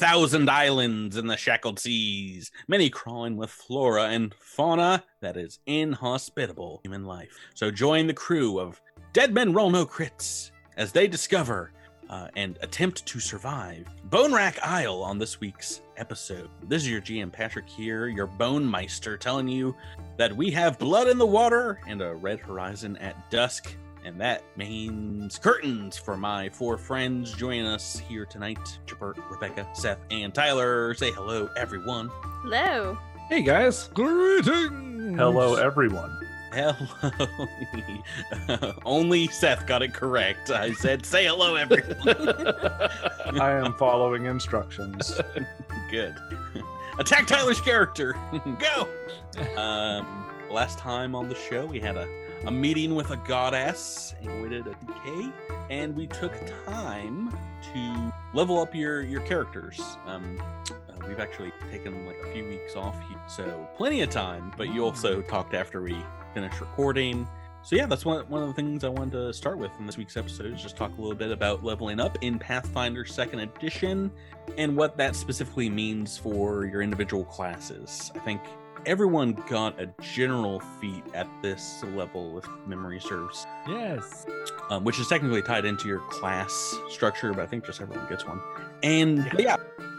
Thousand 0.00 0.48
islands 0.48 1.18
in 1.18 1.26
the 1.26 1.36
shackled 1.36 1.78
seas, 1.78 2.50
many 2.66 2.88
crawling 2.88 3.36
with 3.36 3.50
flora 3.50 4.04
and 4.04 4.32
fauna 4.32 5.04
that 5.20 5.36
is 5.36 5.58
inhospitable 5.66 6.80
human 6.82 7.04
life. 7.04 7.36
So 7.52 7.70
join 7.70 8.06
the 8.06 8.14
crew 8.14 8.58
of 8.58 8.80
Dead 9.12 9.34
Men 9.34 9.52
Roll 9.52 9.68
No 9.68 9.84
Crits 9.84 10.52
as 10.78 10.90
they 10.90 11.06
discover 11.06 11.72
uh, 12.08 12.28
and 12.34 12.56
attempt 12.62 13.04
to 13.04 13.20
survive 13.20 13.94
Bonewrack 14.08 14.58
Isle 14.62 15.02
on 15.02 15.18
this 15.18 15.38
week's 15.38 15.82
episode. 15.98 16.48
This 16.66 16.80
is 16.84 16.90
your 16.90 17.02
GM 17.02 17.30
Patrick 17.30 17.68
here, 17.68 18.08
your 18.08 18.26
Bone 18.26 18.64
Meister, 18.64 19.18
telling 19.18 19.48
you 19.48 19.76
that 20.16 20.34
we 20.34 20.50
have 20.52 20.78
blood 20.78 21.08
in 21.08 21.18
the 21.18 21.26
water 21.26 21.78
and 21.86 22.00
a 22.00 22.14
red 22.14 22.40
horizon 22.40 22.96
at 22.96 23.30
dusk. 23.30 23.76
And 24.04 24.20
that 24.20 24.42
means 24.56 25.38
curtains 25.38 25.98
for 25.98 26.16
my 26.16 26.48
four 26.48 26.78
friends 26.78 27.32
joining 27.32 27.66
us 27.66 27.98
here 27.98 28.24
tonight 28.24 28.58
Chipper, 28.86 29.14
Rebecca, 29.30 29.68
Seth, 29.74 29.98
and 30.10 30.34
Tyler. 30.34 30.94
Say 30.94 31.10
hello, 31.12 31.50
everyone. 31.56 32.10
Hello. 32.42 32.96
Hey 33.28 33.42
guys. 33.42 33.88
Greetings. 33.94 35.18
Hello, 35.18 35.56
everyone. 35.56 36.18
Hello. 36.52 36.74
Only 38.84 39.28
Seth 39.28 39.66
got 39.66 39.82
it 39.82 39.94
correct. 39.94 40.50
I 40.50 40.72
said, 40.72 41.06
say 41.06 41.26
hello, 41.26 41.54
everyone. 41.54 41.96
I 43.40 43.52
am 43.52 43.74
following 43.74 44.24
instructions. 44.24 45.20
Good. 45.90 46.16
Attack 46.98 47.26
Tyler's 47.28 47.60
character. 47.60 48.16
Go. 48.58 48.88
Um, 49.56 50.26
last 50.50 50.78
time 50.78 51.14
on 51.14 51.28
the 51.28 51.36
show, 51.36 51.66
we 51.66 51.78
had 51.78 51.96
a, 51.96 52.06
a 52.46 52.50
meeting 52.50 52.94
with 52.94 53.10
a 53.10 53.16
goddess 53.16 54.14
and 54.22 54.42
we 54.42 54.48
did 54.48 54.66
a 54.66 54.70
DK, 54.70 55.32
and 55.70 55.94
we 55.94 56.06
took 56.06 56.32
time 56.64 57.36
to 57.72 58.12
level 58.34 58.60
up 58.60 58.74
your 58.74 59.02
your 59.02 59.20
characters. 59.22 59.80
Um, 60.06 60.40
uh, 60.70 61.06
we've 61.06 61.20
actually 61.20 61.52
taken 61.70 62.06
like 62.06 62.16
a 62.24 62.32
few 62.32 62.44
weeks 62.44 62.76
off, 62.76 62.96
here, 63.08 63.18
so 63.28 63.68
plenty 63.76 64.00
of 64.02 64.10
time. 64.10 64.52
But 64.56 64.72
you 64.72 64.84
also 64.84 65.20
talked 65.22 65.54
after 65.54 65.82
we 65.82 65.96
finished 66.34 66.60
recording. 66.60 67.28
So 67.62 67.76
yeah, 67.76 67.84
that's 67.84 68.06
one, 68.06 68.26
one 68.30 68.40
of 68.40 68.48
the 68.48 68.54
things 68.54 68.84
I 68.84 68.88
wanted 68.88 69.12
to 69.12 69.32
start 69.34 69.58
with 69.58 69.70
in 69.78 69.84
this 69.84 69.98
week's 69.98 70.16
episode 70.16 70.46
is 70.46 70.62
just 70.62 70.78
talk 70.78 70.96
a 70.96 71.00
little 71.00 71.16
bit 71.16 71.30
about 71.30 71.62
leveling 71.62 72.00
up 72.00 72.16
in 72.22 72.38
Pathfinder 72.38 73.04
Second 73.04 73.40
Edition 73.40 74.10
and 74.56 74.74
what 74.74 74.96
that 74.96 75.14
specifically 75.14 75.68
means 75.68 76.16
for 76.16 76.64
your 76.64 76.80
individual 76.80 77.24
classes. 77.24 78.10
I 78.14 78.18
think 78.20 78.40
everyone 78.86 79.32
got 79.48 79.80
a 79.80 79.88
general 80.00 80.60
feat 80.80 81.04
at 81.14 81.28
this 81.42 81.82
level, 81.94 82.38
if 82.38 82.46
memory 82.66 83.00
serves, 83.00 83.46
Yes. 83.68 84.26
um, 84.70 84.84
which 84.84 84.98
is 84.98 85.08
technically 85.08 85.42
tied 85.42 85.64
into 85.64 85.88
your 85.88 86.00
class 86.10 86.74
structure, 86.88 87.32
but 87.32 87.42
I 87.42 87.46
think 87.46 87.64
just 87.66 87.80
everyone 87.80 88.08
gets 88.08 88.26
one. 88.26 88.40
And 88.82 89.30
yeah, 89.38 89.56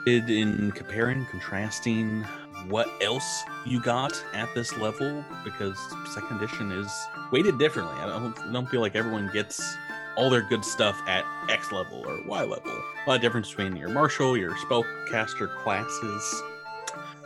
in 0.08 0.72
comparing, 0.76 1.26
contrasting 1.28 2.24
what 2.70 2.88
else 3.02 3.44
you 3.66 3.82
got 3.82 4.24
at 4.34 4.50
this 4.54 4.76
level, 4.78 5.24
because 5.44 5.78
second 6.14 6.38
edition 6.38 6.72
is 6.72 6.92
weighted 7.32 7.58
differently. 7.58 7.96
I 8.00 8.08
don't, 8.08 8.38
I 8.40 8.52
don't 8.52 8.68
feel 8.70 8.82
like 8.82 8.96
everyone 8.96 9.30
gets 9.34 9.62
all 10.16 10.30
their 10.30 10.42
good 10.42 10.64
stuff 10.66 11.02
at 11.08 11.24
X 11.50 11.72
level 11.72 12.04
or 12.06 12.20
Y 12.28 12.42
level. 12.44 12.72
A 12.72 13.10
lot 13.10 13.16
of 13.16 13.22
difference 13.22 13.50
between 13.50 13.76
your 13.76 13.90
martial, 13.90 14.36
your 14.38 14.52
spellcaster 14.56 15.56
classes. 15.64 16.44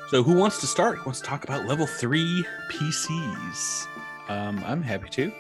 So 0.08 0.22
who 0.22 0.36
wants 0.36 0.60
to 0.62 0.68
start? 0.68 1.00
Who 1.00 1.06
wants 1.06 1.20
to 1.22 1.26
talk 1.26 1.44
about 1.44 1.66
level 1.66 1.88
three 1.88 2.46
PCs? 2.70 3.88
Um, 4.30 4.64
I'm 4.66 4.84
happy 4.84 5.10
to. 5.10 5.32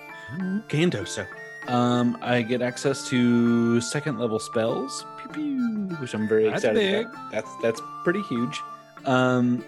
Gandoso. 0.67 1.27
Um, 1.67 2.17
I 2.21 2.41
get 2.41 2.61
access 2.63 3.07
to 3.09 3.79
second 3.81 4.17
level 4.19 4.39
spells, 4.39 5.05
pew, 5.19 5.29
pew, 5.33 5.95
which 5.97 6.13
I'm 6.15 6.27
very 6.27 6.45
That's 6.45 6.63
excited 6.63 6.79
big. 6.79 7.05
about. 7.05 7.31
That's 7.31 7.49
that's 7.61 7.81
pretty 8.03 8.21
huge. 8.23 8.59
Um, 9.05 9.63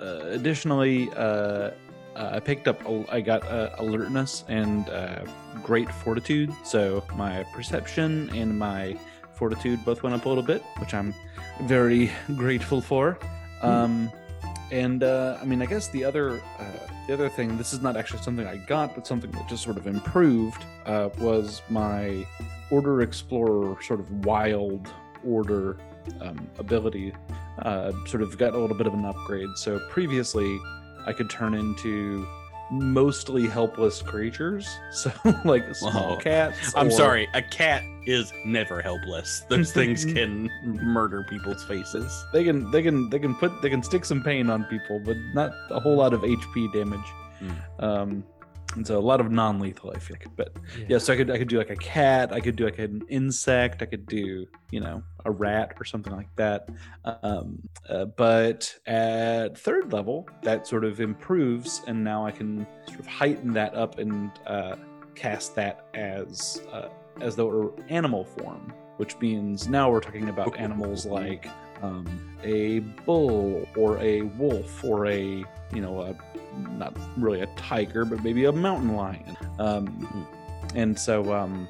uh, 0.00 0.20
additionally, 0.26 1.10
uh, 1.16 1.16
uh, 1.20 1.70
I 2.16 2.40
picked 2.40 2.68
up. 2.68 2.82
I 3.10 3.22
got 3.22 3.42
uh, 3.46 3.70
alertness 3.78 4.44
and 4.48 4.88
uh, 4.90 5.24
great 5.62 5.90
fortitude. 5.90 6.52
So 6.64 7.04
my 7.16 7.44
perception 7.54 8.28
and 8.34 8.58
my 8.58 8.96
fortitude 9.32 9.82
both 9.86 10.02
went 10.02 10.14
up 10.14 10.26
a 10.26 10.28
little 10.28 10.44
bit, 10.44 10.62
which 10.78 10.92
I'm 10.92 11.14
very 11.62 12.10
grateful 12.36 12.82
for. 12.82 13.18
Um, 13.62 14.10
and 14.70 15.02
uh, 15.02 15.38
I 15.40 15.44
mean, 15.44 15.62
I 15.62 15.66
guess 15.66 15.88
the 15.88 16.04
other 16.04 16.40
uh, 16.58 16.64
the 17.06 17.14
other 17.14 17.28
thing, 17.28 17.56
this 17.58 17.72
is 17.72 17.80
not 17.80 17.96
actually 17.96 18.22
something 18.22 18.46
I 18.46 18.56
got, 18.56 18.94
but 18.94 19.06
something 19.06 19.30
that 19.32 19.48
just 19.48 19.64
sort 19.64 19.76
of 19.76 19.86
improved, 19.86 20.64
uh, 20.86 21.08
was 21.18 21.62
my 21.68 22.26
Order 22.70 23.02
Explorer 23.02 23.76
sort 23.82 24.00
of 24.00 24.24
wild 24.24 24.88
order 25.24 25.76
um, 26.20 26.48
ability. 26.58 27.12
Uh, 27.62 27.92
sort 28.06 28.22
of 28.22 28.38
got 28.38 28.54
a 28.54 28.58
little 28.58 28.76
bit 28.76 28.86
of 28.86 28.94
an 28.94 29.04
upgrade. 29.04 29.48
So 29.56 29.80
previously, 29.90 30.58
I 31.06 31.12
could 31.12 31.28
turn 31.28 31.54
into 31.54 32.26
mostly 32.70 33.46
helpless 33.46 34.02
creatures, 34.02 34.68
so 34.92 35.12
like 35.44 35.74
small 35.74 36.14
Whoa. 36.14 36.16
cats. 36.16 36.72
I'm 36.76 36.88
or- 36.88 36.90
sorry, 36.90 37.28
a 37.34 37.42
cat 37.42 37.82
is 38.06 38.32
never 38.44 38.80
helpless. 38.80 39.44
Those 39.48 39.72
things 39.72 40.04
can 40.14 40.50
murder 40.62 41.24
people's 41.28 41.64
faces. 41.64 42.24
They 42.32 42.44
can 42.44 42.70
they 42.70 42.82
can 42.82 43.10
they 43.10 43.18
can 43.18 43.34
put 43.34 43.60
they 43.62 43.70
can 43.70 43.82
stick 43.82 44.04
some 44.04 44.22
pain 44.22 44.50
on 44.50 44.64
people, 44.64 45.00
but 45.04 45.16
not 45.34 45.52
a 45.70 45.80
whole 45.80 45.96
lot 45.96 46.12
of 46.12 46.22
HP 46.22 46.72
damage. 46.72 47.00
Mm. 47.42 47.82
Um, 47.84 48.24
and 48.76 48.86
so 48.86 48.98
a 48.98 49.00
lot 49.00 49.20
of 49.20 49.30
non-lethal, 49.30 49.92
I 49.94 49.98
feel 49.98 50.16
like. 50.18 50.36
But 50.36 50.56
yeah, 50.88 50.98
so 50.98 51.12
I 51.12 51.16
could 51.16 51.30
I 51.30 51.38
could 51.38 51.48
do 51.48 51.58
like 51.58 51.70
a 51.70 51.76
cat, 51.76 52.32
I 52.32 52.40
could 52.40 52.56
do 52.56 52.64
like 52.64 52.78
an 52.78 53.02
insect, 53.08 53.82
I 53.82 53.86
could 53.86 54.06
do 54.06 54.46
you 54.70 54.80
know 54.80 55.02
a 55.24 55.30
rat 55.30 55.74
or 55.78 55.84
something 55.84 56.14
like 56.14 56.34
that. 56.36 56.68
Um, 57.04 57.60
uh, 57.88 58.06
but 58.06 58.78
at 58.86 59.58
third 59.58 59.92
level, 59.92 60.28
that 60.42 60.66
sort 60.66 60.84
of 60.84 61.00
improves, 61.00 61.82
and 61.86 62.02
now 62.02 62.24
I 62.24 62.30
can 62.30 62.66
sort 62.86 63.00
of 63.00 63.06
heighten 63.06 63.52
that 63.54 63.74
up 63.74 63.98
and 63.98 64.30
uh, 64.46 64.76
cast 65.14 65.54
that 65.56 65.86
as 65.94 66.62
uh, 66.72 66.88
as 67.20 67.36
though 67.36 67.48
it 67.48 67.54
were 67.54 67.72
animal 67.88 68.24
form, 68.24 68.72
which 68.96 69.18
means 69.20 69.68
now 69.68 69.90
we're 69.90 70.00
talking 70.00 70.28
about 70.28 70.58
animals 70.58 71.06
like 71.06 71.46
um, 71.82 72.06
a 72.42 72.80
bull 73.06 73.68
or 73.76 73.98
a 73.98 74.22
wolf 74.22 74.82
or 74.84 75.06
a 75.06 75.44
you 75.72 75.80
know 75.80 76.00
a 76.00 76.14
not 76.76 76.96
really 77.16 77.40
a 77.40 77.46
tiger 77.56 78.04
but 78.04 78.22
maybe 78.22 78.44
a 78.46 78.52
mountain 78.52 78.96
lion 78.96 79.36
um, 79.58 80.26
and 80.74 80.98
so 80.98 81.32
um, 81.32 81.68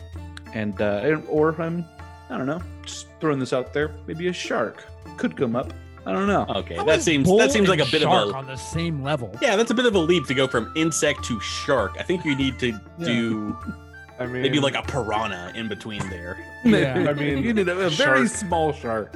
and 0.54 0.80
uh, 0.80 1.16
or 1.28 1.60
um, 1.60 1.84
I 2.30 2.38
don't 2.38 2.46
know 2.46 2.62
just 2.84 3.06
throwing 3.20 3.38
this 3.38 3.52
out 3.52 3.72
there 3.72 3.94
maybe 4.06 4.28
a 4.28 4.32
shark 4.32 4.84
could 5.16 5.36
come 5.36 5.54
up 5.56 5.72
I 6.06 6.12
don't 6.12 6.26
know 6.26 6.46
Okay, 6.48 6.76
How 6.76 6.84
that 6.84 7.00
is 7.00 7.04
seems 7.04 7.28
that 7.36 7.52
seems 7.52 7.68
like 7.68 7.80
a 7.80 7.84
bit 7.84 8.00
shark 8.02 8.28
of 8.28 8.34
a 8.34 8.38
on 8.38 8.46
the 8.46 8.56
same 8.56 9.02
level. 9.02 9.30
yeah, 9.42 9.54
that's 9.54 9.70
a 9.70 9.74
bit 9.74 9.84
of 9.84 9.94
a 9.94 9.98
leap 9.98 10.26
to 10.28 10.34
go 10.34 10.46
from 10.48 10.72
insect 10.74 11.24
to 11.24 11.38
shark. 11.40 11.96
I 11.98 12.02
think 12.02 12.24
you 12.24 12.34
need 12.34 12.58
to 12.60 12.72
do 13.04 13.54
I 14.20 14.26
mean, 14.26 14.42
maybe 14.42 14.60
like 14.60 14.74
a 14.76 14.82
piranha 14.82 15.52
in 15.54 15.66
between 15.68 16.08
there. 16.10 16.38
Yeah. 16.64 17.06
I 17.08 17.14
mean, 17.14 17.42
you 17.42 17.54
need 17.54 17.68
a, 17.68 17.86
a 17.86 17.90
very 17.90 18.28
small 18.28 18.72
shark 18.72 19.14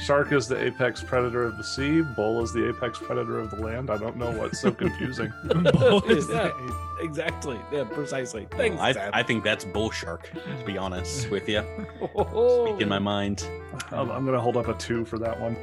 shark 0.00 0.32
is 0.32 0.48
the 0.48 0.56
apex 0.60 1.02
predator 1.02 1.44
of 1.44 1.56
the 1.58 1.62
sea. 1.62 2.00
Bull 2.00 2.42
is 2.42 2.52
the 2.54 2.70
apex 2.70 2.98
predator 2.98 3.38
of 3.38 3.50
the 3.50 3.56
land. 3.56 3.90
I 3.90 3.98
don't 3.98 4.16
know 4.16 4.30
what's 4.32 4.58
so 4.60 4.72
confusing. 4.84 5.30
Bull 5.44 6.02
is 6.10 6.26
Yeah, 6.30 6.48
the- 6.48 6.86
exactly 7.02 7.58
yeah 7.72 7.84
precisely 7.84 8.46
thanks 8.50 8.80
I, 8.80 8.92
Seth. 8.92 9.10
I 9.12 9.22
think 9.22 9.44
that's 9.44 9.64
bull 9.64 9.90
shark. 9.90 10.30
To 10.32 10.64
be 10.64 10.76
honest 10.78 11.30
with 11.34 11.48
you, 11.48 11.62
Oh. 12.16 12.66
speak 12.66 12.80
in 12.80 12.88
my 12.88 12.98
mind. 12.98 13.46
I'm, 13.92 14.10
I'm 14.10 14.24
gonna 14.24 14.40
hold 14.40 14.56
up 14.56 14.68
a 14.68 14.74
two 14.74 15.04
for 15.04 15.18
that 15.18 15.38
one. 15.38 15.56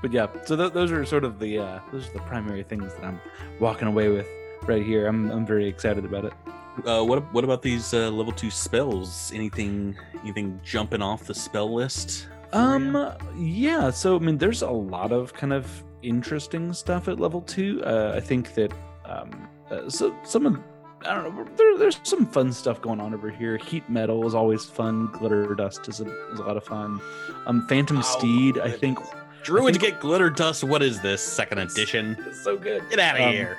but 0.00 0.12
yeah, 0.12 0.26
so 0.44 0.56
th- 0.56 0.72
those 0.72 0.90
are 0.90 1.04
sort 1.04 1.24
of 1.24 1.38
the 1.38 1.58
uh, 1.58 1.80
those 1.92 2.08
are 2.08 2.12
the 2.14 2.20
primary 2.20 2.62
things 2.62 2.94
that 2.94 3.04
I'm 3.04 3.20
walking 3.60 3.88
away 3.88 4.08
with 4.08 4.26
right 4.62 4.82
here. 4.84 5.06
I'm 5.06 5.30
I'm 5.30 5.46
very 5.46 5.68
excited 5.68 6.04
about 6.04 6.24
it. 6.24 6.32
Uh, 6.84 7.04
what 7.04 7.32
what 7.32 7.44
about 7.44 7.62
these 7.62 7.94
uh, 7.94 8.10
level 8.10 8.32
two 8.32 8.50
spells? 8.50 9.30
Anything 9.34 9.96
anything 10.22 10.60
jumping 10.64 11.02
off 11.02 11.24
the 11.24 11.34
spell 11.34 11.72
list? 11.72 12.26
Um, 12.52 12.94
you? 13.36 13.44
yeah. 13.70 13.90
So 13.90 14.16
I 14.16 14.18
mean, 14.18 14.38
there's 14.38 14.62
a 14.62 14.70
lot 14.70 15.12
of 15.12 15.32
kind 15.34 15.52
of 15.52 15.66
interesting 16.02 16.72
stuff 16.72 17.08
at 17.08 17.18
level 17.20 17.40
two. 17.42 17.82
Uh, 17.84 18.12
I 18.16 18.20
think 18.20 18.54
that 18.54 18.72
um, 19.04 19.48
uh, 19.70 19.88
so 19.88 20.14
some 20.24 20.46
of 20.46 20.58
I 21.06 21.14
don't 21.14 21.36
know. 21.36 21.44
There, 21.56 21.78
there's 21.78 22.00
some 22.02 22.26
fun 22.26 22.52
stuff 22.52 22.80
going 22.80 23.00
on 23.00 23.12
over 23.14 23.30
here. 23.30 23.56
Heat 23.58 23.88
metal 23.90 24.26
is 24.26 24.34
always 24.34 24.64
fun. 24.64 25.06
Glitter 25.12 25.54
dust 25.54 25.86
is 25.88 26.00
a, 26.00 26.06
is 26.32 26.40
a 26.40 26.42
lot 26.42 26.56
of 26.56 26.64
fun. 26.64 27.00
Um, 27.46 27.66
Phantom 27.68 27.98
Oh, 27.98 28.00
Steed, 28.00 28.58
I 28.58 28.70
think, 28.70 28.98
Druids 29.42 29.76
think- 29.78 29.92
get 29.92 30.00
glitter 30.00 30.30
dust. 30.30 30.64
What 30.64 30.82
is 30.82 31.02
this 31.02 31.20
second 31.22 31.58
edition? 31.58 32.16
is 32.26 32.42
so 32.42 32.56
good. 32.56 32.88
Get 32.88 32.98
out 33.00 33.16
of 33.16 33.22
Um, 33.26 33.32
here. 33.32 33.58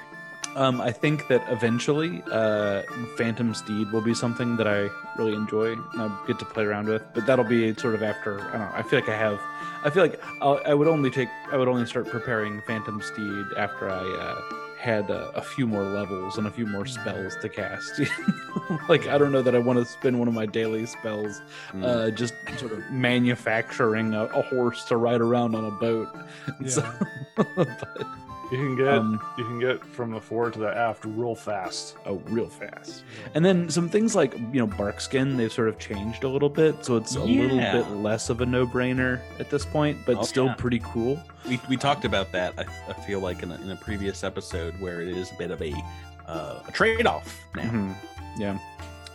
Um, 0.55 0.79
I 0.79 0.91
think 0.91 1.27
that 1.27 1.43
eventually, 1.51 2.23
uh, 2.31 2.83
Phantom 3.17 3.53
Steed 3.53 3.91
will 3.91 4.01
be 4.01 4.13
something 4.13 4.55
that 4.57 4.67
I 4.67 4.89
really 5.17 5.33
enjoy 5.33 5.73
and 5.73 6.01
I 6.01 6.17
get 6.27 6.39
to 6.39 6.45
play 6.45 6.63
around 6.63 6.87
with. 6.87 7.03
But 7.13 7.25
that'll 7.25 7.43
be 7.45 7.73
sort 7.75 7.93
of 7.95 8.01
after. 8.03 8.39
I 8.39 8.51
don't 8.51 8.59
know. 8.61 8.69
I 8.73 8.81
feel 8.83 8.99
like 8.99 9.09
I 9.09 9.17
have. 9.17 9.39
I 9.83 9.89
feel 9.89 10.01
like 10.03 10.19
I'll, 10.41 10.61
I 10.65 10.73
would 10.73 10.87
only 10.87 11.11
take. 11.11 11.27
I 11.51 11.57
would 11.57 11.67
only 11.67 11.85
start 11.85 12.07
preparing 12.07 12.61
Phantom 12.65 13.01
Steed 13.01 13.45
after 13.57 13.89
I 13.89 13.99
uh, 14.01 14.41
had 14.79 15.09
a, 15.09 15.29
a 15.35 15.41
few 15.41 15.67
more 15.67 15.83
levels 15.83 16.37
and 16.37 16.47
a 16.47 16.51
few 16.51 16.65
more 16.65 16.85
spells 16.85 17.35
to 17.41 17.49
cast. 17.49 17.99
like 18.89 19.07
I 19.07 19.17
don't 19.17 19.31
know 19.33 19.41
that 19.41 19.55
I 19.55 19.59
want 19.59 19.79
to 19.79 19.85
spend 19.85 20.17
one 20.19 20.27
of 20.27 20.33
my 20.33 20.45
daily 20.45 20.85
spells 20.85 21.41
Mm. 21.73 21.83
uh, 21.83 22.11
just 22.11 22.33
sort 22.57 22.71
of 22.71 22.79
manufacturing 22.91 24.13
a, 24.13 24.23
a 24.25 24.41
horse 24.43 24.85
to 24.85 24.95
ride 24.97 25.19
around 25.21 25.53
on 25.55 25.65
a 25.65 25.71
boat. 25.71 26.07
So- 26.67 26.87
but, 27.55 28.07
You 28.51 28.57
can 28.57 28.75
get 28.75 28.87
um, 28.89 29.19
you 29.37 29.43
can 29.43 29.59
get 29.59 29.83
from 29.83 30.11
the 30.11 30.21
fore 30.21 30.51
to 30.51 30.59
the 30.59 30.69
aft 30.75 31.03
real 31.05 31.33
fast. 31.35 31.95
oh, 32.05 32.21
real 32.27 32.47
fast. 32.47 33.03
And 33.33 33.43
then 33.43 33.69
some 33.69 33.89
things 33.89 34.15
like 34.15 34.33
you 34.51 34.59
know 34.59 34.67
bark 34.67 35.01
skin, 35.01 35.35
they've 35.35 35.51
sort 35.51 35.67
of 35.67 35.79
changed 35.79 36.23
a 36.23 36.27
little 36.29 36.49
bit, 36.49 36.85
so 36.85 36.95
it's 36.97 37.15
a 37.15 37.23
little 37.23 37.57
bit 37.57 37.89
less 37.91 38.29
of 38.29 38.41
a 38.41 38.45
no-brainer 38.45 39.19
at 39.39 39.49
this 39.49 39.65
point, 39.65 39.97
but 40.05 40.17
Oh, 40.17 40.23
still 40.23 40.45
yeah. 40.45 40.53
pretty 40.55 40.79
cool. 40.83 41.19
we, 41.49 41.59
we 41.69 41.75
talked 41.75 42.05
about 42.05 42.31
that. 42.33 42.53
I, 42.57 42.65
I 42.87 42.93
feel 42.93 43.19
like 43.19 43.41
in 43.41 43.51
a, 43.51 43.55
in 43.61 43.71
a 43.71 43.75
previous 43.77 44.23
episode 44.23 44.79
where 44.79 45.01
it 45.01 45.07
is 45.09 45.31
a 45.31 45.35
bit 45.35 45.49
of 45.51 45.61
a 45.61 45.73
uh, 46.27 46.61
a 46.67 46.71
trade 46.71 47.07
off 47.07 47.39
now. 47.55 47.63
Mhm. 47.63 47.95
Yeah. 48.37 48.59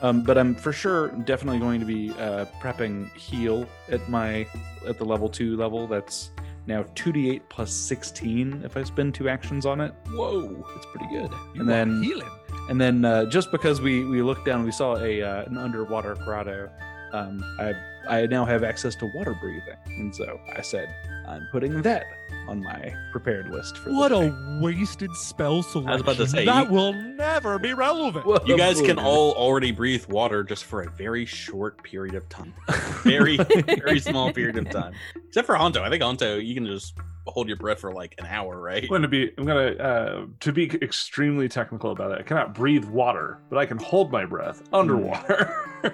Um, 0.02 0.22
but 0.22 0.38
I'm 0.38 0.54
for 0.54 0.72
sure 0.72 1.08
definitely 1.08 1.58
going 1.60 1.78
to 1.78 1.86
be 1.86 2.10
uh, 2.18 2.46
prepping 2.60 3.12
heal 3.16 3.66
at 3.90 4.08
my 4.08 4.46
at 4.88 4.96
the 4.98 5.04
level 5.04 5.28
two 5.28 5.56
level. 5.56 5.86
That's 5.86 6.30
now 6.66 6.82
2d8 6.94 7.42
plus 7.48 7.72
16 7.72 8.62
if 8.64 8.76
I 8.76 8.82
spend 8.84 9.14
two 9.14 9.28
actions 9.28 9.66
on 9.66 9.80
it. 9.80 9.92
Whoa, 10.12 10.64
it's 10.76 10.86
pretty 10.86 11.08
good. 11.12 11.30
You 11.54 11.60
and 11.60 11.68
then 11.68 12.02
healing. 12.02 12.28
and 12.68 12.80
then 12.80 13.04
uh, 13.04 13.24
just 13.26 13.50
because 13.50 13.80
we 13.80 14.04
we 14.04 14.22
looked 14.22 14.44
down, 14.44 14.64
we 14.64 14.72
saw 14.72 14.96
a 14.96 15.22
uh, 15.22 15.44
an 15.44 15.56
underwater 15.56 16.14
grotto. 16.14 16.70
Um, 17.12 17.42
I 17.58 17.74
I 18.08 18.26
now 18.26 18.44
have 18.44 18.64
access 18.64 18.94
to 18.96 19.06
water 19.06 19.34
breathing, 19.34 19.76
and 19.86 20.14
so 20.14 20.40
I 20.56 20.62
said 20.62 20.88
I'm 21.28 21.46
putting 21.52 21.82
that 21.82 22.04
on 22.48 22.62
my 22.62 22.92
prepared 23.12 23.50
list 23.50 23.76
for 23.78 23.90
What 23.92 24.08
the 24.08 24.32
a 24.32 24.60
wasted 24.60 25.14
spell 25.14 25.62
selection. 25.62 25.92
was 25.92 26.00
about 26.00 26.16
to 26.16 26.26
say, 26.26 26.44
that 26.44 26.66
you- 26.66 26.72
will 26.72 26.92
never 26.92 27.58
be 27.58 27.72
relevant. 27.74 28.24
day. 28.26 28.32
You 28.46 28.56
guys 28.56 28.80
can 28.80 28.98
all 28.98 29.32
already 29.32 29.70
breathe 29.70 30.06
water 30.06 30.42
just 30.42 30.64
for 30.64 30.82
a 30.82 30.90
very 30.90 31.24
short 31.26 31.82
period 31.84 32.14
of 32.14 32.28
time. 32.28 32.52
Very, 33.04 33.38
very 33.38 33.98
small 34.00 34.30
period 34.32 34.58
of 34.58 34.68
time. 34.70 34.92
Except 35.28 35.46
for 35.46 35.54
Honto. 35.54 35.80
I 35.80 35.88
think 35.88 36.02
Honto, 36.02 36.44
you 36.44 36.54
can 36.54 36.66
just 36.66 36.94
hold 37.26 37.48
your 37.48 37.56
breath 37.56 37.80
for 37.80 37.92
like 37.92 38.14
an 38.18 38.26
hour, 38.26 38.60
right? 38.60 38.82
I'm 38.82 38.88
going 38.88 39.02
to 39.02 39.08
be 39.08 39.32
I'm 39.38 39.44
going 39.44 39.76
to 39.76 39.82
uh, 39.84 40.26
to 40.40 40.52
be 40.52 40.64
extremely 40.82 41.48
technical 41.48 41.90
about 41.92 42.12
it. 42.12 42.18
I 42.18 42.22
cannot 42.22 42.54
breathe 42.54 42.84
water, 42.86 43.38
but 43.48 43.58
I 43.58 43.66
can 43.66 43.78
hold 43.78 44.10
my 44.10 44.24
breath 44.24 44.62
underwater. 44.72 45.54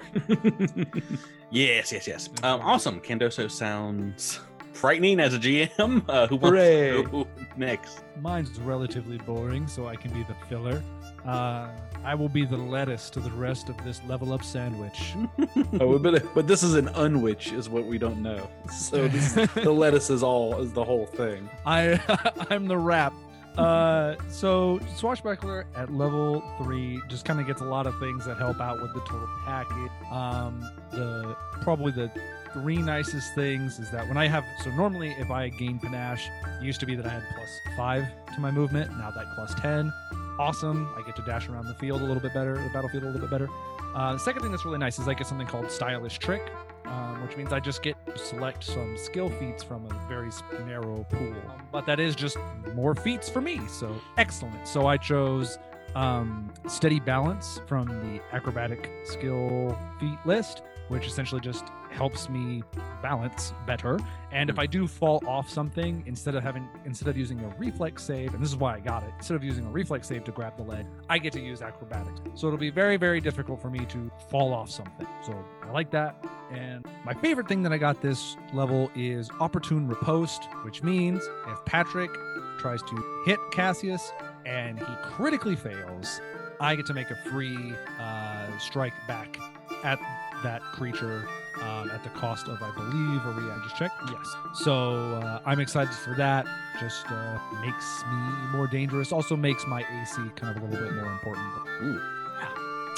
Yes, 1.49 1.91
yes, 1.91 2.07
yes. 2.07 2.29
Um, 2.43 2.61
awesome. 2.61 2.99
Candoso 2.99 3.49
sounds 3.49 4.39
frightening 4.73 5.19
as 5.19 5.33
a 5.33 5.39
GM. 5.39 6.03
Uh, 6.09 6.27
who 6.27 6.35
wants 6.35 6.57
Hooray. 6.57 7.03
to 7.03 7.09
go 7.09 7.27
next? 7.55 8.03
Mine's 8.21 8.59
relatively 8.59 9.17
boring, 9.19 9.67
so 9.67 9.87
I 9.87 9.95
can 9.95 10.11
be 10.11 10.23
the 10.23 10.35
filler. 10.47 10.83
Uh, 11.25 11.69
I 12.03 12.15
will 12.15 12.29
be 12.29 12.45
the 12.45 12.57
lettuce 12.57 13.09
to 13.11 13.19
the 13.19 13.31
rest 13.31 13.69
of 13.69 13.77
this 13.83 14.01
level 14.05 14.33
up 14.33 14.43
sandwich. 14.43 15.15
oh, 15.79 15.99
but 15.99 16.33
but 16.33 16.47
this 16.47 16.63
is 16.63 16.75
an 16.75 16.87
unwitch, 16.89 17.51
is 17.51 17.69
what 17.69 17.85
we 17.85 17.97
don't 17.97 18.21
know. 18.21 18.49
So 18.71 19.07
this, 19.07 19.33
the 19.33 19.71
lettuce 19.71 20.09
is 20.09 20.23
all 20.23 20.59
is 20.61 20.73
the 20.73 20.83
whole 20.83 21.05
thing. 21.05 21.49
I 21.65 21.99
I'm 22.49 22.67
the 22.67 22.77
wrap. 22.77 23.13
Uh, 23.57 24.15
so 24.29 24.79
swashbuckler 24.95 25.65
at 25.75 25.91
level 25.91 26.43
three 26.59 27.01
just 27.07 27.25
kind 27.25 27.39
of 27.39 27.47
gets 27.47 27.59
a 27.59 27.65
lot 27.65 27.87
of 27.87 27.97
things 27.99 28.23
that 28.25 28.37
help 28.37 28.61
out 28.61 28.79
with 28.81 28.93
the 28.93 28.99
total 29.01 29.27
package. 29.45 29.91
Um, 30.11 30.61
the 30.91 31.35
probably 31.61 31.91
the 31.91 32.11
three 32.53 32.77
nicest 32.77 33.33
things 33.33 33.79
is 33.79 33.89
that 33.91 34.07
when 34.07 34.17
I 34.17 34.27
have 34.27 34.43
so 34.63 34.69
normally 34.71 35.15
if 35.17 35.31
I 35.31 35.49
gain 35.49 35.79
panache, 35.79 36.29
it 36.61 36.63
used 36.63 36.79
to 36.81 36.85
be 36.85 36.95
that 36.95 37.05
I 37.05 37.09
had 37.09 37.23
plus 37.35 37.49
five 37.75 38.05
to 38.35 38.39
my 38.39 38.51
movement. 38.51 38.95
Now 38.97 39.09
that 39.11 39.25
plus 39.35 39.55
ten, 39.55 39.91
awesome. 40.39 40.89
I 40.97 41.01
get 41.01 41.15
to 41.17 41.21
dash 41.23 41.47
around 41.49 41.67
the 41.67 41.75
field 41.75 42.01
a 42.01 42.05
little 42.05 42.21
bit 42.21 42.33
better, 42.33 42.55
the 42.55 42.69
battlefield 42.73 43.03
a 43.03 43.07
little 43.07 43.21
bit 43.21 43.29
better. 43.29 43.49
Uh, 43.95 44.13
the 44.13 44.19
second 44.19 44.41
thing 44.41 44.51
that's 44.51 44.65
really 44.65 44.77
nice 44.77 44.99
is 44.99 45.07
I 45.07 45.13
get 45.13 45.27
something 45.27 45.47
called 45.47 45.71
stylish 45.71 46.19
trick, 46.19 46.51
um, 46.85 47.21
which 47.23 47.35
means 47.35 47.51
I 47.51 47.59
just 47.59 47.81
get 47.81 47.95
to 48.05 48.17
select 48.17 48.63
some 48.63 48.97
skill 48.97 49.29
feats 49.29 49.63
from 49.63 49.85
a 49.85 50.07
very 50.07 50.29
narrow 50.65 51.05
pool. 51.09 51.35
But 51.71 51.85
that 51.87 51.99
is 51.99 52.15
just 52.15 52.37
more 52.75 52.93
feats 52.93 53.29
for 53.29 53.41
me, 53.41 53.61
so 53.67 53.99
excellent. 54.17 54.67
So 54.67 54.87
I 54.87 54.97
chose 54.97 55.57
um, 55.95 56.53
steady 56.67 56.99
balance 56.99 57.59
from 57.65 57.87
the 57.87 58.21
acrobatic 58.35 58.91
skill 59.05 59.77
feat 59.99 60.19
list, 60.25 60.61
which 60.89 61.07
essentially 61.07 61.41
just 61.41 61.65
helps 61.97 62.29
me 62.29 62.63
balance 63.01 63.53
better. 63.65 63.99
And 64.31 64.49
if 64.49 64.59
I 64.59 64.65
do 64.65 64.87
fall 64.87 65.23
off 65.25 65.49
something, 65.49 66.03
instead 66.05 66.35
of 66.35 66.43
having 66.43 66.67
instead 66.85 67.07
of 67.07 67.17
using 67.17 67.39
a 67.41 67.47
reflex 67.57 68.03
save, 68.03 68.33
and 68.33 68.41
this 68.41 68.49
is 68.49 68.55
why 68.55 68.75
I 68.75 68.79
got 68.79 69.03
it, 69.03 69.11
instead 69.17 69.35
of 69.35 69.43
using 69.43 69.65
a 69.65 69.69
reflex 69.69 70.07
save 70.07 70.23
to 70.25 70.31
grab 70.31 70.55
the 70.57 70.63
leg, 70.63 70.85
I 71.09 71.17
get 71.17 71.33
to 71.33 71.41
use 71.41 71.61
acrobatics. 71.61 72.19
So 72.35 72.47
it'll 72.47 72.59
be 72.59 72.69
very, 72.69 72.97
very 72.97 73.19
difficult 73.19 73.61
for 73.61 73.69
me 73.69 73.85
to 73.85 74.11
fall 74.29 74.53
off 74.53 74.69
something. 74.69 75.07
So 75.25 75.33
I 75.63 75.71
like 75.71 75.91
that. 75.91 76.23
And 76.51 76.85
my 77.03 77.13
favorite 77.13 77.47
thing 77.47 77.63
that 77.63 77.73
I 77.73 77.77
got 77.77 78.01
this 78.01 78.37
level 78.53 78.91
is 78.95 79.29
opportune 79.39 79.87
riposte, 79.87 80.47
which 80.63 80.83
means 80.83 81.27
if 81.47 81.65
Patrick 81.65 82.11
tries 82.59 82.81
to 82.83 83.21
hit 83.25 83.39
Cassius 83.51 84.11
and 84.45 84.79
he 84.79 84.95
critically 85.03 85.55
fails, 85.55 86.21
I 86.59 86.75
get 86.75 86.85
to 86.87 86.93
make 86.93 87.09
a 87.11 87.15
free 87.29 87.73
uh, 87.99 88.57
strike 88.59 88.93
back 89.07 89.37
at 89.83 89.99
that 90.43 90.61
creature 90.61 91.27
um, 91.61 91.89
at 91.91 92.03
the 92.03 92.09
cost 92.09 92.47
of, 92.47 92.61
I 92.61 92.71
believe, 92.71 93.25
a 93.25 93.31
react. 93.31 93.63
Just 93.63 93.77
check. 93.77 93.91
Yes. 94.11 94.35
So 94.53 95.15
uh, 95.15 95.41
I'm 95.45 95.59
excited 95.59 95.93
for 95.93 96.15
that. 96.15 96.45
Just 96.79 97.05
uh, 97.11 97.39
makes 97.61 98.03
me 98.11 98.47
more 98.51 98.67
dangerous. 98.67 99.11
Also 99.11 99.35
makes 99.35 99.65
my 99.67 99.81
AC 99.81 100.15
kind 100.35 100.55
of 100.55 100.63
a 100.63 100.65
little 100.65 100.87
bit 100.87 100.95
more 100.95 101.11
important. 101.11 101.45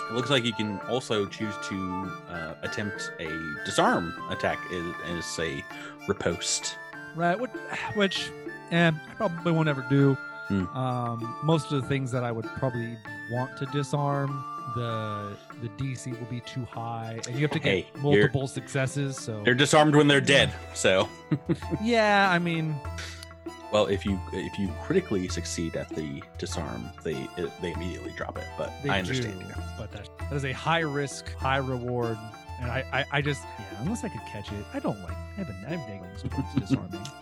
It 0.09 0.15
looks 0.15 0.31
like 0.31 0.43
you 0.43 0.53
can 0.53 0.79
also 0.89 1.27
choose 1.27 1.53
to 1.65 2.11
uh, 2.29 2.55
attempt 2.63 3.11
a 3.19 3.29
disarm 3.63 4.13
attack 4.31 4.57
as, 4.73 5.39
a 5.39 5.63
riposte. 6.07 6.77
Right. 7.15 7.39
Which, 7.39 7.51
which 7.93 8.31
eh, 8.71 8.91
I 8.91 9.13
probably 9.15 9.51
won't 9.51 9.69
ever 9.69 9.85
do. 9.87 10.15
Hmm. 10.47 10.65
Um, 10.75 11.37
most 11.43 11.71
of 11.71 11.79
the 11.79 11.87
things 11.87 12.11
that 12.11 12.23
I 12.23 12.31
would 12.31 12.45
probably 12.57 12.97
want 13.31 13.55
to 13.57 13.67
disarm, 13.67 14.43
the 14.75 15.35
the 15.61 15.69
DC 15.69 16.17
will 16.19 16.27
be 16.27 16.39
too 16.41 16.65
high, 16.65 17.19
and 17.27 17.35
you 17.35 17.41
have 17.41 17.51
to 17.51 17.59
get 17.59 17.69
Hey, 17.69 17.87
multiple 17.99 18.47
successes. 18.47 19.17
So 19.17 19.41
They're 19.43 19.53
disarmed 19.53 19.95
when 19.95 20.07
they're 20.07 20.21
dead. 20.21 20.53
So, 20.73 21.07
yeah, 21.83 22.29
I 22.31 22.39
mean, 22.39 22.75
well, 23.71 23.85
if 23.85 24.05
you 24.05 24.19
if 24.33 24.57
you 24.57 24.73
critically 24.83 25.27
succeed 25.27 25.75
at 25.75 25.89
the 25.89 26.21
disarm, 26.37 26.89
they 27.03 27.27
they 27.61 27.71
immediately 27.71 28.11
drop 28.15 28.37
it. 28.37 28.47
But 28.57 28.71
I 28.87 28.99
understand. 28.99 29.39
do, 29.39 29.45
you. 29.45 29.53
but 29.77 29.91
that, 29.91 30.09
that 30.19 30.35
is 30.35 30.45
a 30.45 30.51
high 30.53 30.79
risk, 30.79 31.33
high 31.35 31.57
reward. 31.57 32.17
And 32.61 32.69
I, 32.69 32.83
I, 32.91 33.05
I 33.19 33.21
just, 33.21 33.41
yeah, 33.57 33.65
unless 33.79 34.03
I 34.03 34.09
could 34.09 34.19
catch 34.25 34.51
it, 34.51 34.65
I 34.73 34.79
don't 34.79 34.99
like. 35.03 35.15
I 35.15 35.43
have, 35.43 35.49
a, 35.49 35.53
I 35.65 35.77
have 35.77 35.89
negatives 35.89 36.23
towards 36.23 36.53
disarming. 36.55 37.07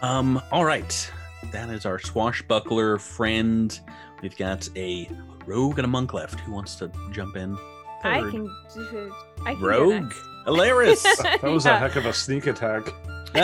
Um. 0.00 0.42
All 0.52 0.64
right. 0.66 1.10
That 1.52 1.70
is 1.70 1.86
our 1.86 1.98
swashbuckler 1.98 2.98
friend. 2.98 3.78
We've 4.22 4.36
got 4.36 4.68
a 4.76 5.08
rogue 5.46 5.78
and 5.78 5.84
a 5.84 5.88
monk 5.88 6.12
left. 6.14 6.40
Who 6.40 6.52
wants 6.52 6.76
to 6.76 6.90
jump 7.12 7.36
in? 7.36 7.56
I 8.02 8.20
third? 8.20 8.30
can 8.32 8.44
do. 8.74 9.14
I 9.44 9.52
can 9.52 9.60
go 9.60 9.66
Rogue, 9.66 10.02
next. 10.04 10.20
Alaris. 10.46 11.02
that 11.22 11.42
was 11.42 11.64
Yeah. 11.64 11.76
a 11.76 11.78
heck 11.78 11.96
of 11.96 12.06
a 12.06 12.12
sneak 12.12 12.46
attack. 12.46 12.82
We 13.34 13.40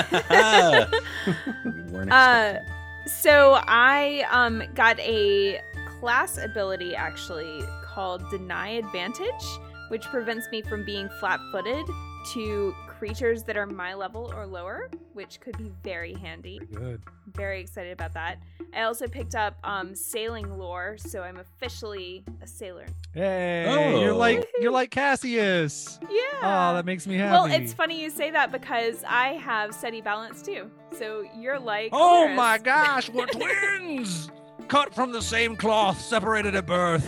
weren't 1.92 2.12
Uh, 2.12 2.54
expecting. 2.58 3.12
so 3.22 3.58
I 3.66 4.24
um 4.30 4.62
got 4.74 4.98
a 5.00 5.60
class 6.00 6.38
ability 6.38 6.94
actually 6.94 7.62
called 7.84 8.22
Deny 8.30 8.68
Advantage, 8.70 9.44
which 9.88 10.04
prevents 10.06 10.48
me 10.52 10.62
from 10.62 10.84
being 10.84 11.08
flat-footed 11.18 11.84
to 12.34 12.74
creatures 13.00 13.42
that 13.44 13.56
are 13.56 13.64
my 13.66 13.94
level 13.94 14.30
or 14.36 14.46
lower, 14.46 14.90
which 15.14 15.40
could 15.40 15.56
be 15.56 15.72
very 15.82 16.12
handy. 16.14 16.60
Good. 16.72 17.00
Very 17.34 17.60
excited 17.62 17.92
about 17.92 18.12
that. 18.12 18.38
I 18.74 18.82
also 18.82 19.08
picked 19.08 19.34
up 19.34 19.56
um 19.64 19.94
sailing 19.94 20.58
lore, 20.58 20.96
so 20.98 21.22
I'm 21.22 21.38
officially 21.38 22.22
a 22.42 22.46
sailor. 22.46 22.84
Hey, 23.14 23.64
Oh. 23.66 24.00
you're 24.02 24.12
like 24.12 24.46
you're 24.60 24.70
like 24.70 24.90
Cassius. 24.90 25.98
Yeah. 26.02 26.18
Oh, 26.42 26.74
that 26.74 26.84
makes 26.84 27.06
me 27.06 27.16
happy. 27.16 27.32
well, 27.32 27.46
it's 27.46 27.72
funny 27.72 27.98
you 28.00 28.10
say 28.10 28.30
that 28.32 28.52
because 28.52 29.02
I 29.08 29.28
have 29.34 29.74
steady 29.74 30.02
balance 30.02 30.42
too. 30.42 30.70
So 30.98 31.24
you're 31.34 31.58
like. 31.58 31.90
Oh 31.94 32.26
Alaris. 32.28 32.34
my 32.36 32.58
gosh, 32.58 33.08
we're 33.08 33.26
twins! 33.38 34.30
Cut 34.68 34.94
from 34.94 35.10
the 35.10 35.22
same 35.22 35.56
cloth, 35.56 35.98
separated 36.00 36.54
at 36.54 36.66
birth. 36.66 37.06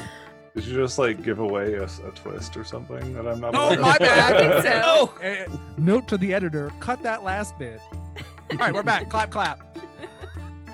Did 0.54 0.64
you 0.66 0.74
just 0.76 0.98
like 0.98 1.22
give 1.22 1.38
away 1.38 1.74
a, 1.74 1.84
a 1.84 2.10
twist 2.14 2.56
or 2.56 2.64
something 2.64 3.14
that 3.14 3.26
I'm 3.26 3.40
not? 3.40 3.54
Oh, 3.54 3.68
aware 3.68 3.80
my 3.80 3.92
of? 3.94 3.98
bad. 4.00 4.34
I 4.34 4.38
think 4.38 4.62
so. 4.64 4.82
Oh, 4.84 5.18
eh, 5.22 5.46
note 5.78 6.06
to 6.08 6.18
the 6.18 6.34
editor: 6.34 6.70
cut 6.80 7.02
that 7.02 7.22
last 7.24 7.58
bit. 7.58 7.80
All 8.50 8.58
right, 8.58 8.74
we're 8.74 8.82
back. 8.82 9.08
clap, 9.08 9.30
clap. 9.30 9.76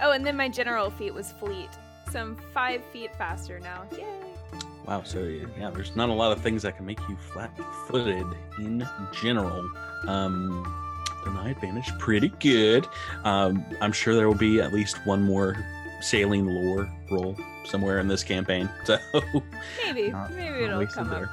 Oh, 0.01 0.13
and 0.13 0.25
then 0.25 0.37
my 0.37 0.49
general 0.49 0.91
feat 0.91 1.13
was 1.13 1.33
fleet. 1.33 1.71
So 2.13 2.21
I'm 2.21 2.37
five 2.55 2.85
feet 2.93 3.11
faster 3.19 3.59
now. 3.59 3.83
Yay. 3.97 4.05
Wow. 4.87 5.03
So 5.03 5.25
yeah, 5.25 5.47
yeah, 5.59 5.71
there's 5.71 5.97
not 5.97 6.09
a 6.09 6.13
lot 6.13 6.31
of 6.31 6.41
things 6.41 6.63
that 6.63 6.77
can 6.77 6.87
make 6.87 7.01
you 7.09 7.17
flat-footed 7.33 8.25
in 8.59 8.87
general. 9.21 9.69
Um, 10.07 10.65
deny 11.25 11.51
advantage, 11.51 11.91
pretty 11.99 12.29
good. 12.39 12.87
Um, 13.25 13.65
I'm 13.81 13.91
sure 13.91 14.15
there 14.15 14.29
will 14.29 14.37
be 14.37 14.61
at 14.61 14.73
least 14.73 15.05
one 15.05 15.21
more 15.25 15.57
sailing 16.01 16.47
lore 16.47 16.89
roll 17.11 17.37
somewhere 17.65 17.99
in 18.01 18.09
this 18.09 18.23
campaign. 18.25 18.69
So, 18.85 18.99
Maybe, 19.87 20.11
Not- 20.11 20.33
maybe 20.33 20.51
not 20.51 20.61
it'll 20.63 20.79
wasted 20.79 20.97
come 21.05 21.13
up. 21.13 21.29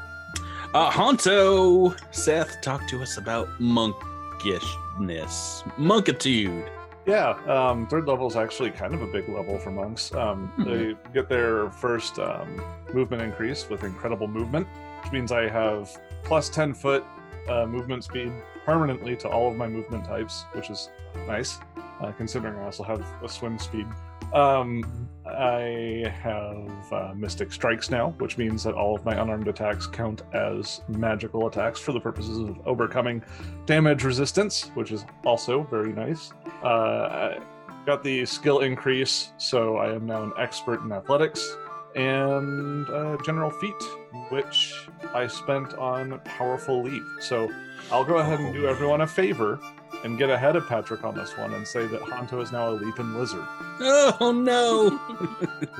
uh, 0.74 0.92
Honto, 0.92 1.96
Seth, 2.12 2.60
talk 2.62 2.86
to 2.90 3.02
us 3.02 3.18
about 3.18 3.48
monkishness, 3.60 5.64
monkitude. 5.78 6.70
Yeah, 7.06 7.38
um, 7.48 7.86
third 7.88 8.08
level 8.08 8.26
is 8.28 8.36
actually 8.36 8.72
kind 8.72 8.94
of 8.96 9.02
a 9.04 9.08
big 9.08 9.30
level 9.30 9.60
for 9.60 9.70
monks. 9.72 10.12
Um, 10.14 10.48
Hmm. 10.56 10.64
They 10.64 10.96
get 11.14 11.30
their 11.30 11.70
first 11.70 12.18
um, 12.20 12.60
movement 12.94 13.22
increase 13.22 13.70
with 13.70 13.84
incredible 13.84 14.28
movement, 14.28 14.68
which 15.04 15.14
means 15.14 15.32
I 15.32 15.48
have 15.48 15.96
plus 16.24 16.50
10 16.50 16.74
foot 16.74 17.06
uh, 17.48 17.68
movement 17.68 18.04
speed 18.04 18.32
permanently 18.66 19.16
to 19.18 19.30
all 19.30 19.48
of 19.52 19.56
my 19.56 19.68
movement 19.68 20.06
types, 20.06 20.46
which 20.54 20.72
is 20.72 20.90
nice, 21.28 21.60
uh, 22.02 22.12
considering 22.14 22.58
I 22.58 22.64
also 22.66 22.82
have 22.84 23.06
a 23.24 23.30
swim 23.30 23.60
speed. 23.60 23.86
Um, 24.34 25.06
I 25.26 26.14
have 26.22 26.94
uh, 26.94 27.14
Mystic 27.16 27.52
Strikes 27.52 27.90
now, 27.90 28.12
which 28.20 28.38
means 28.38 28.64
that 28.64 28.76
all 28.76 28.96
of 28.96 29.04
my 29.04 29.20
unarmed 29.20 29.48
attacks 29.48 29.88
count 29.88 30.22
as 30.34 30.82
magical 30.88 31.48
attacks 31.48 31.80
for 31.80 31.94
the 31.94 32.00
purposes 32.00 32.38
of 32.38 32.68
overcoming 32.68 33.24
damage 33.66 34.04
resistance, 34.04 34.72
which 34.76 34.92
is 34.92 35.06
also 35.26 35.64
very 35.64 35.94
nice. 35.94 36.32
Uh, 36.64 36.68
I 36.68 37.40
got 37.86 38.04
the 38.04 38.26
skill 38.26 38.60
increase, 38.60 39.34
so 39.38 39.78
I 39.78 39.94
am 39.94 40.06
now 40.06 40.24
an 40.24 40.32
expert 40.38 40.82
in 40.84 40.92
athletics 40.92 41.58
and 41.96 42.88
uh, 42.90 43.18
general 43.26 43.50
feat, 43.50 43.82
which 44.30 44.88
I 45.14 45.28
spent 45.28 45.74
on 45.76 46.20
powerful 46.26 46.84
leap. 46.84 47.04
So 47.20 47.50
I'll 47.92 48.04
go 48.04 48.18
ahead 48.18 48.40
and 48.40 48.54
do 48.54 48.68
everyone 48.68 49.02
a 49.02 49.08
favor 49.08 49.60
and 50.04 50.18
get 50.18 50.30
ahead 50.30 50.56
of 50.56 50.68
Patrick 50.68 51.04
on 51.04 51.16
this 51.16 51.36
one 51.38 51.54
and 51.54 51.68
say 51.68 51.88
that 51.88 52.02
Honto 52.02 52.42
is 52.42 52.52
now 52.52 52.70
a 52.70 52.72
leaping 52.74 53.14
lizard. 53.16 53.46
Oh 53.80 54.32
no! 54.36 55.00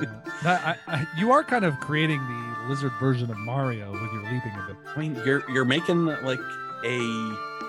Yeah. 0.42 0.76
I, 0.88 0.94
I, 0.94 1.06
you 1.18 1.32
are 1.32 1.42
kind 1.42 1.64
of 1.64 1.78
creating 1.80 2.18
the 2.20 2.68
lizard 2.68 2.92
version 3.00 3.30
of 3.30 3.38
Mario 3.38 3.90
with 3.92 4.12
your 4.12 4.22
leaping 4.24 4.52
of 4.58 4.70
it. 4.70 4.76
I 4.94 4.98
mean, 4.98 5.14
you're 5.24 5.48
you're 5.50 5.64
making 5.64 6.04
like 6.06 6.38
a 6.84 6.98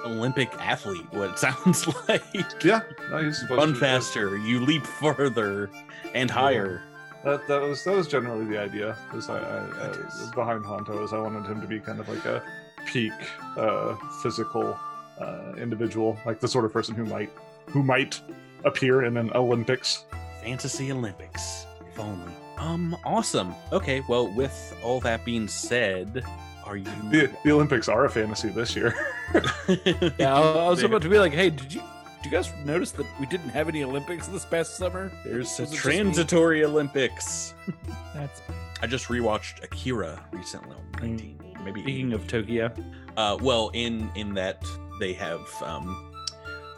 Olympic 0.06 0.50
athlete. 0.60 1.06
What 1.12 1.30
it 1.32 1.39
sounds 1.39 1.88
like. 2.08 2.24
Yeah, 2.63 2.82
no, 3.10 3.24
he's 3.24 3.39
supposed 3.39 3.58
Run 3.60 3.74
to- 3.74 3.80
faster. 3.80 4.38
You 4.38 4.60
leap 4.60 4.86
further 4.86 5.70
and 6.13 6.30
higher. 6.30 6.82
That, 7.24 7.48
that 7.48 7.62
was 7.62 7.84
that 7.86 7.96
was 7.96 8.08
generally 8.08 8.46
the 8.46 8.60
idea. 8.60 8.96
Is 9.13 9.30
I, 9.30 9.38
I, 9.39 9.60
I 9.89 10.32
behind 10.36 10.63
Honto 10.66 11.04
is 11.04 11.13
I 11.13 11.20
wanted 11.20 11.46
him 11.50 11.62
to 11.62 11.68
be 11.68 11.80
kind 11.80 12.00
of 12.00 12.08
like 12.10 12.25
a 12.25 12.44
peak 12.86 13.13
uh, 13.56 13.96
physical 14.22 14.77
uh, 15.19 15.53
individual, 15.57 16.17
like 16.25 16.39
the 16.39 16.47
sort 16.47 16.65
of 16.65 16.74
person 16.74 16.95
who 16.95 17.05
might 17.05 17.29
who 17.67 17.83
might 17.83 18.19
appear 18.65 19.03
in 19.03 19.17
an 19.17 19.31
Olympics. 19.36 20.05
Fantasy 20.43 20.91
Olympics, 20.91 21.65
if 21.89 22.00
only. 22.00 22.31
Um, 22.57 22.95
awesome. 23.05 23.53
Okay, 23.71 24.01
well, 24.07 24.27
with 24.33 24.75
all 24.83 25.00
that 25.01 25.24
being 25.25 25.47
said, 25.47 26.24
are 26.65 26.77
you? 26.77 26.86
The, 27.12 27.29
the 27.43 27.51
Olympics 27.51 27.88
are 27.89 28.05
a 28.05 28.09
fantasy 28.09 28.50
this 28.50 28.75
year. 28.75 28.93
Yeah, 30.17 30.33
I 30.33 30.65
I 30.65 30.69
was 30.69 30.83
about 30.83 31.01
to 31.01 31.09
be 31.09 31.19
like, 31.19 31.33
hey, 31.33 31.50
did 31.50 31.74
you 31.74 31.81
do 31.81 32.29
you 32.29 32.31
guys 32.31 32.51
notice 32.65 32.91
that 32.93 33.05
we 33.19 33.25
didn't 33.25 33.50
have 33.50 33.67
any 33.69 33.83
Olympics 33.83 34.27
this 34.27 34.45
past 34.45 34.75
summer? 34.77 35.12
There's 35.25 35.59
a 35.59 35.63
Was 35.63 35.71
it 35.71 35.75
just 35.75 35.86
me? 35.86 35.91
transitory 35.91 36.63
Olympics. 36.65 37.53
That's 38.15 38.41
I 38.81 38.88
just 38.88 39.07
rewatched 39.07 39.63
Akira 39.63 40.24
recently 40.31 40.75
on 40.75 40.91
19. 41.01 41.55
Maybe 41.65 41.81
Speaking 41.81 42.13
of 42.13 42.25
Tokyo, 42.27 42.71
Uh, 43.17 43.38
well, 43.41 43.69
in 43.74 44.09
in 44.15 44.33
that 44.36 44.63
they 45.00 45.13
have 45.13 45.42
um, 45.63 46.13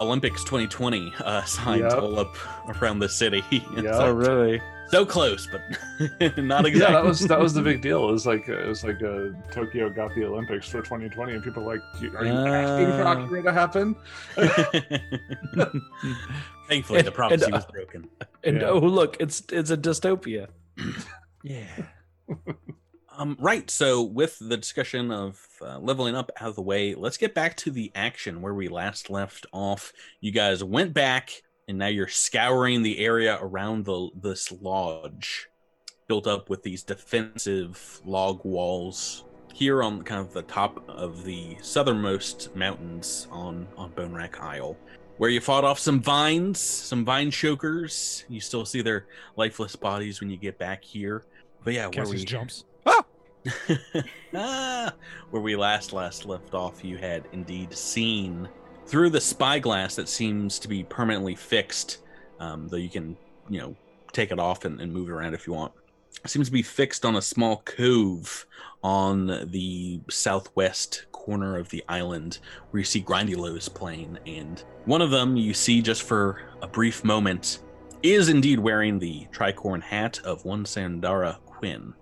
Olympics 0.01 0.43
2020 0.43 1.13
uh, 1.23 1.43
signs 1.45 1.81
Yep. 1.81 2.01
all 2.01 2.19
up 2.19 2.35
around 2.81 2.99
the 2.99 3.09
city. 3.09 3.43
It's 3.51 3.61
Yeah. 3.83 3.91
oh 3.97 4.13
like, 4.13 4.27
really? 4.27 4.61
so 4.89 5.05
close, 5.05 5.47
but 5.51 5.61
not 6.37 6.65
exactly. 6.65 6.79
Yeah, 6.79 6.91
that 6.93 7.05
was 7.05 7.19
that 7.27 7.39
was 7.39 7.53
the 7.53 7.61
big 7.61 7.81
deal. 7.81 8.07
It 8.09 8.11
was 8.11 8.25
like 8.25 8.47
it 8.49 8.67
was 8.67 8.83
like 8.83 9.01
uh, 9.03 9.29
Tokyo 9.51 9.89
got 9.89 10.15
the 10.15 10.25
Olympics 10.25 10.67
for 10.69 10.81
2020, 10.81 11.33
and 11.33 11.43
people 11.43 11.63
were 11.63 11.75
like, 11.75 12.15
"Are 12.15 12.25
you 12.25 12.33
asking 12.35 12.87
for 12.97 13.03
Uh. 13.03 13.25
Akira 13.25 13.43
to 13.43 13.53
happen?" 13.53 13.95
Thankfully, 16.67 17.01
the 17.01 17.11
prophecy 17.11 17.45
and, 17.45 17.53
uh, 17.53 17.57
was 17.57 17.65
broken. 17.65 18.09
And 18.43 18.57
Yeah. 18.61 18.69
oh 18.69 18.79
look, 18.79 19.17
it's 19.19 19.43
it's 19.51 19.69
a 19.71 19.77
dystopia. 19.77 20.47
Yeah. 21.43 21.67
Um, 23.19 23.35
right. 23.37 23.69
So, 23.69 24.01
with 24.01 24.39
the 24.39 24.55
discussion 24.55 25.11
of 25.11 25.45
uh, 25.61 25.77
leveling 25.79 26.15
up 26.15 26.31
out 26.39 26.47
of 26.47 26.55
the 26.55 26.61
way, 26.61 26.95
let's 26.95 27.17
get 27.17 27.35
back 27.35 27.57
to 27.57 27.69
the 27.69 27.91
action 27.93 28.41
where 28.41 28.53
we 28.53 28.69
last 28.69 29.09
left 29.09 29.45
off. 29.51 29.91
You 30.21 30.31
guys 30.31 30.63
went 30.63 30.93
back, 30.93 31.43
and 31.67 31.77
now 31.77 31.87
you're 31.87 32.07
scouring 32.07 32.81
the 32.81 32.97
area 32.99 33.37
around 33.41 33.83
the 33.83 34.09
this 34.15 34.53
lodge, 34.61 35.49
built 36.07 36.27
up 36.27 36.49
with 36.49 36.63
these 36.63 36.81
defensive 36.81 38.01
log 38.05 38.45
walls. 38.45 39.25
Here 39.53 39.83
on 39.83 40.03
kind 40.03 40.21
of 40.21 40.31
the 40.31 40.43
top 40.43 40.87
of 40.87 41.25
the 41.25 41.57
southernmost 41.61 42.55
mountains 42.55 43.27
on 43.31 43.67
on 43.75 43.91
Bonewrack 43.91 44.39
Isle, 44.39 44.77
where 45.17 45.29
you 45.29 45.41
fought 45.41 45.65
off 45.65 45.77
some 45.77 46.01
vines, 46.01 46.57
some 46.61 47.03
vine 47.03 47.31
chokers. 47.31 48.23
You 48.29 48.39
still 48.39 48.63
see 48.63 48.81
their 48.81 49.07
lifeless 49.35 49.75
bodies 49.75 50.21
when 50.21 50.29
you 50.29 50.37
get 50.37 50.57
back 50.57 50.85
here. 50.85 51.25
But 51.65 51.73
yeah, 51.73 51.87
where 51.87 52.07
we 52.07 52.23
jumps. 52.23 52.63
Where 54.31 55.41
we 55.41 55.55
last 55.55 55.93
last 55.93 56.25
left 56.25 56.53
off, 56.53 56.83
you 56.83 56.97
had 56.97 57.27
indeed 57.31 57.73
seen 57.75 58.49
through 58.85 59.11
the 59.11 59.21
spyglass 59.21 59.95
that 59.95 60.09
seems 60.09 60.59
to 60.59 60.67
be 60.67 60.83
permanently 60.83 61.35
fixed, 61.35 61.99
um, 62.39 62.67
though 62.67 62.77
you 62.77 62.89
can 62.89 63.17
you 63.49 63.59
know 63.59 63.75
take 64.11 64.31
it 64.31 64.39
off 64.39 64.65
and, 64.65 64.81
and 64.81 64.91
move 64.91 65.09
it 65.09 65.13
around 65.13 65.33
if 65.33 65.47
you 65.47 65.53
want. 65.53 65.73
It 66.23 66.29
seems 66.29 66.47
to 66.47 66.51
be 66.51 66.63
fixed 66.63 67.05
on 67.05 67.15
a 67.15 67.21
small 67.21 67.57
cove 67.65 68.45
on 68.83 69.49
the 69.51 70.01
southwest 70.09 71.05
corner 71.11 71.57
of 71.57 71.69
the 71.69 71.83
island 71.87 72.39
where 72.71 72.79
you 72.79 72.85
see 72.85 73.01
Grindylows 73.01 73.73
plane. 73.73 74.19
and 74.25 74.63
one 74.85 75.01
of 75.01 75.11
them 75.11 75.35
you 75.35 75.53
see 75.53 75.81
just 75.81 76.03
for 76.03 76.41
a 76.61 76.67
brief 76.67 77.03
moment 77.03 77.59
is 78.01 78.29
indeed 78.29 78.59
wearing 78.59 78.97
the 78.97 79.27
tricorn 79.31 79.81
hat 79.81 80.19
of 80.23 80.45
one 80.45 80.63
Sandara 80.63 81.37
Quinn. 81.45 81.93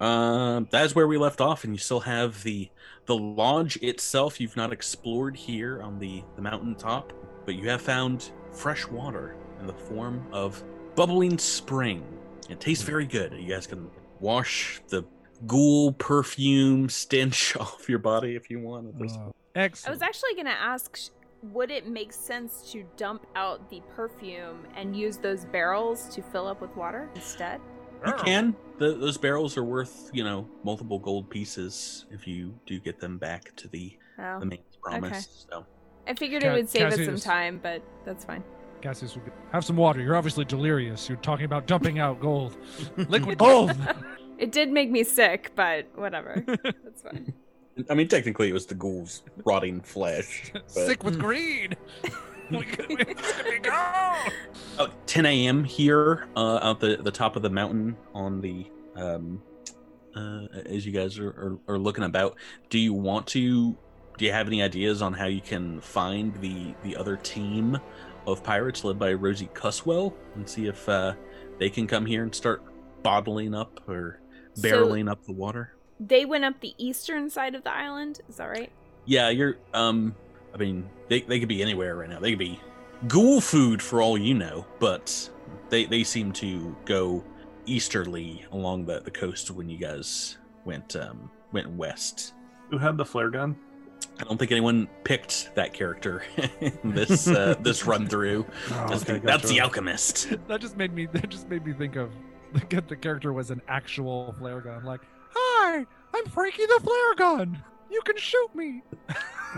Uh, 0.00 0.62
that's 0.70 0.94
where 0.94 1.06
we 1.06 1.16
left 1.16 1.40
off, 1.40 1.64
and 1.64 1.72
you 1.72 1.78
still 1.78 2.00
have 2.00 2.42
the 2.42 2.68
the 3.06 3.16
lodge 3.16 3.76
itself. 3.76 4.40
You've 4.40 4.56
not 4.56 4.72
explored 4.72 5.36
here 5.36 5.82
on 5.82 5.98
the 5.98 6.22
the 6.36 6.42
mountaintop, 6.42 7.12
but 7.44 7.54
you 7.54 7.68
have 7.68 7.82
found 7.82 8.32
fresh 8.52 8.86
water 8.86 9.36
in 9.60 9.66
the 9.66 9.72
form 9.72 10.26
of 10.32 10.62
bubbling 10.94 11.38
spring. 11.38 12.04
It 12.48 12.60
tastes 12.60 12.84
very 12.84 13.06
good. 13.06 13.32
You 13.32 13.48
guys 13.48 13.66
can 13.66 13.90
wash 14.20 14.80
the 14.88 15.04
ghoul 15.46 15.92
perfume 15.92 16.88
stench 16.88 17.56
off 17.60 17.88
your 17.88 17.98
body 17.98 18.36
if 18.36 18.50
you 18.50 18.60
want. 18.60 18.88
at 18.88 18.98
this 18.98 19.16
Uh, 19.16 19.30
I 19.56 19.90
was 19.90 20.02
actually 20.02 20.34
going 20.34 20.46
to 20.46 20.52
ask 20.52 20.98
would 21.52 21.70
it 21.70 21.86
make 21.86 22.12
sense 22.12 22.70
to 22.72 22.84
dump 22.96 23.26
out 23.36 23.68
the 23.68 23.82
perfume 23.94 24.66
and 24.76 24.96
use 24.96 25.18
those 25.18 25.44
barrels 25.44 26.08
to 26.14 26.22
fill 26.22 26.46
up 26.46 26.60
with 26.60 26.74
water 26.74 27.10
instead? 27.14 27.60
You 28.06 28.12
can. 28.24 28.56
The, 28.78 28.94
those 28.94 29.16
barrels 29.16 29.56
are 29.56 29.64
worth, 29.64 30.10
you 30.12 30.24
know, 30.24 30.48
multiple 30.64 30.98
gold 30.98 31.30
pieces 31.30 32.06
if 32.10 32.26
you 32.26 32.54
do 32.66 32.80
get 32.80 32.98
them 33.00 33.18
back 33.18 33.54
to 33.56 33.68
the, 33.68 33.96
Oh. 34.18 34.40
the 34.40 34.46
maid's 34.46 34.76
promise. 34.82 35.46
So 35.50 35.64
I 36.06 36.14
figured 36.14 36.42
Ca- 36.42 36.50
it 36.50 36.52
would 36.54 36.68
save 36.68 36.92
us 36.92 37.04
some 37.04 37.16
time, 37.18 37.60
but 37.62 37.82
that's 38.04 38.24
fine. 38.24 38.42
Cassius 38.80 39.16
have 39.52 39.64
some 39.64 39.76
water. 39.76 40.00
You're 40.00 40.16
obviously 40.16 40.44
delirious. 40.44 41.08
You're 41.08 41.18
talking 41.18 41.46
about 41.46 41.66
dumping 41.66 41.98
out 41.98 42.20
gold. 42.20 42.56
Liquid 42.96 43.38
gold. 43.38 43.74
It 44.36 44.50
did 44.50 44.72
make 44.72 44.90
me 44.90 45.04
sick, 45.04 45.52
but 45.54 45.86
whatever. 45.94 46.42
that's 46.46 47.02
fine. 47.02 47.32
I 47.88 47.94
mean, 47.94 48.08
technically, 48.08 48.48
it 48.50 48.52
was 48.52 48.66
the 48.66 48.74
ghoul's 48.74 49.22
rotting 49.44 49.80
flesh. 49.80 50.50
But 50.52 50.68
Sick 50.68 51.04
with 51.04 51.20
greed. 51.20 51.76
we 52.50 52.62
could, 52.64 52.88
we 52.88 52.96
could 52.96 53.44
be 53.44 53.58
go. 53.60 54.14
About 54.74 55.06
10 55.06 55.26
a.m. 55.26 55.62
here, 55.62 56.26
uh, 56.36 56.58
out 56.60 56.80
the 56.80 56.96
the 56.96 57.10
top 57.10 57.36
of 57.36 57.42
the 57.42 57.50
mountain 57.50 57.96
on 58.12 58.40
the 58.40 58.66
um, 58.96 59.40
uh, 60.16 60.46
as 60.66 60.84
you 60.84 60.90
guys 60.92 61.18
are, 61.18 61.28
are, 61.28 61.74
are 61.74 61.78
looking 61.78 62.02
about. 62.04 62.36
Do 62.70 62.78
you 62.80 62.92
want 62.92 63.26
to? 63.28 63.76
Do 64.18 64.24
you 64.24 64.32
have 64.32 64.46
any 64.48 64.62
ideas 64.62 65.00
on 65.02 65.12
how 65.12 65.26
you 65.26 65.40
can 65.40 65.80
find 65.80 66.34
the 66.40 66.74
the 66.82 66.96
other 66.96 67.16
team 67.16 67.78
of 68.26 68.42
pirates 68.42 68.82
led 68.82 68.98
by 68.98 69.12
Rosie 69.12 69.48
Cusswell 69.54 70.12
and 70.34 70.48
see 70.48 70.66
if 70.66 70.88
uh, 70.88 71.14
they 71.58 71.70
can 71.70 71.86
come 71.86 72.04
here 72.04 72.22
and 72.24 72.34
start 72.34 72.62
bottling 73.04 73.54
up 73.54 73.80
or 73.88 74.18
So- 74.54 74.68
barreling 74.68 75.08
up 75.08 75.24
the 75.24 75.32
water? 75.32 75.72
They 76.00 76.24
went 76.24 76.44
up 76.44 76.58
the 76.60 76.74
eastern 76.78 77.30
side 77.30 77.54
of 77.54 77.62
the 77.62 77.72
island. 77.72 78.20
Is 78.28 78.36
that 78.38 78.46
right? 78.46 78.72
Yeah, 79.04 79.28
you're. 79.28 79.56
Um, 79.72 80.16
I 80.52 80.56
mean, 80.56 80.88
they 81.08 81.20
they 81.20 81.38
could 81.38 81.48
be 81.48 81.62
anywhere 81.62 81.94
right 81.94 82.08
now. 82.10 82.18
They 82.18 82.30
could 82.30 82.40
be 82.40 82.58
ghoul 83.08 83.40
food 83.40 83.82
for 83.82 84.00
all 84.02 84.18
you 84.18 84.34
know, 84.34 84.66
but 84.78 85.30
they 85.68 85.84
they 85.86 86.04
seem 86.04 86.32
to 86.32 86.76
go 86.84 87.24
easterly 87.66 88.44
along 88.52 88.84
the, 88.84 89.00
the 89.00 89.10
coast 89.10 89.50
when 89.50 89.68
you 89.68 89.78
guys 89.78 90.38
went 90.64 90.96
um 90.96 91.30
went 91.52 91.70
west. 91.70 92.34
Who 92.70 92.78
had 92.78 92.96
the 92.96 93.04
flare 93.04 93.30
gun? 93.30 93.56
I 94.20 94.24
don't 94.24 94.38
think 94.38 94.52
anyone 94.52 94.88
picked 95.02 95.54
that 95.54 95.72
character 95.72 96.22
in 96.60 96.78
this 96.84 97.26
uh, 97.28 97.54
this 97.60 97.86
run 97.86 98.06
through. 98.06 98.46
Oh, 98.70 98.86
That's, 98.88 99.02
okay, 99.02 99.18
the, 99.18 99.26
that's 99.26 99.48
the 99.48 99.60
alchemist. 99.60 100.30
that 100.48 100.60
just 100.60 100.76
made 100.76 100.92
me 100.94 101.06
that 101.06 101.28
just 101.28 101.48
made 101.48 101.64
me 101.64 101.72
think 101.72 101.96
of 101.96 102.12
the, 102.52 102.80
the 102.88 102.96
character 102.96 103.32
was 103.32 103.50
an 103.50 103.60
actual 103.68 104.34
flare 104.38 104.60
gun. 104.60 104.84
Like, 104.84 105.00
hi, 105.30 105.84
I'm 106.14 106.26
Frankie 106.26 106.66
the 106.66 106.80
flare 106.82 107.14
gun. 107.16 107.62
You 107.90 108.00
can 108.02 108.16
shoot 108.16 108.54
me. 108.54 108.82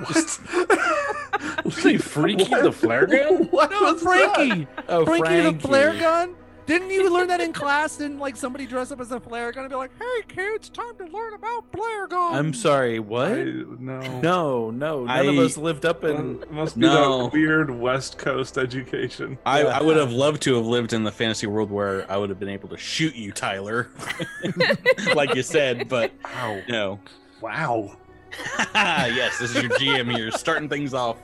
What? 0.04 1.72
Say 1.72 1.96
Freaky 1.96 2.44
the 2.44 2.72
flare 2.72 3.06
gun? 3.06 3.44
What 3.50 3.70
No, 3.70 3.82
was 3.92 4.02
that? 4.02 4.34
Frankie. 4.34 4.66
Oh, 4.88 5.04
Frankie, 5.04 5.40
the 5.50 5.58
flare 5.58 5.98
gun. 5.98 6.34
Didn't 6.66 6.90
you 6.90 7.12
learn 7.12 7.28
that 7.28 7.40
in 7.40 7.52
class? 7.52 7.96
Didn't 7.96 8.18
like 8.18 8.36
somebody 8.36 8.66
dress 8.66 8.90
up 8.90 9.00
as 9.00 9.12
a 9.12 9.20
flare 9.20 9.52
gun 9.52 9.64
and 9.64 9.70
be 9.70 9.76
like, 9.76 9.92
"Hey 10.00 10.22
kids, 10.26 10.68
time 10.68 10.96
to 10.98 11.04
learn 11.04 11.34
about 11.34 11.64
flare 11.72 12.08
guns." 12.08 12.36
I'm 12.36 12.52
sorry. 12.52 12.98
What? 12.98 13.30
I, 13.30 13.44
no. 13.78 14.00
no, 14.20 14.70
no. 14.72 15.04
None 15.04 15.28
of 15.28 15.38
us 15.38 15.56
lived 15.56 15.86
up 15.86 16.02
in. 16.02 16.42
It 16.42 16.50
must 16.50 16.74
be 16.74 16.80
No. 16.86 17.24
that 17.24 17.32
weird 17.32 17.70
West 17.70 18.18
Coast 18.18 18.58
education. 18.58 19.38
I, 19.46 19.62
Yeah. 19.62 19.78
I 19.78 19.82
would 19.82 19.96
have 19.96 20.10
loved 20.10 20.42
to 20.42 20.56
have 20.56 20.66
lived 20.66 20.92
in 20.92 21.04
the 21.04 21.12
fantasy 21.12 21.46
world 21.46 21.70
where 21.70 22.10
I 22.10 22.16
would 22.16 22.30
have 22.30 22.40
been 22.40 22.48
able 22.48 22.68
to 22.70 22.76
shoot 22.76 23.14
you, 23.14 23.30
Tyler, 23.30 23.88
like 25.14 25.36
you 25.36 25.42
said, 25.44 25.88
but 25.88 26.12
Wow. 26.24 26.60
no. 26.68 27.00
Wow. 27.40 27.96
yes, 28.74 29.38
this 29.38 29.54
is 29.54 29.62
your 29.62 29.72
GM 29.72 30.14
here, 30.14 30.30
starting 30.30 30.68
things 30.68 30.94
off. 30.94 31.16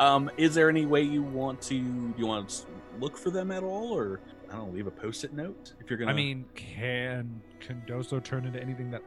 Um, 0.00 0.30
is 0.36 0.54
there 0.54 0.68
any 0.68 0.86
way 0.86 1.02
you 1.02 1.22
want 1.22 1.60
to 1.62 1.74
you 1.76 2.26
want 2.26 2.48
to 2.48 2.66
look 3.00 3.16
for 3.16 3.30
them 3.30 3.50
at 3.50 3.62
all, 3.62 3.92
or 3.92 4.20
I 4.50 4.56
don't 4.56 4.66
know, 4.68 4.72
leave 4.74 4.86
a 4.86 4.90
post-it 4.90 5.32
note 5.32 5.72
if 5.80 5.88
you're 5.90 5.98
gonna? 5.98 6.10
I 6.10 6.14
mean, 6.14 6.44
can 6.54 7.40
can 7.60 7.82
Doso 7.86 8.22
turn 8.22 8.44
into 8.46 8.60
anything 8.60 8.90
that, 8.90 9.02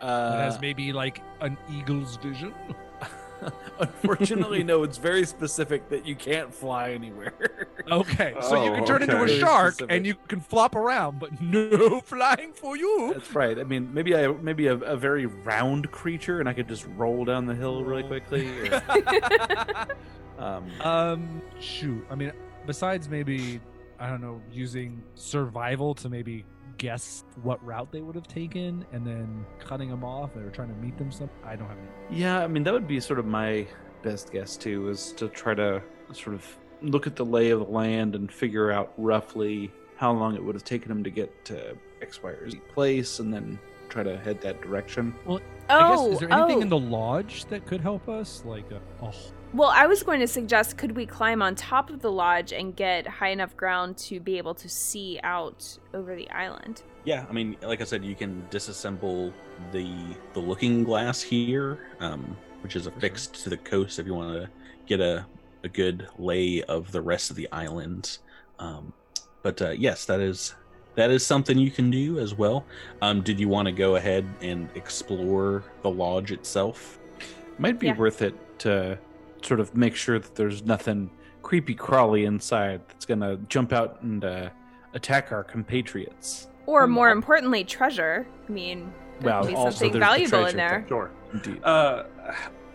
that 0.00 0.06
Uh, 0.06 0.38
has 0.42 0.60
maybe 0.60 0.92
like 0.92 1.22
an 1.40 1.56
eagle's 1.70 2.16
vision? 2.16 2.54
unfortunately, 3.78 4.62
no. 4.62 4.82
It's 4.82 4.98
very 4.98 5.24
specific 5.26 5.88
that 5.90 6.06
you 6.06 6.14
can't 6.16 6.52
fly 6.54 6.90
anywhere. 6.92 7.32
Okay, 7.90 8.32
so 8.40 8.62
you 8.64 8.70
can 8.70 8.84
Oh, 8.84 8.86
turn 8.86 9.02
into 9.02 9.16
a 9.16 9.22
okay. 9.22 9.40
shark 9.40 9.72
Specific. 9.74 9.96
and 9.96 10.06
you 10.06 10.14
can 10.28 10.38
flop 10.40 10.76
around, 10.76 11.18
but 11.18 11.40
no 11.42 12.00
flying 12.00 12.52
for 12.52 12.76
you. 12.76 13.12
That's 13.12 13.34
right. 13.34 13.58
I 13.58 13.64
mean, 13.64 13.92
maybe 13.92 14.14
I 14.14 14.28
maybe 14.28 14.68
a, 14.68 14.74
a 14.76 14.96
very 14.96 15.26
round 15.26 15.90
creature, 15.90 16.38
and 16.38 16.48
I 16.48 16.52
could 16.52 16.68
just 16.68 16.86
roll 16.96 17.24
down 17.24 17.44
the 17.46 17.56
hill 17.56 17.82
really 17.82 18.04
quickly. 18.04 18.48
Or, 18.70 19.86
um, 20.38 20.70
um, 20.80 21.42
shoot. 21.60 22.06
I 22.08 22.14
mean, 22.14 22.32
besides 22.66 23.08
maybe 23.08 23.60
I 23.98 24.08
don't 24.08 24.20
know, 24.20 24.40
using 24.52 25.02
survival 25.14 25.94
to 25.96 26.08
maybe 26.08 26.44
guess 26.82 27.22
what 27.44 27.64
route 27.64 27.92
they 27.92 28.00
would 28.00 28.16
have 28.16 28.26
taken, 28.26 28.84
and 28.92 29.06
then 29.06 29.46
cutting 29.60 29.88
them 29.88 30.02
off 30.02 30.34
or 30.34 30.50
trying 30.50 30.66
to 30.68 30.74
meet 30.74 30.98
them. 30.98 31.12
Some 31.12 31.30
I 31.44 31.54
don't 31.54 31.68
have 31.68 31.78
any. 31.78 32.20
yeah, 32.20 32.42
I 32.42 32.48
mean 32.48 32.64
that 32.64 32.72
would 32.74 32.88
be 32.88 32.98
sort 32.98 33.20
of 33.20 33.24
my 33.24 33.68
best 34.02 34.32
guess 34.32 34.56
too, 34.56 34.88
is 34.88 35.12
to 35.12 35.28
try 35.28 35.54
to 35.54 35.80
sort 36.12 36.34
of 36.34 36.58
look 36.82 37.06
at 37.06 37.14
the 37.14 37.24
lay 37.24 37.50
of 37.50 37.60
the 37.60 37.72
land 37.72 38.16
and 38.16 38.30
figure 38.32 38.72
out 38.72 38.92
roughly 38.98 39.70
how 39.94 40.10
long 40.12 40.34
it 40.34 40.42
would 40.44 40.56
have 40.56 40.64
taken 40.64 40.88
them 40.88 41.04
to 41.04 41.10
get 41.10 41.44
to 41.44 41.76
X, 42.00 42.20
Y, 42.20 42.30
or 42.30 42.50
Z 42.50 42.58
place, 42.74 43.20
and 43.20 43.32
then 43.32 43.60
try 43.88 44.02
to 44.02 44.18
head 44.18 44.40
that 44.40 44.60
direction. 44.60 45.14
Well, 45.24 45.40
Oh, 45.70 45.78
I 45.78 45.90
guess 45.90 46.00
is 46.00 46.16
oh, 46.16 46.18
there 46.18 46.32
anything 46.32 46.58
oh. 46.58 46.62
in 46.62 46.68
the 46.68 46.78
lodge 46.78 47.44
that 47.44 47.64
could 47.66 47.80
help 47.80 48.08
us? 48.08 48.42
Like 48.44 48.68
a, 48.72 48.80
a 49.06 49.12
Well, 49.54 49.68
I 49.68 49.86
was 49.86 50.02
going 50.02 50.20
to 50.20 50.26
suggest 50.26 50.78
could 50.78 50.96
we 50.96 51.04
climb 51.04 51.42
on 51.42 51.54
top 51.54 51.90
of 51.90 52.00
the 52.00 52.10
lodge 52.10 52.52
and 52.52 52.74
get 52.74 53.06
high 53.06 53.28
enough 53.28 53.54
ground 53.56 53.98
to 53.98 54.18
be 54.18 54.38
able 54.38 54.54
to 54.54 54.68
see 54.68 55.20
out 55.22 55.78
over 55.92 56.14
the 56.16 56.30
island? 56.30 56.82
yeah, 57.04 57.26
I 57.28 57.32
mean, 57.32 57.56
like 57.62 57.80
I 57.80 57.84
said, 57.84 58.04
you 58.04 58.14
can 58.14 58.46
disassemble 58.50 59.32
the 59.72 60.16
the 60.34 60.40
looking 60.40 60.84
glass 60.84 61.20
here, 61.20 61.80
um, 62.00 62.36
which 62.62 62.76
is 62.76 62.86
affixed 62.86 63.42
to 63.42 63.50
the 63.50 63.56
coast 63.56 63.98
if 63.98 64.06
you 64.06 64.14
want 64.14 64.34
to 64.40 64.48
get 64.86 65.00
a 65.00 65.26
a 65.64 65.68
good 65.68 66.06
lay 66.18 66.62
of 66.62 66.90
the 66.92 67.02
rest 67.02 67.28
of 67.30 67.36
the 67.36 67.48
island. 67.52 68.18
Um, 68.58 68.92
but 69.42 69.60
uh, 69.60 69.70
yes, 69.70 70.04
that 70.06 70.20
is 70.20 70.54
that 70.94 71.10
is 71.10 71.26
something 71.26 71.58
you 71.58 71.70
can 71.72 71.90
do 71.90 72.18
as 72.20 72.34
well. 72.34 72.64
Um, 73.02 73.20
did 73.20 73.40
you 73.40 73.48
want 73.48 73.66
to 73.66 73.72
go 73.72 73.96
ahead 73.96 74.24
and 74.40 74.68
explore 74.76 75.64
the 75.82 75.90
lodge 75.90 76.30
itself? 76.32 76.98
Might 77.58 77.78
be 77.80 77.88
Yeah. 77.88 77.96
worth 77.96 78.22
it 78.22 78.34
to 78.60 78.96
sort 79.44 79.60
of 79.60 79.76
make 79.76 79.94
sure 79.96 80.18
that 80.18 80.34
there's 80.34 80.64
nothing 80.64 81.10
creepy 81.42 81.74
crawly 81.74 82.24
inside 82.24 82.80
that's 82.88 83.04
gonna 83.04 83.36
jump 83.48 83.72
out 83.72 84.00
and 84.02 84.24
uh, 84.24 84.48
attack 84.94 85.32
our 85.32 85.42
compatriots. 85.44 86.48
Or 86.66 86.86
Hmm. 86.86 86.92
more 86.92 87.10
importantly, 87.10 87.64
treasure. 87.64 88.26
I 88.48 88.52
mean, 88.52 88.92
there 89.20 89.32
Well, 89.32 89.42
could 89.42 89.48
be 89.48 89.54
also 89.56 89.70
something 89.70 89.92
there's 90.00 90.00
the 90.00 90.06
valuable 90.28 90.46
in 90.46 90.56
there. 90.56 90.78
thing. 90.80 90.88
Sure. 90.88 91.10
Indeed. 91.32 91.64
Uh, 91.64 92.04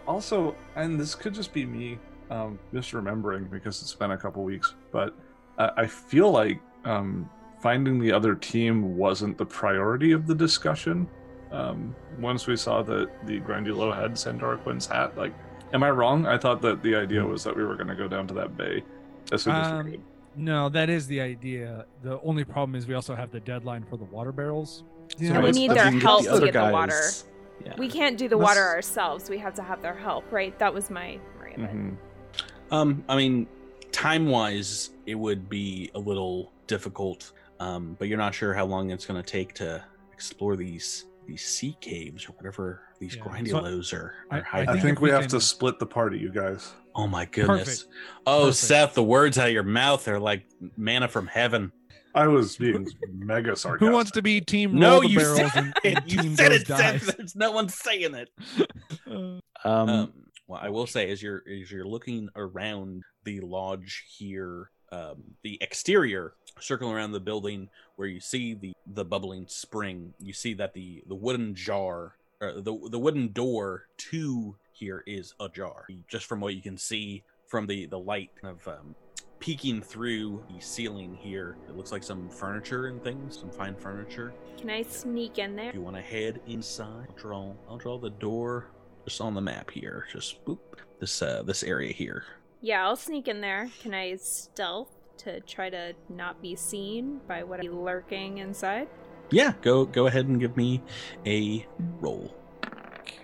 also, 0.08 0.56
and 0.76 1.00
this 1.00 1.16
could 1.16 1.34
just 1.34 1.54
be 1.54 1.66
me 1.66 2.00
um, 2.30 2.60
misremembering 2.74 3.50
because 3.50 3.82
it's 3.82 3.96
been 3.96 4.12
a 4.12 4.18
couple 4.18 4.44
weeks, 4.44 4.76
but 4.92 5.14
uh, 5.58 5.70
I 5.78 5.88
feel 5.88 6.30
like 6.32 6.60
um, 6.84 7.30
finding 7.62 8.00
the 8.00 8.12
other 8.12 8.36
team 8.36 8.98
wasn't 8.98 9.38
the 9.38 9.46
priority 9.46 10.12
of 10.12 10.28
the 10.28 10.36
discussion. 10.36 11.08
Um, 11.52 11.96
once 12.20 12.46
we 12.46 12.58
saw 12.58 12.82
that 12.84 13.26
the 13.26 13.40
Grindylow 13.40 13.96
had 13.96 14.12
Sandara 14.14 14.62
Quinn's 14.62 14.86
hat, 14.88 15.18
like, 15.18 15.34
am 15.74 15.84
I 15.84 15.90
wrong? 15.92 16.26
I 16.26 16.38
thought 16.38 16.62
that 16.62 16.82
the 16.84 16.96
idea 16.96 17.26
was 17.26 17.44
that 17.44 17.56
we 17.56 17.64
were 17.64 17.76
going 17.76 17.88
to 17.88 17.96
go 17.96 18.08
down 18.08 18.28
to 18.28 18.34
that 18.36 18.58
bay 18.58 18.84
as 19.32 19.44
soon 19.44 19.56
as 19.56 19.68
Um, 19.68 19.86
we 19.86 19.92
could. 19.92 20.02
no, 20.36 20.70
that 20.70 20.90
is 20.90 21.08
the 21.08 21.22
idea. 21.22 21.86
The 22.04 22.20
only 22.22 22.44
problem 22.44 22.76
is 22.76 22.88
we 22.88 22.94
also 22.94 23.16
have 23.16 23.32
the 23.32 23.40
deadline 23.40 23.84
for 23.90 23.98
the 23.98 24.06
water 24.06 24.32
barrels. 24.32 24.84
Yeah, 25.18 25.34
So 25.36 25.42
we 25.42 25.52
need 25.52 25.72
their 25.72 25.86
we 25.86 25.92
can 25.92 26.02
help 26.02 26.24
the 26.24 26.30
to 26.30 26.36
other 26.36 26.46
get 26.52 26.66
the 26.68 26.72
water. 26.74 26.92
guys- 26.92 27.26
Yeah. 27.66 27.74
We 27.78 27.90
can't 27.90 28.18
do 28.18 28.28
the 28.30 28.38
Let's- 28.38 28.50
water 28.50 28.68
ourselves. 28.68 29.30
We 29.30 29.40
have 29.40 29.54
to 29.56 29.64
have 29.64 29.82
their 29.82 29.96
help, 29.96 30.32
right? 30.32 30.58
That 30.60 30.74
was 30.74 30.90
my 30.92 31.20
memory 31.36 31.54
of 31.56 31.62
it. 31.64 31.70
Mhm. 31.76 31.98
Um, 32.72 33.04
I 33.10 33.16
mean, 33.18 33.48
time 33.92 34.28
wise, 34.30 34.92
it 35.08 35.16
would 35.16 35.50
be 35.50 35.90
a 35.96 36.00
little 36.00 36.52
difficult, 36.68 37.32
um, 37.60 37.96
but 37.98 38.08
you're 38.10 38.18
not 38.20 38.36
sure 38.36 38.54
how 38.54 38.66
long 38.66 38.92
it's 38.92 39.06
going 39.08 39.22
to 39.22 39.28
take 39.28 39.54
to 39.56 39.84
explore 40.14 40.56
these 40.56 41.06
these 41.28 41.46
sea 41.46 41.76
caves 41.82 42.26
or 42.28 42.32
whatever 42.34 42.82
these 43.00 43.16
Yeah. 43.16 43.24
grindylows 43.24 43.94
are, 43.94 44.14
I- 44.32 44.38
are 44.38 44.40
I 44.40 44.44
hiding. 44.44 44.70
I 44.70 44.72
think 44.74 44.84
think 44.84 45.02
we 45.02 45.10
we 45.10 45.12
have 45.12 45.22
can- 45.22 45.30
to 45.32 45.42
split 45.42 45.78
the 45.80 45.86
party, 45.86 46.18
you 46.20 46.30
guys. 46.32 46.74
oh 46.96 47.08
my 47.08 47.26
goodness! 47.26 47.84
Perfect. 47.84 47.86
Oh, 48.26 48.40
Perfect. 48.46 48.58
Seth, 48.58 48.94
the 48.96 49.04
words 49.04 49.38
out 49.38 49.48
of 49.48 49.54
your 49.54 49.64
mouth 49.64 50.08
are 50.08 50.20
like 50.20 50.46
manna 50.78 51.08
from 51.08 51.28
heaven. 51.28 51.72
I 52.16 52.28
was 52.28 52.58
being 52.58 52.88
mega 53.14 53.56
sarcastic. 53.56 53.80
Who 53.88 53.94
wants 53.94 54.10
to 54.12 54.22
be 54.24 54.42
team 54.42 54.74
No, 54.80 55.02
the 55.02 55.10
you 55.10 55.20
barrels 55.20 55.38
said 55.52 55.52
and, 55.56 55.74
it. 55.84 55.98
and 55.98 56.12
You 56.12 56.36
said 56.36 56.52
it. 56.52 56.66
Seth. 56.66 57.18
There's 57.18 57.36
no 57.36 57.52
one 57.52 57.70
saying 57.70 58.16
it. 58.16 58.30
Um, 59.12 59.42
Um, 59.90 60.14
well, 60.48 60.60
I 60.64 60.70
will 60.70 60.88
say, 60.88 61.10
as 61.12 61.22
you're 61.22 61.44
as 61.62 61.70
you're 61.72 61.86
looking 61.86 62.30
around 62.36 63.04
the 63.26 63.42
lodge 63.42 64.06
here, 64.18 64.70
um, 64.92 65.24
the 65.44 65.58
exterior, 65.62 66.34
circling 66.60 66.94
around 66.94 67.12
the 67.12 67.20
building, 67.20 67.70
where 67.96 68.08
you 68.08 68.20
see 68.20 68.54
the 68.54 68.74
the 68.94 69.06
bubbling 69.06 69.46
spring, 69.48 70.14
you 70.20 70.34
see 70.34 70.54
that 70.56 70.74
the 70.74 71.04
the 71.08 71.16
wooden 71.16 71.56
jar, 71.56 72.16
the 72.40 72.88
the 72.90 73.00
wooden 73.00 73.32
door 73.32 73.88
to 73.98 74.56
here 74.74 75.04
is 75.08 75.34
ajar. 75.40 75.88
Just 76.08 76.26
from 76.26 76.40
what 76.40 76.56
you 76.56 76.62
can 76.62 76.78
see 76.78 77.24
from 77.48 77.68
the 77.68 77.86
the 77.86 78.00
light 78.00 78.32
of 78.44 78.68
um, 78.68 78.96
peeking 79.40 79.82
through 79.82 80.44
the 80.50 80.60
ceiling 80.60 81.16
here, 81.16 81.58
it 81.68 81.76
looks 81.76 81.92
like 81.92 82.04
some 82.04 82.30
furniture 82.30 82.88
and 82.88 83.04
things, 83.04 83.40
some 83.40 83.50
fine 83.50 83.76
furniture. 83.76 84.34
Can 84.58 84.70
I 84.70 84.84
sneak 84.84 85.38
in 85.40 85.56
there? 85.56 85.70
If 85.70 85.76
you 85.76 85.82
want 85.82 85.96
to 85.96 86.02
head 86.02 86.42
inside, 86.48 87.08
I'll 87.10 87.16
draw 87.16 87.54
I'll 87.70 87.78
draw 87.78 87.98
the 87.98 88.10
door 88.10 88.72
just 89.06 89.22
on 89.22 89.34
the 89.34 89.42
map 89.42 89.72
here. 89.72 90.06
Just 90.12 90.44
boop 90.46 90.60
this 91.00 91.22
uh 91.22 91.44
this 91.44 91.64
area 91.64 91.94
here. 91.94 92.24
Yeah, 92.62 92.86
I'll 92.86 92.96
sneak 92.96 93.28
in 93.28 93.40
there. 93.40 93.70
Can 93.82 93.94
I 93.94 94.16
stealth 94.16 94.97
to 95.20 95.40
try 95.42 95.70
to 95.70 95.94
not 96.10 96.42
be 96.42 96.56
seen 96.56 97.20
by 97.28 97.44
what 97.44 97.62
be 97.62 97.70
lurking 97.70 98.40
inside? 98.40 98.88
Yeah, 99.30 99.54
go 99.62 99.86
go 99.86 100.08
ahead 100.08 100.28
and 100.28 100.40
give 100.40 100.56
me 100.56 100.82
a 101.26 101.66
roll. 102.00 102.34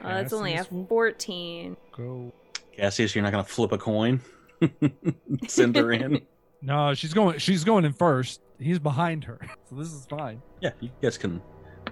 Oh, 0.03 0.09
that's 0.09 0.33
only 0.33 0.55
a 0.55 0.63
14. 0.63 1.77
go. 1.91 2.33
Cassius, 2.75 3.15
you're 3.15 3.23
not 3.23 3.31
gonna 3.31 3.43
flip 3.43 3.71
a 3.71 3.77
coin. 3.77 4.19
Send 5.47 5.75
her 5.75 5.91
in. 5.91 6.21
No, 6.65 6.93
she's 6.93 7.13
going. 7.13 7.39
She's 7.39 7.65
going 7.65 7.83
in 7.83 7.91
first. 7.91 8.39
He's 8.57 8.79
behind 8.79 9.25
her, 9.25 9.37
so 9.69 9.75
this 9.75 9.91
is 9.91 10.05
fine. 10.05 10.41
Yeah, 10.61 10.71
you 10.79 10.89
guys 11.01 11.17
can 11.17 11.41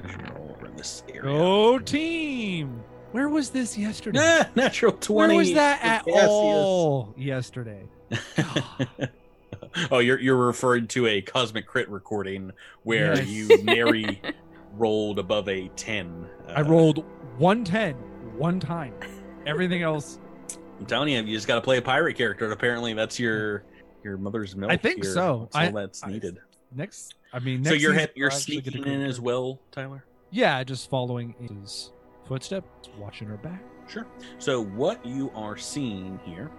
measure 0.02 0.18
roll 0.34 0.56
over 0.56 0.68
in 0.68 0.78
this 0.78 1.04
area. 1.10 1.24
Go 1.24 1.78
team! 1.78 2.82
Where 3.12 3.28
was 3.28 3.50
this 3.50 3.78
yesterday? 3.78 4.20
Nah, 4.20 4.46
natural 4.56 4.94
twenty. 4.94 5.34
Where 5.34 5.38
was 5.40 5.54
that 5.56 5.84
at 5.84 6.06
Cassius. 6.06 6.26
all 6.26 7.14
yesterday? 7.18 7.84
Oh, 9.92 10.00
you're 10.00 10.20
you're 10.20 10.36
referring 10.38 10.88
to 10.88 11.08
a 11.08 11.22
cosmic 11.22 11.66
crit 11.68 11.90
recording 11.90 12.52
where 12.84 13.16
Yes. 13.16 13.28
you 13.28 13.64
nary 13.64 14.22
rolled 14.74 15.20
above 15.20 15.48
a 15.50 15.68
ten. 15.70 16.26
I 16.50 16.62
Uh, 16.62 16.64
rolled 16.64 17.06
110 17.38 17.96
one 18.38 18.60
time. 18.60 18.94
Everything 19.46 19.82
else, 19.82 20.20
I'm 20.80 20.86
telling 20.86 21.10
you, 21.10 21.22
you 21.22 21.36
just 21.36 21.48
got 21.48 21.56
to 21.56 21.62
play 21.62 21.78
a 21.78 21.82
pirate 21.82 22.16
character. 22.16 22.46
and 22.46 22.54
Apparently, 22.54 22.94
that's 22.94 23.20
your 23.20 23.64
your 24.04 24.18
mother's 24.18 24.56
milk. 24.56 24.72
I 24.72 24.78
think 24.78 25.04
here. 25.04 25.14
so. 25.14 25.50
That's 25.54 25.56
all 25.74 25.78
I- 25.78 25.82
that's 25.82 26.04
I- 26.04 26.12
needed. 26.12 26.40
next. 26.72 27.16
I 27.34 27.40
mean, 27.40 27.64
so 27.64 27.72
next 27.72 27.82
you're 27.82 27.92
season, 27.92 28.00
head, 28.00 28.12
you're 28.16 28.30
I'll 28.32 28.36
actually 28.38 28.56
get 28.56 28.68
a 28.68 28.72
sneaking 28.72 28.84
crit 28.84 28.94
in 28.96 29.02
as 29.04 29.22
well, 29.22 29.60
Tyler. 29.72 30.04
Yeah, 30.32 30.64
just 30.64 30.90
following 30.90 31.34
his 31.40 31.92
footsteps, 32.26 32.90
watching 32.98 33.28
her 33.28 33.38
back. 33.38 33.62
Sure. 33.88 34.06
So 34.38 34.62
what 34.64 35.06
you 35.06 35.32
are 35.36 35.58
seeing 35.58 36.20
here, 36.26 36.50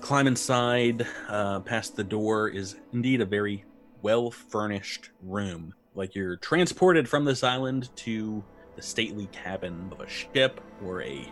climb 0.00 0.26
inside, 0.26 1.06
uh, 1.28 1.60
past 1.60 1.96
the 1.96 2.04
door 2.04 2.48
is 2.48 2.76
indeed 2.92 3.20
a 3.20 3.26
very 3.26 3.64
well 4.02 4.30
furnished 4.30 5.10
room. 5.22 5.74
Like 5.94 6.14
you're 6.14 6.36
transported 6.36 7.08
from 7.08 7.24
this 7.24 7.44
island 7.44 7.94
to 7.96 8.42
the 8.76 8.82
stately 8.82 9.26
cabin 9.26 9.88
of 9.92 10.00
a 10.00 10.08
ship 10.08 10.60
or 10.84 11.02
a 11.02 11.30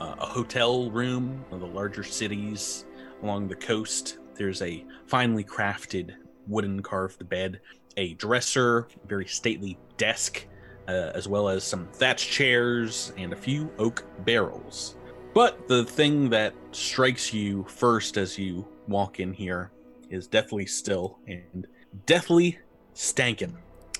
uh, 0.00 0.16
a 0.18 0.26
hotel 0.26 0.90
room, 0.90 1.44
one 1.50 1.62
of 1.62 1.68
the 1.68 1.74
larger 1.74 2.02
cities 2.02 2.86
along 3.22 3.48
the 3.48 3.56
coast. 3.56 4.18
There's 4.34 4.62
a 4.62 4.84
finely 5.06 5.44
crafted 5.44 6.14
wooden 6.48 6.82
carved 6.82 7.28
bed, 7.28 7.60
a 7.98 8.14
dresser, 8.14 8.88
a 9.04 9.06
very 9.06 9.26
stately 9.26 9.78
desk, 9.98 10.46
uh, 10.88 11.12
as 11.14 11.28
well 11.28 11.50
as 11.50 11.64
some 11.64 11.86
thatched 11.92 12.30
chairs 12.30 13.12
and 13.18 13.34
a 13.34 13.36
few 13.36 13.70
oak 13.78 14.04
barrels. 14.24 14.96
But 15.32 15.68
the 15.68 15.84
thing 15.84 16.30
that 16.30 16.54
strikes 16.72 17.32
you 17.32 17.64
first 17.68 18.16
as 18.16 18.36
you 18.36 18.66
walk 18.88 19.20
in 19.20 19.32
here 19.32 19.70
is 20.10 20.26
deathly 20.26 20.66
still 20.66 21.18
and 21.28 21.68
deathly 22.04 22.58
stankin'. 22.94 23.56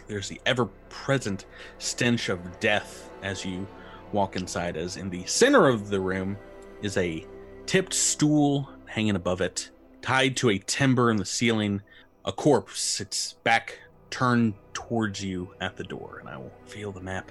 There's 0.08 0.28
the 0.28 0.40
ever 0.44 0.66
present 0.88 1.46
stench 1.78 2.30
of 2.30 2.58
death 2.58 3.10
as 3.22 3.44
you 3.44 3.68
walk 4.12 4.34
inside, 4.34 4.76
as 4.76 4.96
in 4.96 5.08
the 5.08 5.24
center 5.26 5.68
of 5.68 5.88
the 5.88 6.00
room 6.00 6.36
is 6.82 6.96
a 6.96 7.24
tipped 7.64 7.94
stool 7.94 8.68
hanging 8.86 9.14
above 9.14 9.40
it, 9.40 9.70
tied 10.02 10.36
to 10.38 10.50
a 10.50 10.58
timber 10.58 11.12
in 11.12 11.16
the 11.16 11.24
ceiling, 11.24 11.80
a 12.24 12.32
corpse, 12.32 13.00
its 13.00 13.34
back 13.44 13.78
turned 14.10 14.54
towards 14.72 15.22
you 15.22 15.54
at 15.60 15.76
the 15.76 15.84
door, 15.84 16.18
and 16.18 16.28
I 16.28 16.36
will 16.36 16.52
feel 16.66 16.90
the 16.90 17.00
map. 17.00 17.30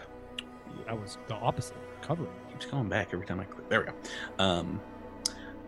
That 0.86 0.98
was 0.98 1.18
the 1.28 1.36
opposite. 1.36 1.76
Covering. 2.02 2.32
Keeps 2.52 2.66
going 2.66 2.90
back 2.90 3.10
every 3.14 3.26
time 3.26 3.40
I 3.40 3.46
click. 3.46 3.70
There 3.70 3.82
we 3.82 3.86
go. 3.88 3.94
Um, 4.44 4.82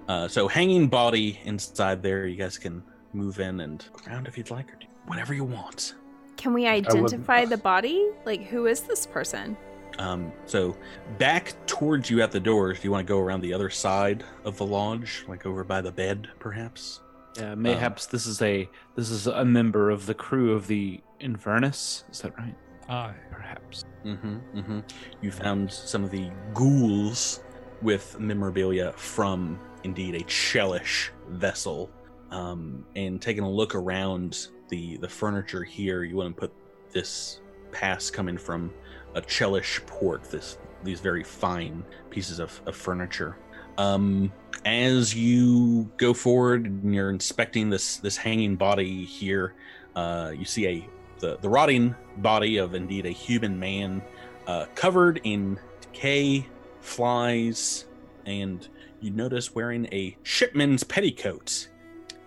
uh, 0.08 0.28
so 0.28 0.48
hanging 0.48 0.88
body 0.88 1.40
inside 1.46 2.02
there. 2.02 2.28
You 2.28 2.36
guys 2.36 2.58
can 2.58 2.84
move 3.14 3.40
in 3.40 3.60
and 3.60 3.86
go 3.94 4.12
around 4.12 4.28
if 4.28 4.38
you'd 4.38 4.50
like, 4.50 4.72
or 4.72 4.76
do 4.76 4.88
whatever 5.06 5.34
you 5.34 5.44
want. 5.44 5.96
Can 6.38 6.54
we 6.54 6.66
identify 6.66 7.46
the 7.46 7.58
body? 7.58 8.10
Like, 8.26 8.44
who 8.44 8.66
is 8.66 8.82
this 8.82 9.06
person? 9.06 9.56
Um, 10.00 10.32
so 10.46 10.76
back 11.18 11.54
towards 11.68 12.10
you 12.10 12.22
at 12.22 12.32
the 12.32 12.40
doors. 12.40 12.80
Do 12.80 12.88
you 12.88 12.92
want 12.92 13.06
to 13.06 13.12
go 13.12 13.20
around 13.20 13.42
the 13.42 13.54
other 13.54 13.70
side 13.70 14.24
of 14.44 14.58
the 14.58 14.66
lodge, 14.66 15.26
like 15.28 15.46
over 15.46 15.64
by 15.64 15.82
the 15.82 15.92
bed, 15.92 16.30
perhaps? 16.40 17.02
Yeah, 17.38 17.56
mayhaps 17.56 18.08
this 18.08 18.26
is 18.26 18.42
a 18.42 18.70
this 18.96 19.10
is 19.10 19.28
a 19.28 19.46
member 19.46 19.90
of 19.90 20.06
the 20.06 20.14
crew 20.14 20.54
of 20.54 20.68
the 20.68 21.02
Inverness. 21.20 22.04
Is 22.12 22.22
that 22.22 22.38
right? 22.38 22.56
Aye. 22.92 23.14
Perhaps. 23.32 23.86
Mm-hmm. 24.06 24.36
Mm-hmm. 24.60 24.80
You 25.22 25.32
found 25.32 25.72
some 25.72 26.04
of 26.04 26.12
the 26.12 26.30
ghouls 26.54 27.42
with 27.82 28.20
memorabilia 28.20 28.92
from 28.98 29.58
indeed 29.86 30.16
a 30.16 30.24
Chelish 30.26 31.10
vessel. 31.30 31.90
Um, 32.32 32.86
and 32.98 33.22
taking 33.22 33.44
a 33.44 33.50
look 33.50 33.76
around 33.76 34.48
the 34.68 34.98
the 34.98 35.08
furniture 35.08 35.64
here, 35.64 36.04
you 36.04 36.18
want 36.18 36.36
to 36.36 36.40
put 36.40 36.54
this 36.92 37.40
pass 37.72 38.10
coming 38.10 38.38
from 38.38 38.74
a 39.16 39.22
Chelish 39.22 39.86
port. 39.86 40.26
This 40.26 40.58
these 40.84 41.00
very 41.00 41.24
fine 41.24 41.86
pieces 42.10 42.40
of, 42.40 42.62
of 42.66 42.76
furniture. 42.76 43.38
Um, 43.78 44.34
as 44.66 45.16
you 45.16 45.90
go 45.96 46.14
forward 46.14 46.66
and 46.66 46.94
you're 46.94 47.10
inspecting 47.10 47.70
this 47.70 47.98
this 47.98 48.18
hanging 48.18 48.58
body 48.58 49.06
here, 49.06 49.54
uh, 49.96 50.34
you 50.38 50.46
see 50.46 50.68
a 50.68 50.90
the, 51.22 51.38
the 51.38 51.50
rotting 51.50 51.96
body 52.18 52.58
of 52.58 52.76
indeed 52.76 53.06
a 53.06 53.12
human 53.12 53.58
man 53.58 54.02
uh, 54.48 54.66
covered 54.76 55.22
in 55.24 55.58
decay, 55.80 56.46
flies, 56.82 57.86
and 58.26 58.68
you 59.00 59.12
notice 59.12 59.56
wearing 59.56 59.88
a 59.94 60.18
shipman's 60.24 60.84
petticoat. 60.84 61.70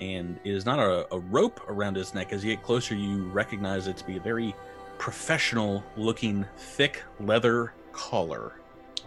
And 0.00 0.40
it 0.44 0.52
is 0.52 0.64
not 0.64 0.78
a, 0.78 1.07
a 1.14 1.18
rope 1.18 1.61
around 1.68 1.96
his 1.96 2.14
neck. 2.14 2.33
As 2.33 2.44
you 2.44 2.54
get 2.54 2.62
closer, 2.62 2.94
you 2.94 3.24
recognize 3.28 3.87
it 3.87 3.96
to 3.98 4.04
be 4.04 4.16
a 4.16 4.20
very 4.20 4.54
professional 4.98 5.85
looking 5.96 6.46
thick 6.57 7.02
leather 7.20 7.74
collar 7.92 8.54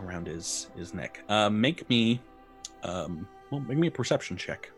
around 0.01 0.27
his, 0.27 0.69
his 0.75 0.93
neck. 0.93 1.21
Uh, 1.27 1.49
make 1.49 1.89
me 1.89 2.21
um, 2.83 3.27
well, 3.49 3.61
make 3.61 3.77
me 3.77 3.87
a 3.87 3.91
perception 3.91 4.37
check. 4.37 4.71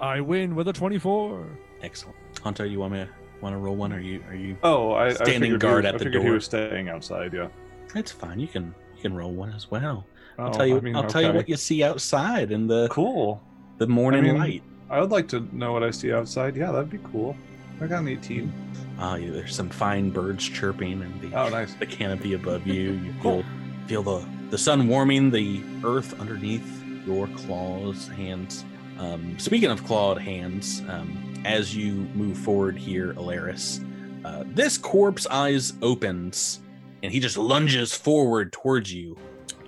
I 0.00 0.20
win 0.20 0.54
with 0.54 0.68
a 0.68 0.72
24. 0.72 1.46
Excellent. 1.82 2.16
Hunter, 2.42 2.66
you 2.66 2.80
want 2.80 2.92
me 2.94 2.98
to 3.00 3.08
want 3.42 3.54
to 3.54 3.58
roll 3.58 3.76
one? 3.76 3.92
Are 3.92 4.00
you 4.00 4.22
are 4.28 4.34
you 4.34 4.56
Oh, 4.62 4.92
I, 4.92 5.06
I 5.06 5.12
Standing 5.14 5.40
figured 5.42 5.60
guard 5.60 5.86
at 5.86 5.94
I 5.94 5.98
the 5.98 6.04
figured 6.04 6.22
he 6.22 6.26
door. 6.28 6.34
was 6.34 6.44
staying 6.44 6.88
outside. 6.88 7.32
Yeah. 7.32 7.48
It's 7.94 8.12
fine. 8.12 8.38
You 8.40 8.48
can 8.48 8.74
you 8.96 9.02
can 9.02 9.14
roll 9.14 9.32
one 9.32 9.52
as 9.52 9.70
well. 9.70 10.06
I'll 10.38 10.48
Oh, 10.48 10.52
tell 10.52 10.66
you. 10.66 10.76
I 10.76 10.80
mean, 10.80 10.96
I'll 10.96 11.06
tell 11.06 11.22
you 11.22 11.32
what 11.32 11.48
you 11.48 11.56
see 11.56 11.82
outside 11.82 12.50
in 12.52 12.66
the 12.66 12.88
Cool. 12.90 13.42
the 13.78 13.86
morning 13.86 14.20
I 14.24 14.32
mean, 14.32 14.38
light. 14.38 14.62
I 14.88 15.00
would 15.00 15.10
like 15.10 15.28
to 15.28 15.40
know 15.54 15.72
what 15.72 15.82
I 15.82 15.90
see 15.90 16.12
outside. 16.12 16.56
Yeah, 16.56 16.72
that'd 16.72 16.90
be 16.90 16.98
cool. 17.12 17.36
I 17.80 17.86
got 17.86 18.00
an 18.00 18.08
18. 18.08 18.52
Ah, 18.98 19.14
yeah, 19.16 19.30
there's 19.30 19.54
some 19.54 19.70
fine 19.70 20.10
birds 20.10 20.46
chirping 20.46 21.00
and 21.02 21.20
the 21.20 21.34
Oh, 21.34 21.48
nice. 21.48 21.72
the 21.74 21.86
canopy 21.86 22.34
above 22.34 22.66
you. 22.66 22.92
You 22.92 23.14
Cool. 23.22 23.42
feel 23.86 24.02
feel 24.02 24.20
the 24.20 24.26
the 24.50 24.58
sun 24.58 24.88
warming 24.88 25.30
the 25.30 25.62
earth 25.84 26.18
underneath 26.20 26.82
your 27.06 27.26
claws, 27.28 28.08
hands. 28.08 28.64
Um, 28.98 29.38
speaking 29.38 29.70
of 29.70 29.82
clawed 29.84 30.18
hands, 30.18 30.82
um, 30.88 31.29
as 31.44 31.74
you 31.76 31.92
move 32.14 32.36
forward 32.36 32.76
here, 32.76 33.14
Alaris, 33.14 33.84
uh, 34.24 34.44
this 34.48 34.76
corpse 34.78 35.26
eyes 35.26 35.72
opens 35.82 36.60
and 37.02 37.10
he 37.12 37.18
just 37.20 37.38
lunges 37.38 37.94
forward 37.94 38.52
towards 38.52 38.92
you, 38.92 39.16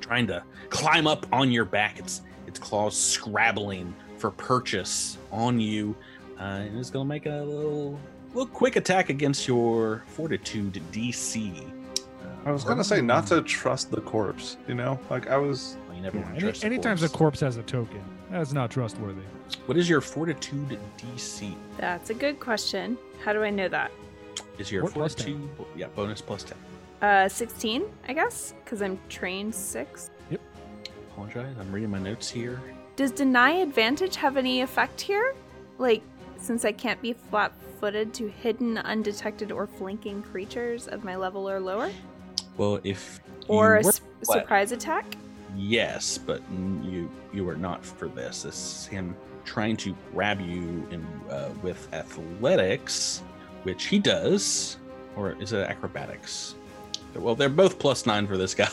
trying 0.00 0.26
to 0.26 0.42
climb 0.68 1.06
up 1.06 1.26
on 1.32 1.50
your 1.50 1.64
back. 1.64 1.98
Its 1.98 2.22
its 2.46 2.58
claws 2.58 2.94
scrabbling 2.96 3.94
for 4.18 4.30
purchase 4.30 5.16
on 5.30 5.58
you, 5.58 5.96
uh, 6.38 6.42
and 6.42 6.78
it's 6.78 6.90
gonna 6.90 7.06
make 7.06 7.24
a 7.26 7.30
little 7.42 7.98
little 8.34 8.46
quick 8.52 8.76
attack 8.76 9.08
against 9.08 9.48
your 9.48 10.02
fortitude 10.08 10.82
DC. 10.92 11.52
Uh, 12.22 12.26
I 12.44 12.52
was 12.52 12.64
gonna 12.64 12.84
say 12.84 13.00
not 13.00 13.26
to 13.28 13.40
trust 13.40 13.90
the 13.90 14.02
corpse. 14.02 14.58
You 14.68 14.74
know, 14.74 15.00
like 15.08 15.28
I 15.28 15.38
was. 15.38 15.78
Well, 15.86 15.96
you 15.96 16.02
never 16.02 16.18
Yeah, 16.18 16.24
want 16.24 16.34
any, 16.34 16.40
to 16.40 16.46
trust 16.48 16.62
a 16.64 16.66
anytime 16.66 16.98
corpse. 16.98 17.14
a 17.14 17.16
corpse 17.16 17.40
has 17.40 17.56
a 17.56 17.62
token, 17.62 18.02
that's 18.32 18.52
not 18.52 18.70
trustworthy. 18.70 19.22
What 19.66 19.76
is 19.76 19.88
your 19.88 20.00
fortitude 20.00 20.78
DC? 20.98 21.54
That's 21.78 22.10
a 22.10 22.14
good 22.14 22.40
question. 22.40 22.98
How 23.24 23.32
do 23.32 23.42
I 23.42 23.50
know 23.50 23.68
that? 23.68 23.90
Is 24.58 24.72
your 24.72 24.84
What 24.84 24.92
plus 24.94 25.14
fortitude? 25.14 25.48
Yeah, 25.76 25.86
bonus 25.94 26.20
plus 26.20 26.42
ten. 26.44 26.58
Uh, 27.00 27.28
16, 27.28 27.82
I 28.06 28.12
guess, 28.12 28.54
because 28.64 28.80
I'm 28.80 28.98
trained 29.08 29.52
six. 29.54 30.10
Yep. 30.30 30.40
Apologize. 31.12 31.54
I'm 31.58 31.72
reading 31.72 31.90
my 31.90 31.98
notes 31.98 32.30
here. 32.30 32.60
Does 32.94 33.10
deny 33.10 33.50
advantage 33.54 34.14
have 34.16 34.36
any 34.36 34.60
effect 34.62 35.00
here? 35.00 35.34
Like, 35.78 36.02
since 36.36 36.64
I 36.64 36.70
can't 36.72 37.00
be 37.02 37.12
flat 37.12 37.52
footed 37.80 38.14
to 38.14 38.28
hidden, 38.28 38.78
undetected, 38.78 39.50
or 39.50 39.66
flanking 39.66 40.22
creatures 40.22 40.86
of 40.86 41.02
my 41.02 41.16
level 41.16 41.48
or 41.50 41.58
lower? 41.58 41.90
Well, 42.56 42.78
if 42.84 43.20
Or 43.48 43.76
a 43.78 43.82
were 43.82 43.88
s- 43.88 44.00
flat- 44.22 44.40
surprise 44.42 44.70
attack? 44.72 45.04
Yes, 45.56 46.18
but 46.18 46.42
you 46.82 47.10
you 47.32 47.48
are 47.48 47.56
not 47.56 47.84
for 47.84 48.08
this. 48.08 48.42
This 48.42 48.54
is 48.54 48.86
him 48.86 49.16
trying 49.44 49.76
to 49.76 49.94
grab 50.12 50.40
you 50.40 50.86
in 50.90 51.06
uh, 51.30 51.50
with 51.62 51.92
athletics, 51.92 53.22
which 53.64 53.86
he 53.86 53.98
does, 53.98 54.76
or 55.16 55.32
is 55.40 55.52
it 55.52 55.68
acrobatics? 55.68 56.54
Well, 57.14 57.34
they're 57.34 57.48
both 57.48 57.78
plus 57.78 58.06
nine 58.06 58.26
for 58.26 58.36
this 58.36 58.54
guy, 58.56 58.70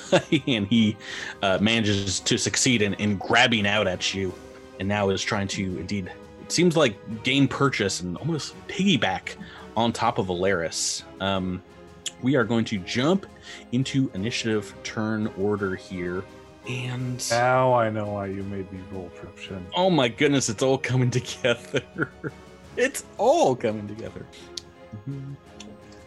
and 0.48 0.68
he 0.68 0.96
uh, 1.42 1.58
manages 1.62 2.20
to 2.22 2.38
succeed 2.38 2.82
in, 2.82 2.94
in 2.96 3.18
grabbing 3.18 3.68
out 3.68 3.88
at 3.88 4.14
you, 4.14 4.34
and 4.80 4.88
now 4.88 5.10
is 5.10 5.24
trying 5.24 5.48
to 5.50 5.64
indeed. 5.80 6.12
It 6.42 6.52
seems 6.52 6.76
like 6.76 7.24
gain 7.24 7.48
purchase 7.48 8.02
and 8.02 8.18
almost 8.18 8.56
piggyback 8.68 9.36
on 9.78 9.94
top 9.94 10.18
of 10.18 10.28
Alaris. 10.28 11.04
Um, 11.22 11.62
we 12.22 12.36
are 12.36 12.44
going 12.44 12.66
to 12.66 12.80
jump 12.80 13.26
into 13.72 14.10
initiative 14.14 14.74
turn 14.84 15.28
order 15.38 15.76
here, 15.76 16.24
and 16.70 17.30
Now 17.32 17.74
I 17.74 17.90
know 17.90 18.06
why 18.12 18.28
you 18.28 18.44
made 18.44 18.72
me 18.72 18.80
roll 18.92 19.10
Tription. 19.16 19.66
oh 19.76 19.90
my 19.90 20.08
goodness, 20.08 20.48
it's 20.50 20.62
all 20.64 20.78
coming 20.78 21.10
together. 21.20 21.84
it's 22.78 23.04
all 23.18 23.56
coming 23.56 23.88
together. 23.88 24.26
Mhm. 25.10 25.36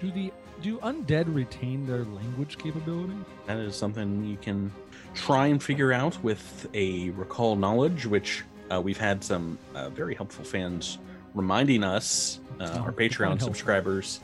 Do 0.01 0.11
the 0.12 0.33
do 0.62 0.79
undead 0.79 1.33
retain 1.35 1.87
their 1.87 2.05
language 2.05 2.57
capability? 2.59 3.14
That 3.46 3.59
is 3.59 3.75
something 3.75 4.25
you 4.25 4.37
can 4.37 4.70
try 5.14 5.48
and 5.48 5.61
figure 5.62 5.92
out 5.92 6.22
with 6.22 6.68
a 6.72 7.11
recall 7.11 7.57
knowledge, 7.57 8.07
which 8.07 8.44
uh, 8.72 8.81
we've 8.81 8.96
had 8.98 9.25
some 9.25 9.59
uh, 9.75 9.88
very 9.90 10.14
helpful 10.14 10.44
fans 10.44 10.98
reminding 11.35 11.83
us, 11.83 12.38
uh, 12.61 12.70
Oh, 12.77 12.83
our 12.83 12.92
Patreon 12.92 13.40
subscribers. 13.42 14.20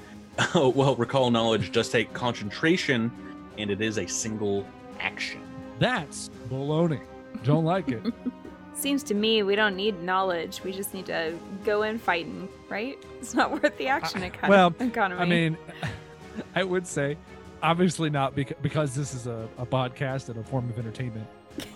Oh, 0.55 0.69
well, 0.77 0.95
recall 0.95 1.31
knowledge 1.33 1.73
does 1.73 1.89
take 1.91 2.13
concentration, 2.15 3.11
and 3.59 3.69
it 3.71 3.81
is 3.81 3.99
a 3.99 4.07
single 4.07 4.65
action. 5.01 5.41
That's 5.79 6.31
baloney. 6.49 7.01
Don't 7.45 7.65
like 7.65 7.89
it. 7.89 8.03
Seems 8.75 9.03
to 9.05 9.15
me 9.15 9.43
we 9.43 9.57
don't 9.57 9.75
need 9.77 10.01
knowledge. 10.03 10.63
We 10.63 10.73
just 10.73 10.95
need 10.95 11.07
to 11.07 11.37
go 11.65 11.83
in 11.83 11.99
fighting, 11.99 12.49
right? 12.69 12.97
It's 13.21 13.35
not 13.35 13.51
worth 13.51 13.77
the 13.77 13.89
action 13.89 14.23
I- 14.25 14.31
econ- 14.31 14.49
well, 14.49 14.75
economy. 14.79 15.21
I 15.21 15.25
mean, 15.25 15.59
I 16.55 16.63
would 16.65 16.87
say 16.87 17.17
obviously 17.63 18.09
not 18.11 18.35
because 18.37 18.57
because 18.63 18.95
this 18.95 19.15
is 19.15 19.27
a, 19.27 19.49
a 19.59 19.67
podcast 19.67 20.29
and 20.29 20.39
a 20.39 20.45
form 20.45 20.69
of 20.71 20.79
entertainment. 20.79 21.27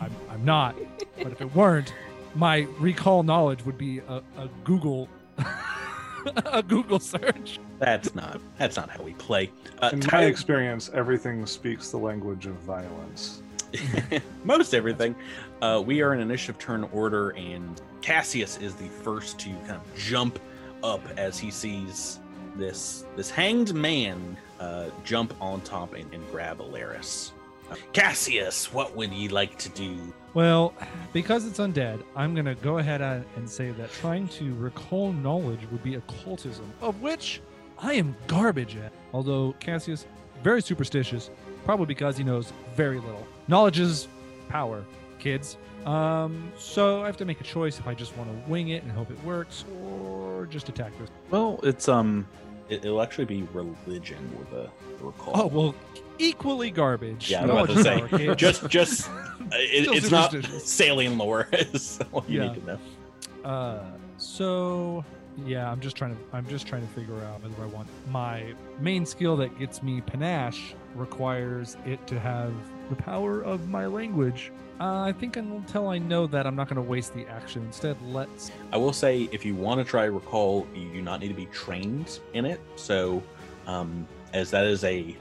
I'm 0.00 0.12
I'm 0.30 0.44
not. 0.44 0.76
But 1.20 1.32
if 1.32 1.40
it 1.40 1.52
weren't, 1.56 1.92
my 2.36 2.68
recall 2.78 3.24
knowledge 3.24 3.64
would 3.66 3.78
be 3.78 3.98
a, 3.98 4.22
a 4.38 4.48
Google 4.64 5.08
a 6.46 6.62
Google 6.62 7.00
search. 7.00 7.58
That's 7.80 8.14
not 8.14 8.40
that's 8.58 8.76
not 8.76 8.88
how 8.90 9.02
we 9.02 9.14
play. 9.14 9.50
Uh, 9.80 9.90
In 9.92 9.98
my 9.98 10.04
Tyler- 10.06 10.28
experience, 10.28 10.88
everything 10.94 11.44
speaks 11.46 11.90
the 11.90 11.98
language 11.98 12.46
of 12.46 12.54
violence. 12.56 13.42
most 14.44 14.74
everything. 14.74 15.14
Uh, 15.60 15.82
we 15.84 16.02
are 16.02 16.14
in 16.14 16.20
initiative 16.20 16.58
turn 16.58 16.84
order, 16.92 17.30
and 17.30 17.80
Cassius 18.00 18.56
is 18.58 18.74
the 18.74 18.88
first 18.88 19.38
to 19.40 19.50
kind 19.50 19.72
of 19.72 19.96
jump 19.96 20.38
up 20.82 21.00
as 21.16 21.38
he 21.38 21.50
sees 21.50 22.18
this 22.56 23.04
this 23.16 23.30
hanged 23.30 23.72
man 23.74 24.36
uh, 24.60 24.90
jump 25.04 25.34
on 25.40 25.60
top 25.62 25.94
and, 25.94 26.12
and 26.12 26.28
grab 26.30 26.58
Alaris. 26.58 27.32
Uh, 27.70 27.76
Cassius, 27.92 28.72
what 28.72 28.94
would 28.96 29.12
you 29.12 29.28
like 29.30 29.58
to 29.58 29.68
do? 29.70 29.96
Well, 30.34 30.74
because 31.12 31.46
it's 31.46 31.58
undead, 31.58 32.02
I'm 32.16 32.34
gonna 32.34 32.54
go 32.54 32.78
ahead 32.78 33.00
and 33.00 33.48
say 33.48 33.70
that 33.72 33.92
trying 33.92 34.28
to 34.28 34.54
recall 34.54 35.12
knowledge 35.12 35.60
would 35.70 35.82
be 35.82 35.96
occultism, 35.96 36.70
of 36.80 37.00
which 37.00 37.40
I 37.78 37.94
am 37.94 38.16
garbage 38.26 38.76
at. 38.76 38.92
Although 39.12 39.54
Cassius, 39.60 40.06
very 40.42 40.62
superstitious, 40.62 41.30
probably 41.64 41.86
because 41.86 42.16
he 42.16 42.24
knows 42.24 42.52
very 42.74 42.98
little. 43.00 43.26
Knowledge 43.48 43.78
is 43.78 44.08
power, 44.48 44.84
kids. 45.18 45.56
Um, 45.86 46.52
so 46.56 47.02
I 47.02 47.06
have 47.06 47.16
to 47.18 47.24
make 47.24 47.40
a 47.40 47.44
choice 47.44 47.78
if 47.78 47.86
I 47.88 47.94
just 47.94 48.16
want 48.16 48.30
to 48.30 48.50
wing 48.50 48.68
it 48.68 48.82
and 48.84 48.92
hope 48.92 49.10
it 49.10 49.22
works, 49.24 49.64
or 49.84 50.46
just 50.46 50.68
attack 50.68 50.96
this. 50.98 51.08
Well, 51.30 51.58
it's 51.64 51.88
um 51.88 52.26
It, 52.68 52.84
will 52.84 53.02
actually 53.02 53.24
be 53.24 53.42
religion 53.52 54.18
with 54.38 54.52
a 54.52 54.70
recall. 55.00 55.32
Oh 55.34 55.46
well, 55.48 55.74
equally 56.18 56.70
garbage. 56.70 57.30
Yeah, 57.30 57.42
I'm 57.42 57.50
about 57.50 57.68
to 57.70 57.82
say, 57.82 58.00
power, 58.06 58.34
just 58.36 58.68
just 58.68 59.10
it, 59.52 59.88
it's 59.96 60.10
not 60.10 60.32
sailing 60.60 61.18
lore. 61.18 61.48
is 61.52 61.98
all 62.12 62.24
you 62.28 62.40
Yeah. 62.42 62.52
need 62.52 62.60
to 62.60 62.66
know. 62.66 62.78
Uh, 63.44 63.82
so 64.18 65.04
yeah, 65.44 65.68
I'm 65.68 65.80
just 65.80 65.96
trying 65.96 66.14
to 66.14 66.20
I'm 66.32 66.46
just 66.46 66.66
trying 66.68 66.82
to 66.86 66.92
figure 66.94 67.20
out 67.24 67.42
whether 67.42 67.60
I 67.60 67.66
want 67.66 67.88
my 68.08 68.54
main 68.78 69.04
skill 69.04 69.36
that 69.38 69.58
gets 69.58 69.82
me 69.82 70.00
panache 70.00 70.74
requires 70.94 71.76
it 71.86 72.04
to 72.06 72.18
have 72.20 72.52
the 72.90 72.96
power 72.96 73.40
of 73.42 73.68
my 73.68 73.86
language. 73.86 74.52
Uh, 74.80 75.02
I 75.02 75.12
think 75.12 75.36
until 75.36 75.88
I 75.88 75.98
know 75.98 76.26
that, 76.26 76.46
I'm 76.46 76.56
not 76.56 76.68
going 76.68 76.76
to 76.82 76.90
waste 76.90 77.14
the 77.14 77.26
action. 77.28 77.62
Instead, 77.62 77.96
let's. 78.02 78.50
I 78.72 78.76
will 78.76 78.92
say, 78.92 79.28
if 79.30 79.44
you 79.44 79.54
want 79.54 79.78
to 79.80 79.84
try 79.84 80.04
recall, 80.04 80.66
you 80.74 80.88
do 80.92 81.02
not 81.02 81.20
need 81.20 81.28
to 81.28 81.34
be 81.34 81.46
trained 81.46 82.18
in 82.34 82.44
it. 82.44 82.60
So, 82.76 83.22
um, 83.66 84.06
as 84.32 84.50
that 84.50 84.64
is 84.64 84.82
a 84.82 85.16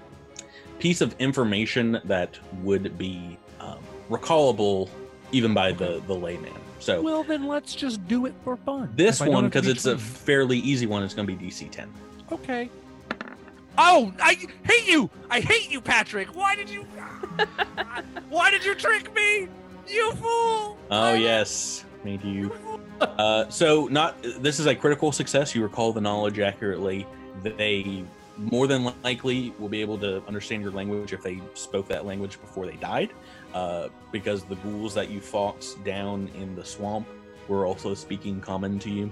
piece 0.80 1.02
of 1.02 1.16
information 1.20 2.00
that 2.06 2.40
would 2.64 2.98
be 2.98 3.38
um, 3.60 3.78
recallable 4.10 4.90
even 5.32 5.54
by 5.54 5.72
the 5.72 6.02
the 6.08 6.16
layman. 6.16 6.52
So 6.80 7.00
Well, 7.02 7.24
then 7.24 7.46
let's 7.48 7.76
just 7.76 8.06
do 8.08 8.26
it 8.26 8.34
for 8.44 8.58
fun. 8.58 8.92
this 8.96 9.18
If 9.18 9.22
I 9.22 9.26
don't 9.26 9.34
one, 9.36 9.44
because 9.46 9.66
be 9.66 9.72
it's 9.72 9.86
a 9.86 9.98
fairly 9.98 10.58
easy 10.58 10.88
one, 10.88 11.04
is 11.04 11.14
going 11.14 11.28
to 11.28 11.36
be 11.36 11.48
DC 11.48 11.70
10. 11.70 11.88
okay. 12.32 12.70
Oh, 13.78 14.14
I 14.22 14.36
hate 14.64 14.88
you! 14.88 15.10
I 15.30 15.40
hate 15.40 15.72
you, 15.72 15.82
Patrick. 15.82 16.36
Why 16.36 16.56
did 16.56 16.70
you? 16.70 16.82
Why 18.30 18.52
did 18.52 18.66
you 18.66 18.76
trick 18.76 19.14
me? 19.16 19.48
You 19.88 20.12
fool! 20.14 20.78
Oh 20.90 21.14
yes, 21.14 21.86
made 22.04 22.24
you. 22.24 22.52
Uh, 23.00 23.50
so 23.50 23.88
not 23.88 24.22
this 24.40 24.60
is 24.60 24.68
a 24.68 24.76
critical 24.76 25.12
success. 25.12 25.56
You 25.56 25.64
recall 25.64 25.94
the 25.94 26.02
knowledge 26.02 26.40
accurately. 26.40 27.08
They 27.44 28.04
more 28.38 28.68
than 28.68 28.94
likely 29.04 29.54
will 29.60 29.70
be 29.70 29.82
able 29.82 29.98
to 30.00 30.24
understand 30.28 30.62
your 30.64 30.72
language 30.72 31.14
if 31.14 31.22
they 31.22 31.42
spoke 31.54 31.88
that 31.88 32.06
language 32.06 32.40
before 32.42 32.66
they 32.66 32.76
died, 32.78 33.12
uh, 33.54 33.90
because 34.12 34.44
the 34.44 34.56
ghouls 34.56 34.94
that 34.96 35.10
you 35.10 35.20
fought 35.20 35.66
down 35.84 36.30
in 36.36 36.56
the 36.56 36.66
swamp 36.66 37.08
were 37.48 37.66
also 37.66 37.94
speaking 37.94 38.40
common 38.40 38.80
to 38.80 38.90
you. 38.90 39.12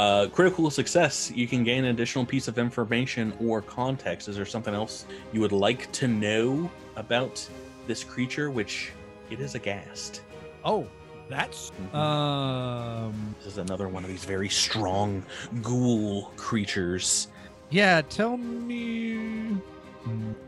Uh, 0.00 0.26
critical 0.28 0.70
success. 0.70 1.30
You 1.34 1.46
can 1.46 1.62
gain 1.62 1.84
an 1.84 1.90
additional 1.90 2.24
piece 2.24 2.48
of 2.48 2.56
information 2.56 3.34
or 3.38 3.60
context. 3.60 4.28
Is 4.28 4.36
there 4.36 4.46
something 4.46 4.72
else 4.72 5.04
you 5.30 5.42
would 5.42 5.52
like 5.52 5.92
to 5.92 6.08
know 6.08 6.70
about 6.96 7.46
this 7.86 8.02
creature, 8.02 8.50
which 8.50 8.92
it 9.30 9.40
is 9.40 9.54
a 9.54 9.58
ghast? 9.58 10.22
Oh, 10.64 10.86
that's 11.28 11.70
Mhm. 11.92 11.94
um. 11.94 13.34
This 13.40 13.48
is 13.48 13.58
another 13.58 13.88
one 13.88 14.02
of 14.02 14.08
these 14.08 14.24
very 14.24 14.48
strong 14.48 15.22
ghoul 15.60 16.32
creatures. 16.34 17.28
Yeah, 17.68 18.00
tell 18.00 18.38
me. 18.38 19.58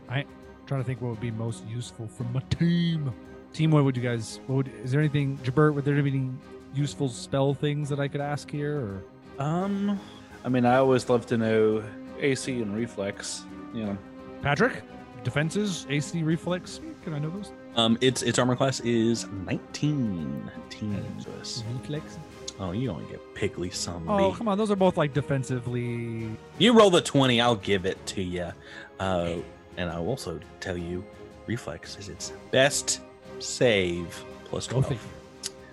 I 0.09 0.25
trying 0.65 0.81
to 0.81 0.83
think 0.83 0.99
what 0.99 1.11
would 1.11 1.21
be 1.21 1.29
most 1.29 1.63
useful 1.67 2.07
for 2.07 2.23
my 2.23 2.41
team. 2.49 3.13
Team, 3.53 3.69
what 3.69 3.83
would 3.83 3.95
you 3.95 4.01
guys? 4.01 4.39
What 4.47 4.55
would? 4.55 4.71
Is 4.83 4.89
there 4.89 4.99
anything, 4.99 5.37
Jabert? 5.43 5.75
Would 5.75 5.85
there 5.85 6.01
be 6.01 6.09
any 6.09 6.31
useful 6.73 7.07
spell 7.07 7.53
things 7.53 7.87
that 7.89 7.99
I 7.99 8.07
could 8.07 8.19
ask 8.21 8.49
here? 8.49 8.79
Or 8.79 9.03
um 9.39 9.99
I 10.43 10.49
mean 10.49 10.65
I 10.65 10.77
always 10.77 11.09
love 11.09 11.25
to 11.27 11.37
know 11.37 11.83
AC 12.19 12.61
and 12.61 12.75
reflex, 12.75 13.43
you 13.73 13.85
know. 13.85 13.97
Patrick, 14.41 14.83
defenses, 15.23 15.85
AC, 15.89 16.21
reflex. 16.23 16.79
Can 17.03 17.13
I 17.13 17.19
know 17.19 17.29
those? 17.29 17.51
Um, 17.75 17.97
its 18.01 18.21
its 18.21 18.37
armor 18.39 18.55
class 18.55 18.79
is 18.81 19.25
19. 19.45 20.45
19 20.69 21.05
so 21.19 21.29
it's- 21.31 21.63
Reflex. 21.73 22.17
Oh, 22.59 22.71
you 22.71 22.91
only 22.91 23.05
get 23.09 23.33
piggly 23.33 23.73
some. 23.73 24.07
Oh, 24.07 24.31
come 24.31 24.47
on, 24.47 24.57
those 24.59 24.69
are 24.69 24.75
both 24.75 24.95
like 24.95 25.11
defensively. 25.13 26.29
You 26.59 26.77
roll 26.77 26.91
the 26.91 27.01
20, 27.01 27.41
I'll 27.41 27.55
give 27.55 27.85
it 27.87 28.03
to 28.07 28.21
you. 28.21 28.51
Uh, 28.99 29.35
and 29.77 29.89
I'll 29.89 30.05
also 30.05 30.39
tell 30.59 30.77
you, 30.77 31.03
reflex 31.47 31.97
is 31.97 32.09
its 32.09 32.31
best 32.51 33.01
save 33.39 34.23
plus 34.45 34.67
Go 34.67 34.81
12. 34.81 34.99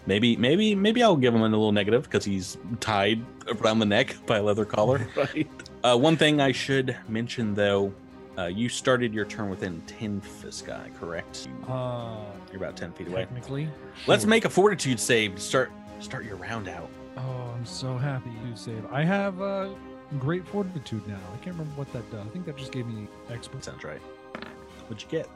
Maybe, 0.06 0.36
maybe, 0.36 0.74
maybe 0.74 1.02
I'll 1.02 1.16
give 1.16 1.34
him 1.34 1.42
a 1.42 1.48
little 1.48 1.72
negative 1.72 2.04
because 2.04 2.24
he's 2.24 2.56
tied 2.80 3.24
around 3.60 3.78
the 3.80 3.86
neck 3.86 4.16
by 4.26 4.38
a 4.38 4.42
leather 4.42 4.64
collar. 4.64 5.06
Right. 5.16 5.48
Uh, 5.84 5.96
one 5.96 6.16
thing 6.16 6.40
I 6.40 6.52
should 6.52 6.96
mention, 7.08 7.54
though, 7.54 7.92
uh, 8.38 8.46
you 8.46 8.68
started 8.68 9.12
your 9.14 9.24
turn 9.24 9.48
within 9.50 9.80
10 9.86 10.20
Fiskai, 10.22 10.94
correct? 10.98 11.48
Uh, 11.68 12.16
You're 12.52 12.56
about 12.62 12.76
10 12.76 12.92
feet 12.92 13.08
away. 13.08 13.20
technically. 13.20 13.68
Let's 14.06 14.22
Sure. 14.22 14.30
make 14.30 14.44
a 14.44 14.50
fortitude 14.50 14.98
save 15.00 15.34
to 15.36 15.40
start 15.40 15.70
start 16.00 16.24
your 16.24 16.36
round 16.36 16.68
out. 16.68 16.88
Oh, 17.16 17.52
I'm 17.54 17.66
so 17.66 17.96
happy 17.98 18.30
you 18.46 18.56
save. 18.56 18.84
I 18.90 19.04
have 19.04 19.40
uh, 19.42 19.68
great 20.18 20.46
fortitude 20.48 21.06
now. 21.06 21.18
I 21.34 21.36
can't 21.44 21.56
remember 21.56 21.72
what 21.78 21.92
that 21.92 22.10
does. 22.10 22.24
I 22.26 22.28
think 22.30 22.46
that 22.46 22.56
just 22.56 22.72
gave 22.72 22.86
me 22.86 23.06
expert. 23.30 23.62
Sounds 23.64 23.84
right. 23.84 24.00
What'd 24.88 25.02
you 25.02 25.08
get? 25.10 25.28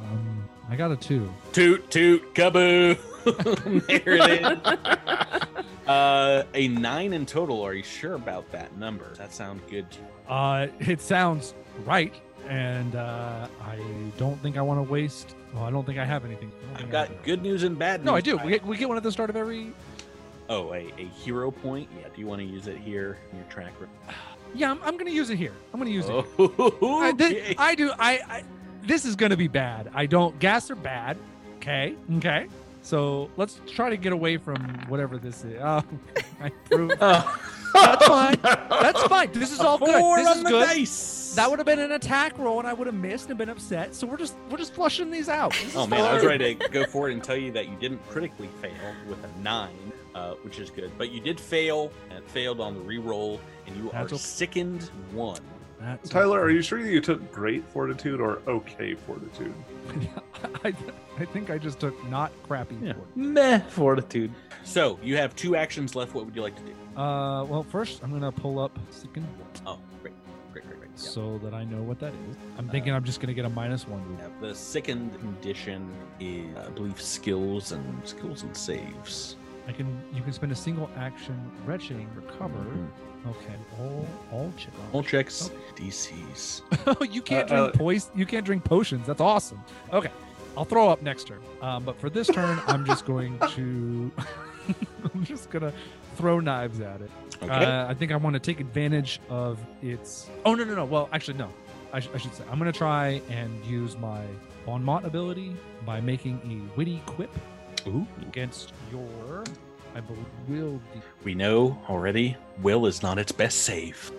Um, 0.00 0.44
I 0.70 0.76
got 0.76 0.90
a 0.90 0.96
two. 0.96 1.32
Toot 1.52 1.90
toot 1.90 2.34
kaboo. 2.34 2.96
There 3.24 4.02
it 4.06 4.42
is. 4.42 5.88
Uh, 5.88 6.44
a 6.54 6.68
nine 6.68 7.12
in 7.12 7.26
total. 7.26 7.60
Are 7.62 7.74
you 7.74 7.82
sure 7.82 8.14
about 8.14 8.50
that 8.52 8.76
number? 8.76 9.08
Does 9.08 9.18
that 9.18 9.32
sound 9.32 9.60
good? 9.68 9.90
to 9.90 9.98
you? 9.98 10.06
Uh, 10.32 10.68
it 10.80 11.00
sounds 11.00 11.54
right, 11.84 12.14
and 12.48 12.94
uh, 12.94 13.48
I 13.60 13.78
don't 14.16 14.40
think 14.42 14.56
I 14.56 14.62
want 14.62 14.78
to 14.84 14.90
waste. 14.90 15.34
Well, 15.54 15.64
I 15.64 15.70
don't 15.70 15.84
think 15.84 15.98
I 15.98 16.04
have 16.04 16.24
anything. 16.24 16.52
I 16.76 16.80
I've 16.80 16.90
got 16.90 17.08
have 17.08 17.22
good 17.24 17.42
news 17.42 17.64
and 17.64 17.78
bad 17.78 18.00
news. 18.00 18.06
No, 18.06 18.14
I 18.14 18.20
do. 18.20 18.34
Brian. 18.36 18.46
We 18.46 18.52
get, 18.52 18.66
we 18.66 18.76
get 18.76 18.88
one 18.88 18.96
at 18.96 19.02
the 19.02 19.12
start 19.12 19.28
of 19.28 19.36
every. 19.36 19.72
Oh, 20.48 20.72
a, 20.72 20.92
a 20.98 21.04
hero 21.06 21.50
point. 21.50 21.88
Yeah. 21.98 22.08
Do 22.14 22.20
you 22.20 22.26
want 22.26 22.40
to 22.40 22.46
use 22.46 22.66
it 22.66 22.76
here 22.78 23.18
in 23.30 23.38
your 23.38 23.46
track? 23.48 23.72
Yeah, 24.54 24.70
I'm, 24.70 24.82
I'm 24.82 24.98
going 24.98 25.06
to 25.06 25.12
use 25.14 25.30
it 25.30 25.36
here. 25.36 25.54
I'm 25.72 25.80
going 25.80 25.90
to 25.90 25.94
use 25.94 26.10
it. 26.10 26.26
Oh, 26.38 27.00
I, 27.02 27.12
thi- 27.12 27.24
okay. 27.40 27.54
I 27.56 27.74
do. 27.74 27.90
I, 27.98 28.20
I. 28.28 28.44
This 28.82 29.06
is 29.06 29.16
going 29.16 29.30
to 29.30 29.36
be 29.38 29.48
bad. 29.48 29.90
I 29.94 30.04
don't. 30.04 30.38
Gas 30.40 30.70
are 30.70 30.74
bad. 30.74 31.16
Okay. 31.56 31.94
Okay. 32.18 32.48
So 32.82 33.30
let's 33.36 33.60
try 33.66 33.90
to 33.90 33.96
get 33.96 34.12
away 34.12 34.36
from 34.36 34.56
whatever 34.88 35.16
this 35.16 35.44
is. 35.44 35.58
Oh, 35.62 35.82
I 36.40 36.48
proved. 36.70 36.98
That's 37.74 38.06
fine. 38.06 38.36
That's 38.42 39.02
fine. 39.04 39.32
This 39.32 39.50
is 39.52 39.60
all 39.60 39.78
good. 39.78 39.98
Four 39.98 40.16
This 40.18 40.26
on 40.28 40.36
is 40.38 40.42
the 40.42 40.48
good. 40.50 40.66
dice. 40.66 41.32
That 41.36 41.48
would 41.48 41.58
have 41.58 41.64
been 41.66 41.78
an 41.78 41.92
attack 41.92 42.38
roll, 42.38 42.58
and 42.58 42.68
I 42.68 42.74
would 42.74 42.86
have 42.86 42.96
missed 42.96 43.30
and 43.30 43.38
been 43.38 43.48
upset. 43.48 43.94
So 43.94 44.06
we're 44.06 44.18
just 44.18 44.34
we're 44.50 44.58
just 44.58 44.74
flushing 44.74 45.10
these 45.10 45.28
out. 45.30 45.52
This 45.52 45.74
Oh 45.76 45.84
is 45.84 45.88
man, 45.88 46.02
I 46.02 46.12
was 46.14 46.24
ready 46.24 46.54
to 46.56 46.68
go 46.68 46.84
for 46.84 47.08
it 47.08 47.14
and 47.14 47.24
tell 47.24 47.36
you 47.36 47.50
that 47.52 47.68
you 47.68 47.76
didn't 47.76 48.06
critically 48.10 48.48
fail 48.60 48.72
with 49.08 49.18
a 49.24 49.40
nine, 49.40 49.92
uh, 50.14 50.34
which 50.42 50.58
is 50.58 50.68
good. 50.68 50.90
But 50.98 51.10
you 51.10 51.20
did 51.20 51.40
fail 51.40 51.90
and 52.10 52.22
failed 52.26 52.60
on 52.60 52.74
the 52.74 52.80
re-roll, 52.80 53.40
and 53.66 53.74
you 53.76 53.84
That's 53.92 54.12
are 54.12 54.16
okay. 54.16 54.22
sickened 54.22 54.82
one. 55.12 55.38
That's 55.80 56.10
Tyler, 56.10 56.40
are 56.40 56.50
you 56.50 56.62
sure 56.62 56.78
you 56.78 57.00
took 57.00 57.32
great 57.32 57.64
fortitude 57.64 58.20
or 58.20 58.40
okay 58.46 58.94
fortitude? 58.94 59.54
I, 60.64 60.72
I 61.18 61.24
think 61.26 61.50
I 61.50 61.58
just 61.58 61.78
took 61.80 61.94
not 62.08 62.32
crappy. 62.48 62.76
Yeah. 62.82 62.92
for 62.94 62.98
it. 63.00 63.16
Meh 63.16 63.58
fortitude. 63.68 64.32
So 64.64 64.98
you 65.02 65.16
have 65.16 65.34
two 65.36 65.56
actions 65.56 65.94
left. 65.94 66.14
What 66.14 66.24
would 66.24 66.34
you 66.36 66.42
like 66.42 66.56
to 66.56 66.62
do? 66.62 67.00
Uh, 67.00 67.44
well, 67.44 67.62
first 67.62 68.02
I'm 68.02 68.12
gonna 68.12 68.32
pull 68.32 68.58
up 68.58 68.78
second 68.90 69.26
Oh, 69.66 69.78
great, 70.02 70.14
great, 70.52 70.64
great, 70.66 70.78
great. 70.78 70.90
Yeah. 70.94 71.02
so 71.02 71.38
that 71.42 71.54
I 71.54 71.64
know 71.64 71.82
what 71.82 71.98
that 72.00 72.12
is. 72.30 72.36
I'm 72.58 72.68
thinking 72.68 72.92
I'm 72.94 73.04
just 73.04 73.20
gonna 73.20 73.34
get 73.34 73.44
a 73.44 73.48
minus 73.50 73.86
one. 73.86 74.02
Yeah, 74.18 74.28
the 74.40 74.54
second 74.54 75.18
condition 75.20 75.90
is, 76.20 76.56
I 76.56 76.68
believe, 76.70 77.00
skills 77.00 77.72
and 77.72 78.06
skills 78.08 78.42
and 78.42 78.56
saves. 78.56 79.36
I 79.68 79.72
can. 79.72 79.86
You 80.12 80.22
can 80.22 80.32
spend 80.32 80.50
a 80.50 80.56
single 80.56 80.90
action 80.96 81.38
retching 81.64 82.08
recover. 82.16 82.64
Okay, 83.28 83.54
all 83.80 84.06
all 84.32 84.52
check. 84.56 84.72
All 84.92 85.02
checks, 85.02 85.50
DCs. 85.76 86.62
Oh 86.86 87.04
you 87.10 87.22
can't 87.22 87.50
Uh, 87.50 87.54
uh, 87.54 87.58
drink 87.66 87.74
poison. 87.78 88.10
You 88.16 88.26
can't 88.26 88.44
drink 88.44 88.64
potions. 88.64 89.06
That's 89.06 89.20
awesome. 89.20 89.62
Okay, 89.92 90.10
I'll 90.56 90.64
throw 90.64 90.88
up 90.88 91.02
next 91.02 91.24
turn. 91.26 91.40
Um, 91.60 91.84
but 91.84 91.98
for 92.00 92.10
this 92.10 92.26
turn, 92.28 92.60
I'm 92.66 92.84
just 92.84 93.06
going 93.06 93.38
to. 93.50 94.10
I'm 95.14 95.24
just 95.24 95.50
gonna 95.50 95.72
throw 96.16 96.38
knives 96.40 96.80
at 96.80 97.00
it. 97.00 97.10
Okay. 97.42 97.52
Uh, 97.52 97.88
I 97.88 97.94
think 97.94 98.12
I 98.12 98.16
want 98.16 98.34
to 98.34 98.40
take 98.40 98.60
advantage 98.60 99.20
of 99.28 99.58
its. 99.82 100.28
Oh 100.44 100.54
no 100.54 100.64
no 100.64 100.74
no! 100.74 100.84
Well, 100.84 101.08
actually 101.12 101.38
no. 101.38 101.48
I, 101.92 102.00
sh- 102.00 102.08
I 102.14 102.18
should 102.18 102.34
say 102.34 102.44
I'm 102.50 102.58
gonna 102.58 102.70
try 102.72 103.20
and 103.28 103.64
use 103.64 103.96
my 103.98 104.22
Bon 104.64 104.82
Mot 104.84 105.04
ability 105.04 105.56
by 105.84 106.00
making 106.00 106.40
a 106.46 106.76
witty 106.78 107.02
quip 107.06 107.30
Ooh. 107.88 108.06
against 108.22 108.72
your. 108.90 109.44
I 109.94 110.00
believe 110.00 110.24
will 110.48 110.80
be. 110.94 111.00
We 111.24 111.34
know 111.34 111.76
already. 111.88 112.36
Will 112.62 112.86
is 112.86 113.02
not 113.02 113.18
its 113.18 113.32
best 113.32 113.58
save. 113.58 114.10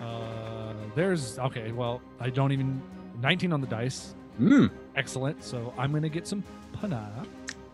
Uh, 0.00 0.72
there's 0.94 1.38
okay. 1.40 1.72
Well, 1.72 2.00
I 2.20 2.30
don't 2.30 2.52
even 2.52 2.80
19 3.20 3.52
on 3.52 3.60
the 3.60 3.66
dice. 3.66 4.14
Hmm. 4.38 4.66
Excellent. 4.98 5.42
So 5.44 5.72
I'm 5.78 5.92
gonna 5.92 6.08
get 6.08 6.26
some 6.26 6.42
panache. 6.72 7.26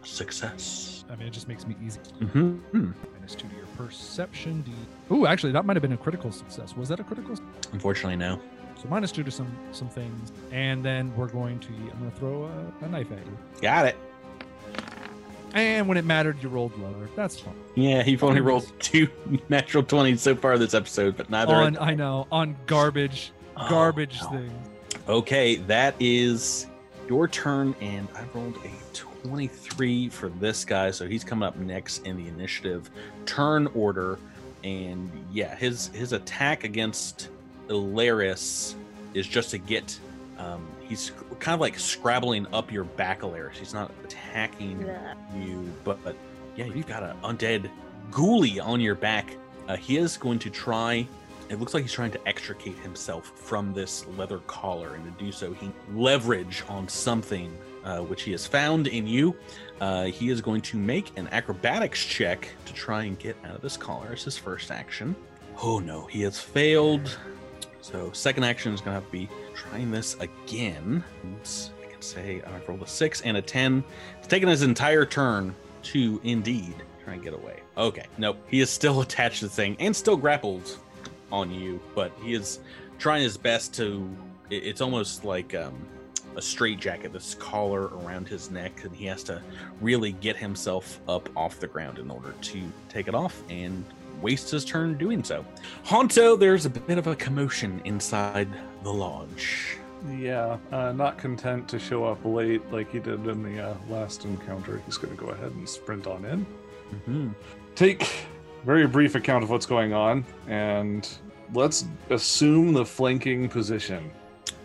Success. 0.03 1.05
I 1.11 1.17
mean, 1.17 1.27
it 1.29 1.33
just 1.33 1.49
makes 1.49 1.67
me 1.67 1.75
easy. 1.85 1.99
Mm-hmm. 2.21 2.91
Minus 3.15 3.35
two 3.35 3.49
to 3.49 3.55
your 3.57 3.65
perception. 3.77 4.61
D. 4.63 4.73
Ooh, 5.11 5.27
actually, 5.27 5.53
that 5.53 5.65
might 5.65 5.75
have 5.77 5.83
been 5.83 5.93
a 5.95 5.97
critical 5.97 6.31
success. 6.31 6.77
Was 6.77 6.91
that 6.91 7.01
a 7.01 7.05
critical? 7.05 7.35
Unfortunately, 7.73 8.17
no. 8.17 8.39
So 8.81 8.89
minus 8.89 9.11
two 9.11 9.23
to 9.25 9.31
some 9.31 9.51
some 9.73 9.89
things, 9.89 10.33
and 10.53 10.85
then 10.85 11.15
we're 11.17 11.29
going 11.29 11.59
to. 11.61 11.69
I'm 11.69 11.99
gonna 11.99 12.11
throw 12.13 12.45
a, 12.45 12.85
a 12.85 12.89
knife 12.89 13.11
at 13.13 13.19
you. 13.25 13.39
Got 13.63 13.87
it. 13.87 13.97
And 15.55 15.87
when 15.89 15.97
it 15.97 16.05
mattered, 16.05 16.43
you 16.43 16.49
rolled 16.49 16.77
lower. 16.79 17.09
That's 17.17 17.39
fine. 17.39 17.55
Yeah, 17.77 18.05
you've 18.05 18.25
only 18.25 18.41
rolled 18.41 18.71
two 18.81 19.09
natural 19.49 19.85
20s 19.85 20.19
so 20.19 20.35
far 20.35 20.59
this 20.59 20.75
episode, 20.75 21.17
but 21.17 21.31
neither. 21.31 21.55
On 21.55 21.79
I 21.79 21.95
know 21.95 22.27
on 22.31 22.57
garbage, 22.67 23.33
Oh, 23.57 23.69
garbage 23.71 24.21
no. 24.23 24.31
things. 24.31 24.69
Okay, 25.09 25.57
that 25.57 25.95
is 26.01 26.67
your 27.09 27.29
turn, 27.29 27.75
and 27.81 28.09
I 28.15 28.25
rolled 28.35 28.57
a 28.65 28.95
23 28.95 30.09
for 30.09 30.29
this 30.29 30.65
guy, 30.65 30.91
so 30.91 31.07
he's 31.07 31.25
coming 31.25 31.47
up 31.47 31.57
next 31.57 32.07
in 32.07 32.17
the 32.17 32.29
initiative 32.29 32.91
turn 33.27 33.67
order. 33.69 34.19
And 34.63 35.11
yeah, 35.33 35.55
his 35.55 35.89
his 35.89 36.13
attack 36.13 36.65
against 36.65 37.29
Alaris 37.69 38.75
is 39.15 39.27
just 39.27 39.51
to 39.51 39.59
get. 39.59 39.99
Um, 40.39 40.67
he's 40.81 41.13
kind 41.39 41.55
of 41.55 41.61
like 41.61 41.79
scrabbling 41.79 42.47
up 42.53 42.73
your 42.73 42.85
back, 42.85 43.21
Alaris. 43.21 43.55
He's 43.55 43.73
not 43.73 43.93
attacking 44.03 44.89
you, 45.37 45.73
but, 45.85 46.03
but 46.03 46.17
yeah, 46.57 46.65
you've 46.65 46.89
got 46.89 47.03
an 47.03 47.17
undead 47.23 47.71
ghoulie 48.11 48.63
on 48.63 48.81
your 48.81 48.97
back. 48.97 49.37
Uh, 49.69 49.77
he 49.77 49.97
is 49.97 50.17
going 50.17 50.39
to 50.41 50.51
try. 50.51 51.07
It 51.49 51.61
looks 51.61 51.75
like 51.75 51.83
he's 51.83 51.93
trying 51.93 52.11
to 52.13 52.29
extricate 52.29 52.79
himself 52.79 53.33
from 53.37 53.75
this 53.75 54.07
leather 54.17 54.39
collar, 54.47 54.95
and 54.95 55.05
to 55.05 55.25
do 55.25 55.31
so, 55.31 55.53
he 55.53 55.71
leverage 55.93 56.65
on 56.69 56.89
something 56.89 57.57
uh, 57.85 57.99
which 57.99 58.23
he 58.23 58.33
has 58.33 58.47
found 58.47 58.87
in 58.87 59.07
you. 59.07 59.37
Uh, 59.81 60.05
he 60.05 60.31
is 60.31 60.41
going 60.41 60.63
to 60.63 60.79
make 60.79 61.17
an 61.19 61.29
acrobatics 61.33 62.03
check 62.05 62.49
to 62.65 62.73
try 62.73 63.05
and 63.05 63.19
get 63.19 63.37
out 63.45 63.57
of 63.57 63.61
this 63.61 63.77
collar. 63.77 64.13
It's 64.13 64.25
his 64.25 64.39
first 64.39 64.71
action. 64.71 65.15
Oh 65.63 65.79
no, 65.79 66.07
he 66.07 66.23
has 66.23 66.41
failed. 66.41 67.19
So 67.81 68.11
second 68.13 68.45
action 68.45 68.73
is 68.73 68.81
going 68.81 68.97
to 68.97 69.01
have 69.01 69.07
to 69.07 69.13
be 69.13 69.29
trying 69.55 69.91
this 69.91 70.17
again. 70.19 71.05
And 71.23 71.37
I 71.83 71.87
can 71.87 72.01
say 72.01 72.43
I've 72.43 72.67
rolled 72.67 72.83
a 72.83 72.87
six 72.87 73.21
and 73.21 73.37
a 73.37 73.43
ten. 73.43 73.85
It's 74.19 74.27
taken 74.27 74.49
his 74.49 74.63
entire 74.63 75.05
turn 75.05 75.55
to 75.83 76.21
indeed 76.25 76.75
try 77.05 77.15
and 77.15 77.23
get 77.23 77.35
away. 77.35 77.61
Okay, 77.77 78.07
nope. 78.17 78.39
He 78.49 78.61
is 78.61 78.71
still 78.71 79.01
attached 79.03 79.41
to 79.41 79.47
the 79.47 79.53
thing 79.53 79.77
and 79.79 79.95
still 79.95 80.17
grappled 80.17 80.79
on 81.35 81.51
you, 81.51 81.81
but 81.95 82.13
he 82.23 82.35
is 82.35 82.61
trying 82.99 83.23
his 83.23 83.37
best 83.37 83.75
to. 83.75 84.09
It's 84.51 84.81
almost 84.81 85.25
like 85.25 85.55
um, 85.55 85.75
a 86.37 86.43
straitjacket, 86.43 87.13
this 87.13 87.35
collar 87.35 87.87
around 87.87 88.29
his 88.29 88.51
neck, 88.51 88.85
and 88.85 88.95
he 88.95 89.07
has 89.07 89.23
to 89.25 89.43
really 89.81 90.13
get 90.13 90.37
himself 90.37 91.01
up 91.09 91.29
off 91.37 91.59
the 91.59 91.67
ground 91.67 91.99
in 91.99 92.11
order 92.11 92.35
to 92.41 92.63
take 92.89 93.09
it 93.09 93.15
off 93.15 93.43
and 93.49 93.85
waste 94.21 94.51
his 94.51 94.65
turn 94.65 94.97
doing 94.97 95.25
so. 95.25 95.45
Honto, 95.85 96.39
there's 96.39 96.67
a 96.67 96.71
bit 96.71 96.99
of 96.99 97.07
a 97.07 97.17
commotion 97.17 97.81
inside 97.85 98.49
the 98.83 98.93
lodge. 98.93 99.79
Yeah, 100.19 100.59
uh, 100.71 100.93
not 100.93 101.17
content 101.19 101.67
to 101.71 101.79
show 101.79 102.05
up 102.05 102.25
late 102.25 102.63
like 102.71 102.93
he 102.93 103.01
did 103.01 103.27
in 103.27 103.43
the 103.43 103.71
uh, 103.71 103.75
last 103.89 104.25
encounter. 104.25 104.81
He's 104.85 104.99
going 104.99 105.17
to 105.17 105.21
go 105.21 105.31
ahead 105.31 105.51
and 105.53 105.69
sprint 105.69 106.07
on 106.07 106.25
in. 106.27 106.47
Mm-hmm. 106.93 107.29
Take 107.75 108.09
very 108.65 108.87
brief 108.87 109.15
account 109.15 109.45
of 109.45 109.51
what's 109.51 109.67
going 109.67 109.93
on, 109.93 110.25
and 110.47 111.09
let's 111.53 111.87
assume 112.11 112.73
the 112.73 112.85
flanking 112.85 113.49
position. 113.49 114.11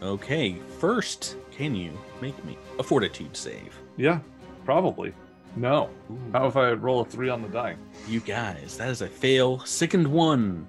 Okay, 0.01 0.55
first, 0.79 1.35
can 1.51 1.75
you 1.75 1.97
make 2.21 2.43
me 2.45 2.57
a 2.77 2.83
fortitude 2.83 3.35
save? 3.35 3.77
Yeah, 3.97 4.19
probably. 4.65 5.13
No. 5.55 5.89
Ooh. 6.11 6.19
How 6.31 6.47
if 6.47 6.55
I 6.55 6.71
roll 6.71 7.01
a 7.01 7.05
three 7.05 7.29
on 7.29 7.41
the 7.41 7.49
die? 7.49 7.75
You 8.07 8.19
guys, 8.19 8.77
that 8.77 8.89
is 8.89 9.01
a 9.01 9.07
fail. 9.07 9.59
Second 9.65 10.07
one. 10.07 10.65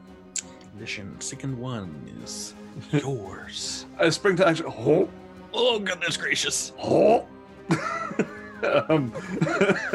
Condition 0.70 1.20
second 1.20 1.58
one 1.58 1.94
is 2.24 2.54
yours. 2.92 3.86
I 3.98 4.08
spring 4.08 4.36
to 4.36 4.48
action. 4.48 4.66
Oh, 4.68 5.08
oh 5.52 5.78
goodness 5.78 6.16
gracious. 6.16 6.72
oh. 6.82 7.26
um, 8.88 9.12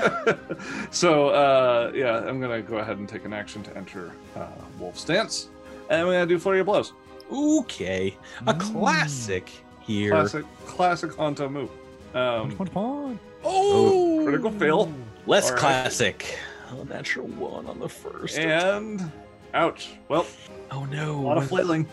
so 0.92 1.30
uh, 1.30 1.92
yeah, 1.94 2.20
I'm 2.20 2.40
gonna 2.40 2.62
go 2.62 2.78
ahead 2.78 2.98
and 2.98 3.10
take 3.10 3.26
an 3.26 3.34
action 3.34 3.64
to 3.64 3.76
enter 3.76 4.12
uh, 4.36 4.48
Wolf 4.80 4.98
Stance, 4.98 5.50
and 5.90 6.08
we're 6.08 6.14
gonna 6.14 6.26
do 6.26 6.40
flurry 6.40 6.60
of 6.60 6.66
blows. 6.66 6.94
Okay, 7.32 8.16
a 8.48 8.54
Mm. 8.54 8.60
classic 8.60 9.52
here. 9.82 10.12
Classic, 10.12 10.46
classic 10.66 11.12
Honto 11.12 11.50
move. 11.52 11.70
Um, 12.14 12.52
Punch, 12.52 12.58
punch, 12.58 12.74
punch. 12.74 13.20
Oh, 13.44 14.22
critical 14.24 14.52
fail. 14.52 14.92
less 15.28 15.46
All 15.46 15.52
right. 15.52 15.60
classic. 15.60 16.38
A 16.72 16.84
natural 16.86 17.28
one 17.28 17.68
on 17.68 17.80
the 17.80 17.90
first. 17.90 18.38
And 18.38 19.12
ouch. 19.54 19.90
Well, 20.08 20.26
oh 20.72 20.86
no. 20.86 21.16
a 21.20 21.22
lot 21.22 21.38
of 21.38 21.48
flailing. 21.48 21.88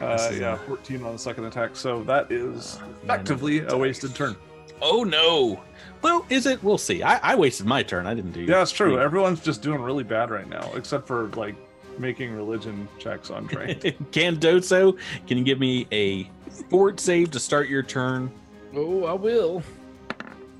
Uh, 0.00 0.30
yeah, 0.38 0.54
a- 0.54 0.56
14 0.58 1.04
on 1.04 1.12
the 1.12 1.18
second 1.18 1.44
attack. 1.44 1.76
So 1.76 2.02
that 2.04 2.30
is 2.32 2.78
Uh, 2.82 2.86
effectively 3.04 3.60
man, 3.60 3.70
a 3.72 3.78
wasted 3.78 4.14
turn. 4.14 4.36
Oh 4.82 5.04
no. 5.04 5.60
Well, 6.02 6.26
is 6.30 6.46
it? 6.46 6.62
We'll 6.62 6.78
see. 6.78 7.02
I, 7.02 7.32
I 7.32 7.34
wasted 7.36 7.66
my 7.66 7.82
turn. 7.82 8.06
I 8.06 8.14
didn't 8.14 8.32
do. 8.32 8.40
Yeah, 8.42 8.62
it's 8.62 8.72
true. 8.72 8.96
Yeah. 8.96 9.04
Everyone's 9.04 9.40
just 9.40 9.62
doing 9.62 9.80
really 9.80 10.02
bad 10.04 10.30
right 10.30 10.48
now, 10.48 10.70
except 10.74 11.06
for 11.06 11.28
like 11.36 11.54
making 11.98 12.34
religion 12.34 12.88
checks 12.98 13.30
on 13.30 13.46
train. 13.48 13.76
Candoso, 14.12 14.98
can 15.26 15.38
you 15.38 15.44
give 15.44 15.58
me 15.58 15.86
a 15.92 16.28
fort 16.70 17.00
save 17.00 17.30
to 17.32 17.40
start 17.40 17.68
your 17.68 17.82
turn? 17.82 18.30
Oh, 18.74 19.04
I 19.04 19.12
will. 19.12 19.62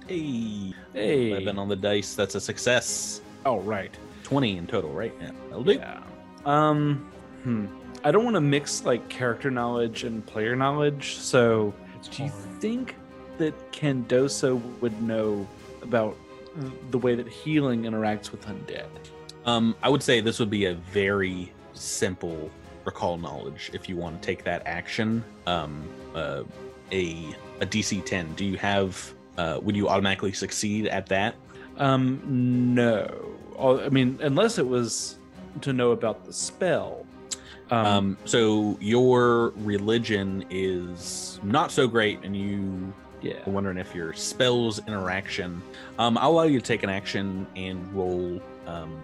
Hey, 0.07 0.75
Hey. 0.93 1.31
11 1.33 1.59
on 1.59 1.69
the 1.69 1.77
dice. 1.77 2.15
That's 2.15 2.35
a 2.35 2.41
success. 2.41 3.21
All 3.47 3.61
right. 3.61 3.95
20 4.25 4.57
in 4.59 4.67
total, 4.67 4.91
right? 4.91 5.13
Yeah, 5.21 5.31
that'll 5.49 5.65
do. 5.65 5.73
Yeah. 5.75 6.01
Um. 6.47 7.11
Hmm. 7.43 7.67
I 8.05 8.11
don't 8.11 8.25
want 8.25 8.35
to 8.35 8.41
mix 8.41 8.85
like 8.85 9.09
character 9.09 9.51
knowledge 9.51 10.05
and 10.05 10.25
player 10.27 10.55
knowledge. 10.55 11.17
So, 11.17 11.73
It's 11.97 12.09
do 12.09 12.25
you 12.25 12.29
think 12.61 12.97
that 13.39 13.55
Candoso 13.73 14.61
would 14.81 15.01
know 15.03 15.47
about 15.83 16.17
the 16.91 16.99
way 16.99 17.15
that 17.15 17.27
healing 17.27 17.83
interacts 17.85 18.31
with 18.31 18.47
undead? 18.47 18.87
Um, 19.47 19.75
I 19.83 19.89
would 19.89 20.03
say 20.03 20.21
this 20.21 20.39
would 20.39 20.51
be 20.51 20.67
a 20.67 20.75
very 20.75 21.53
simple 21.75 22.51
recall 22.85 23.17
knowledge 23.17 23.71
if 23.73 23.89
you 23.89 23.97
want 23.97 24.21
to 24.21 24.27
take 24.27 24.45
that 24.45 24.63
action. 24.67 25.25
Um, 25.47 25.89
uh, 26.15 26.45
a 26.93 27.35
a 27.61 27.67
DC 27.67 28.05
10. 28.05 28.35
Do 28.35 28.45
you 28.45 28.57
have? 28.59 29.15
Uh, 29.37 29.59
would 29.63 29.75
you 29.77 29.89
automatically 29.89 30.33
succeed 30.33 30.87
at 30.87 31.07
that? 31.07 31.35
Um. 31.79 32.75
No. 32.75 33.37
I 33.59 33.89
mean, 33.89 34.19
unless 34.23 34.59
it 34.59 34.67
was 34.67 35.17
to 35.63 35.73
know 35.73 35.93
about 35.93 36.25
the 36.25 36.33
spell. 36.33 37.07
Um. 37.71 37.87
Um, 37.87 38.19
so 38.25 38.79
your 38.81 39.51
religion 39.57 40.45
is 40.51 41.41
not 41.43 41.73
so 41.73 41.89
great, 41.89 42.23
and 42.23 42.37
you 42.37 42.93
yeah. 43.23 43.35
are 43.47 43.51
wondering 43.51 43.79
if 43.79 43.95
your 43.95 44.13
spells 44.13 44.79
interaction. 44.87 45.63
Um, 45.99 46.19
I'll 46.19 46.31
allow 46.31 46.43
you 46.45 46.61
to 46.61 46.65
take 46.65 46.83
an 46.83 46.91
action 46.91 47.47
and 47.57 47.93
roll. 47.93 48.41
Um, 48.67 49.03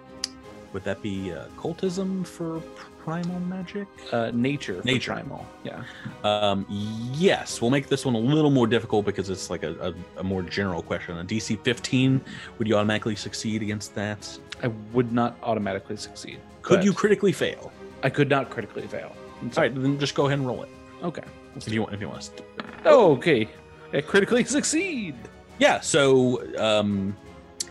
would 0.73 0.83
that 0.83 1.01
be 1.01 1.31
uh, 1.33 1.45
cultism 1.57 2.25
for 2.25 2.59
primal 3.03 3.39
magic? 3.41 3.87
Uh, 4.11 4.31
nature. 4.33 4.79
for 4.81 4.85
Nature. 4.87 5.13
Primal. 5.13 5.45
Yeah. 5.63 5.83
Um, 6.23 6.65
yes, 7.13 7.61
we'll 7.61 7.71
make 7.71 7.87
this 7.87 8.05
one 8.05 8.15
a 8.15 8.19
little 8.19 8.51
more 8.51 8.67
difficult 8.67 9.05
because 9.05 9.29
it's 9.29 9.49
like 9.49 9.63
a, 9.63 9.93
a, 10.17 10.19
a 10.19 10.23
more 10.23 10.41
general 10.43 10.81
question. 10.81 11.17
A 11.17 11.23
DC 11.23 11.59
15, 11.63 12.21
would 12.57 12.67
you 12.67 12.75
automatically 12.75 13.15
succeed 13.15 13.61
against 13.61 13.95
that? 13.95 14.37
I 14.63 14.67
would 14.93 15.11
not 15.11 15.37
automatically 15.43 15.97
succeed. 15.97 16.39
Could 16.61 16.83
you 16.83 16.93
critically 16.93 17.31
fail? 17.31 17.71
I 18.03 18.09
could 18.09 18.29
not 18.29 18.49
critically 18.49 18.87
fail. 18.87 19.15
All 19.43 19.49
right, 19.57 19.73
then 19.73 19.97
just 19.99 20.13
go 20.13 20.27
ahead 20.27 20.37
and 20.37 20.47
roll 20.47 20.61
it 20.63 20.69
Okay. 21.03 21.23
if 21.55 21.67
you 21.73 21.81
want. 21.81 21.93
If 21.95 22.01
you 22.01 22.09
want. 22.09 22.21
to. 22.37 22.43
Oh, 22.85 23.13
okay. 23.13 23.49
I 23.93 24.01
critically 24.01 24.43
succeed. 24.57 25.15
Yeah. 25.57 25.79
So, 25.79 26.43
um, 26.59 27.15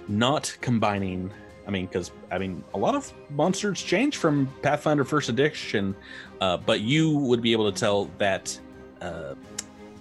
not 0.08 0.56
combining. 0.60 1.30
I 1.70 1.72
mean, 1.72 1.86
because 1.86 2.10
I 2.32 2.38
mean, 2.38 2.64
a 2.74 2.78
lot 2.78 2.96
of 2.96 3.12
monsters 3.30 3.80
change 3.80 4.16
from 4.16 4.52
Pathfinder 4.60 5.04
First 5.04 5.28
Edition, 5.28 5.94
uh, 6.40 6.56
but 6.56 6.80
you 6.80 7.16
would 7.16 7.40
be 7.40 7.52
able 7.52 7.70
to 7.70 7.78
tell 7.78 8.10
that 8.18 8.58
uh, 9.00 9.36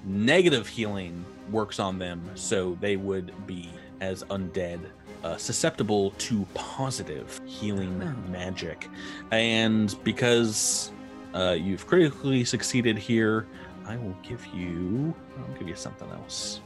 negative 0.04 0.68
healing 0.68 1.24
works 1.52 1.80
on 1.80 2.00
them, 2.00 2.28
so 2.34 2.76
they 2.82 2.96
would 2.96 3.32
be 3.46 3.70
as 4.02 4.24
undead. 4.24 4.80
Uh, 5.24 5.38
susceptible 5.38 6.12
to 6.12 6.44
positive 6.56 7.40
healing 7.46 8.02
magic, 8.32 8.88
and 9.32 9.96
because 10.04 10.92
uh, 11.36 11.56
you've 11.60 11.86
critically 11.86 12.44
succeeded 12.44 12.98
here, 12.98 13.46
I 13.86 13.96
will 13.98 14.16
give 14.24 14.44
you. 14.56 15.14
I'll 15.38 15.60
give 15.60 15.68
you 15.68 15.76
something 15.76 16.10
else. 16.10 16.62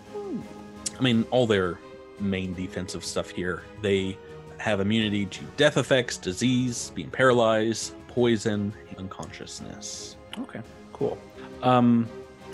I 0.98 1.02
mean, 1.02 1.26
all 1.30 1.46
their 1.46 1.78
main 2.22 2.54
defensive 2.54 3.04
stuff 3.04 3.30
here. 3.30 3.64
They 3.82 4.18
have 4.64 4.80
immunity 4.80 5.26
to 5.26 5.44
death 5.58 5.76
effects, 5.78 6.16
disease, 6.18 6.92
being 6.96 7.10
paralyzed, 7.10 7.94
poison, 8.08 8.74
unconsciousness. 8.98 10.16
Okay, 10.40 10.62
cool. 10.94 11.18
Um, 11.62 12.08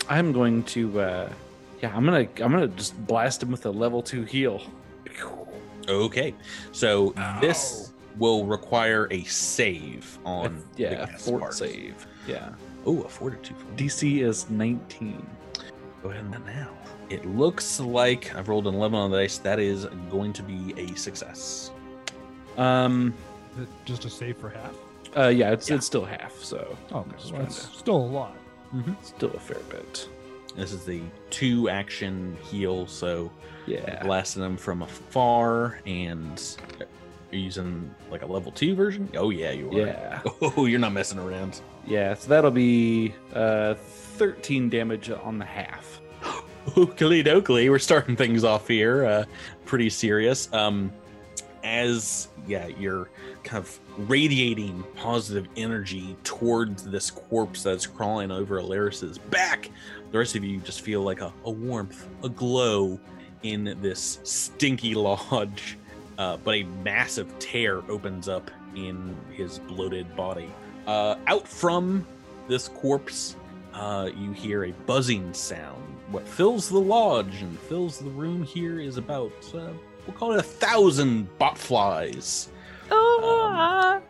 I'm 0.08 0.32
going 0.32 0.64
to, 0.64 1.00
uh, 1.00 1.32
yeah, 1.80 1.94
I'm 1.94 2.04
gonna, 2.04 2.26
I'm 2.40 2.50
gonna 2.50 2.66
just 2.66 2.98
blast 3.06 3.42
him 3.42 3.52
with 3.52 3.64
a 3.66 3.70
level 3.70 4.02
two 4.02 4.24
heal. 4.24 4.60
Okay, 5.88 6.34
so 6.72 7.14
this 7.40 7.92
will 8.18 8.44
require 8.44 9.06
a 9.12 9.22
save 9.24 10.18
on 10.24 10.62
the 10.76 10.82
yeah, 10.82 11.06
gas 11.06 11.24
fort 11.24 11.40
part. 11.42 11.54
save. 11.54 12.06
Yeah, 12.26 12.50
Oh, 12.86 13.02
a 13.02 13.08
fortitude. 13.08 13.56
DC 13.76 14.22
is 14.22 14.48
19. 14.50 15.24
Go 16.02 16.10
ahead 16.10 16.24
and 16.24 16.46
now. 16.46 16.70
It 17.10 17.26
looks 17.26 17.78
like 17.78 18.34
I've 18.34 18.48
rolled 18.48 18.66
an 18.66 18.74
11 18.74 18.98
on 18.98 19.10
the 19.10 19.18
dice. 19.18 19.38
That 19.38 19.58
is 19.58 19.86
going 20.10 20.32
to 20.34 20.42
be 20.42 20.74
a 20.78 20.94
success. 20.96 21.72
Um, 22.60 23.14
Just 23.84 24.04
a 24.04 24.10
save 24.10 24.36
for 24.36 24.50
half. 24.50 24.74
uh, 25.16 25.28
yeah, 25.28 25.50
it's 25.52 25.68
Yeah. 25.68 25.76
it's 25.76 25.86
still 25.86 26.04
half, 26.04 26.34
so 26.42 26.76
Oh, 26.92 27.00
okay. 27.00 27.10
Well, 27.32 27.42
that's 27.42 27.66
to- 27.68 27.76
still 27.76 27.96
a 27.96 28.12
lot. 28.20 28.36
still 29.02 29.30
a 29.34 29.40
fair 29.40 29.58
bit. 29.70 30.08
This 30.56 30.72
is 30.72 30.84
the 30.84 31.00
two 31.30 31.68
action 31.68 32.36
heal, 32.42 32.86
so 32.86 33.30
Yeah, 33.66 34.02
blasting 34.02 34.42
them 34.42 34.56
from 34.56 34.82
afar 34.82 35.80
and 35.86 36.40
you're 37.30 37.40
using 37.40 37.92
like 38.10 38.22
a 38.22 38.26
level 38.26 38.50
two 38.52 38.74
version. 38.74 39.08
Oh 39.16 39.30
yeah, 39.30 39.52
you 39.52 39.70
are. 39.70 39.86
yeah, 39.86 40.20
Oh, 40.42 40.66
you're 40.66 40.80
not 40.80 40.92
messing 40.92 41.18
around. 41.18 41.60
yeah. 41.86 42.14
So 42.14 42.28
that'll 42.28 42.50
be 42.50 43.14
uh 43.34 43.74
13 43.74 44.68
damage 44.68 45.10
on 45.10 45.38
the 45.38 45.44
half. 45.44 46.00
Oakley 46.76 47.24
dokley, 47.24 47.70
we're 47.70 47.78
starting 47.78 48.16
things 48.16 48.44
off 48.44 48.68
here. 48.68 49.04
Uh, 49.06 49.24
pretty 49.64 49.88
serious. 49.90 50.52
Um, 50.52 50.92
as 51.62 52.28
yeah, 52.46 52.66
you're 52.66 53.10
kind 53.44 53.62
of 53.64 53.78
radiating 54.08 54.84
positive 54.96 55.48
energy 55.56 56.16
towards 56.24 56.84
this 56.84 57.10
corpse 57.10 57.62
that's 57.62 57.86
crawling 57.86 58.30
over 58.30 58.60
Alaris's 58.60 59.18
back. 59.18 59.70
The 60.12 60.18
rest 60.18 60.36
of 60.36 60.44
you 60.44 60.58
just 60.58 60.80
feel 60.80 61.02
like 61.02 61.20
a, 61.20 61.32
a 61.44 61.50
warmth, 61.50 62.08
a 62.24 62.28
glow 62.28 62.98
in 63.42 63.76
this 63.80 64.20
stinky 64.24 64.94
lodge. 64.94 65.78
Uh, 66.18 66.36
but 66.38 66.54
a 66.54 66.62
massive 66.84 67.38
tear 67.38 67.78
opens 67.90 68.28
up 68.28 68.50
in 68.74 69.16
his 69.32 69.58
bloated 69.60 70.14
body. 70.16 70.52
Uh, 70.86 71.16
out 71.26 71.48
from 71.48 72.06
this 72.46 72.68
corpse, 72.68 73.36
uh, 73.72 74.10
you 74.16 74.32
hear 74.32 74.64
a 74.64 74.72
buzzing 74.86 75.32
sound. 75.32 75.82
What 76.10 76.26
fills 76.26 76.68
the 76.68 76.78
lodge 76.78 77.40
and 77.40 77.58
fills 77.60 77.98
the 77.98 78.10
room 78.10 78.42
here 78.42 78.80
is 78.80 78.96
about, 78.96 79.32
uh, 79.54 79.68
we'll 80.10 80.18
call 80.18 80.32
it 80.32 80.40
a 80.40 80.42
thousand 80.42 81.28
botflies. 81.38 82.48
Oh, 82.90 83.50
Um. 83.54 84.02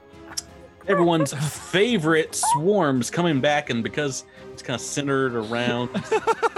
Everyone's 0.89 1.33
favorite 1.35 2.35
swarms 2.35 3.11
coming 3.11 3.41
back, 3.41 3.71
and 3.71 3.83
because 3.85 4.25
it's 4.53 4.63
kind 4.63 4.75
of 4.75 4.81
centered 4.81 5.35
around 5.37 5.91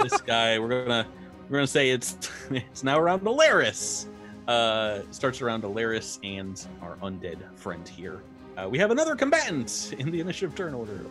this 0.01 0.19
guy, 0.25 0.57
we're 0.57 0.69
gonna 0.85 1.05
we're 1.49 1.57
gonna 1.57 1.67
say 1.67 1.89
it's 1.89 2.17
it's 2.49 2.83
now 2.83 2.97
around 2.99 3.21
Alaris. 3.21 4.05
Uh, 4.47 5.01
starts 5.11 5.41
around 5.41 5.63
Alaris 5.63 6.19
and 6.23 6.65
our 6.81 6.95
undead 7.03 7.37
friend 7.55 7.87
here. 7.87 8.21
Uh, 8.57 8.67
we 8.69 8.77
have 8.77 8.91
another 8.91 9.15
combatant 9.15 9.93
in 9.99 10.09
the 10.09 10.19
initiative 10.19 10.55
turn 10.55 10.73
order. 10.73 11.01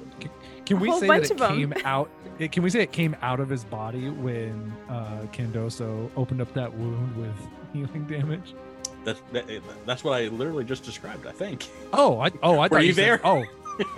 Can 0.66 0.80
we 0.80 0.90
say 0.98 1.06
that 1.06 1.22
it 1.24 1.30
of 1.32 1.42
'em. 1.42 1.56
came 1.56 1.74
out? 1.84 2.10
it- 2.38 2.50
Can 2.50 2.62
we 2.62 2.70
say 2.70 2.80
it 2.80 2.92
came 2.92 3.14
out 3.22 3.40
of 3.40 3.48
his 3.48 3.62
body 3.64 4.08
when 4.10 4.72
uh, 4.88 5.26
Candoso 5.32 6.10
opened 6.16 6.40
up 6.40 6.52
that 6.54 6.72
wound 6.74 7.14
with 7.16 7.36
healing 7.86 8.04
damage? 8.04 8.54
That's 9.04 9.20
that, 9.32 9.46
that's 9.86 10.04
what 10.04 10.12
I 10.20 10.28
literally 10.28 10.64
just 10.64 10.84
described. 10.84 11.26
I 11.26 11.32
think. 11.32 11.68
Oh, 11.92 12.20
I 12.20 12.30
oh 12.42 12.58
I 12.58 12.62
Were 12.64 12.68
thought 12.68 12.84
you 12.84 12.92
said- 12.92 13.04
there? 13.04 13.20
oh, 13.26 13.44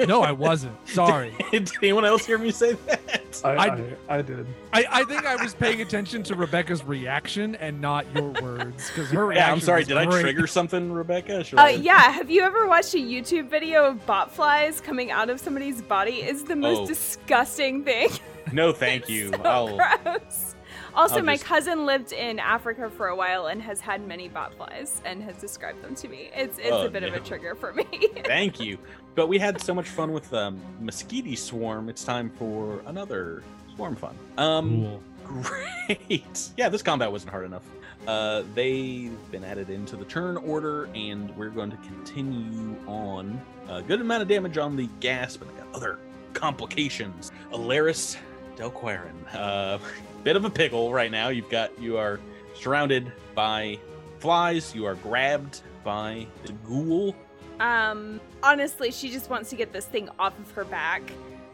no, 0.07 0.23
I 0.23 0.33
wasn't. 0.49 0.77
Sorry. 0.89 1.35
Did 1.51 1.71
anyone 1.83 2.05
else 2.07 2.25
hear 2.25 2.39
me 2.39 2.51
say 2.51 2.73
that? 2.87 3.43
I, 3.45 3.49
I- 3.51 3.67
I, 3.67 4.17
I 4.19 4.23
did. 4.23 4.47
I, 4.73 4.87
I 4.91 5.05
think 5.05 5.27
I 5.27 5.37
was 5.43 5.53
paying 5.55 5.83
attention 5.83 6.23
to 6.23 6.35
Rebecca's 6.37 6.85
reaction 6.85 7.55
and 7.57 7.81
not 7.81 8.07
your 8.15 8.31
words 8.41 8.89
because 8.89 9.11
her. 9.11 9.31
Yeah, 9.35 9.51
I'm 9.53 9.61
sorry. 9.61 9.81
was 9.81 9.89
Did 9.89 9.97
I 9.99 10.07
trigger 10.07 10.47
something, 10.47 10.91
Rebecca? 10.93 11.45
Should 11.45 11.59
Uh, 11.59 11.63
I- 11.65 11.71
yeah, 11.71 12.11
have 12.13 12.31
you 12.31 12.43
ever 12.43 12.67
watched 12.67 12.95
a 12.95 12.99
YouTube 12.99 13.51
video 13.51 13.85
of 13.85 14.07
botflies 14.07 14.83
coming 14.83 15.11
out 15.11 15.29
of 15.29 15.39
somebody's 15.41 15.83
body? 15.83 16.23
Is 16.23 16.45
the 16.45 16.57
most 16.57 16.79
Oh. 16.83 16.87
disgusting 16.87 17.85
thing. 17.85 18.09
No, 18.53 18.73
thank 18.73 19.09
you. 19.09 19.31
so 19.33 19.43
I'll, 19.43 19.77
gross. 19.77 20.54
Also, 20.95 21.17
I'll 21.17 21.23
my 21.25 21.35
just- 21.35 21.45
cousin 21.45 21.87
lived 21.87 22.13
in 22.13 22.39
Africa 22.39 22.89
for 22.91 23.09
a 23.09 23.17
while 23.17 23.47
and 23.47 23.61
has 23.63 23.81
had 23.81 24.07
many 24.07 24.29
botflies 24.29 25.01
and 25.05 25.23
has 25.23 25.37
described 25.37 25.83
them 25.83 25.95
to 25.97 26.09
me. 26.09 26.31
It's 26.35 26.59
it's 26.59 26.71
Oh, 26.71 26.87
a 26.87 26.91
bit 26.91 27.03
of 27.03 27.15
a 27.15 27.21
trigger 27.21 27.55
for 27.55 27.73
me. 27.73 27.85
thank 28.25 28.61
you. 28.61 28.79
But 29.15 29.29
we 29.29 29.39
had 29.39 29.61
so 29.61 29.75
much 29.75 29.89
fun 29.89 30.13
with 30.13 30.33
um, 30.35 30.61
Mosquito 30.81 31.35
Swarm. 31.35 31.89
It's 31.89 32.05
time 32.05 32.31
for 32.31 32.81
another 32.87 33.43
swarm 33.75 33.97
fun. 33.97 34.17
Um, 34.39 34.83
Cool. 35.25 35.43
Great. 35.43 36.51
Yeah, 36.57 36.69
this 36.69 36.83
combat 36.83 37.11
wasn't 37.11 37.31
hard 37.31 37.47
enough. 37.47 37.63
Uh, 38.07 38.43
they've 38.55 39.17
been 39.31 39.43
added 39.45 39.71
into 39.71 39.97
the 39.97 40.05
turn 40.05 40.37
order, 40.37 40.89
and 40.95 41.35
we're 41.37 41.49
going 41.49 41.71
to 41.71 41.77
continue 41.79 42.77
on. 42.87 43.41
A 43.69 43.81
good 43.81 44.01
amount 44.03 44.21
of 44.23 44.29
damage 44.29 44.59
on 44.59 44.77
the 44.77 44.87
ghast, 45.01 45.39
but 45.41 45.49
they 45.49 45.59
got 45.63 45.75
other 45.75 45.99
complications. 46.35 47.33
Alaris 47.53 48.17
Delquirin. 48.57 49.13
Uh, 49.33 49.79
bit 50.25 50.37
of 50.37 50.45
a 50.45 50.51
pickle 50.51 50.93
right 50.93 51.11
now. 51.11 51.29
You've 51.29 51.51
got 51.51 51.79
you 51.79 51.99
are 51.99 52.19
surrounded 52.55 53.13
by 53.35 53.79
flies. 54.19 54.75
You 54.75 54.87
are 54.87 54.95
grabbed 54.97 55.61
by 55.85 56.27
the 56.45 56.53
ghoul. 56.67 57.15
Um, 57.61 58.21
honestly, 58.43 58.91
she 58.91 59.11
just 59.11 59.31
wants 59.31 59.51
to 59.51 59.57
get 59.57 59.73
this 59.73 59.85
thing 59.85 60.09
off 60.19 60.37
of 60.39 60.51
her 60.53 60.65
back. 60.65 61.03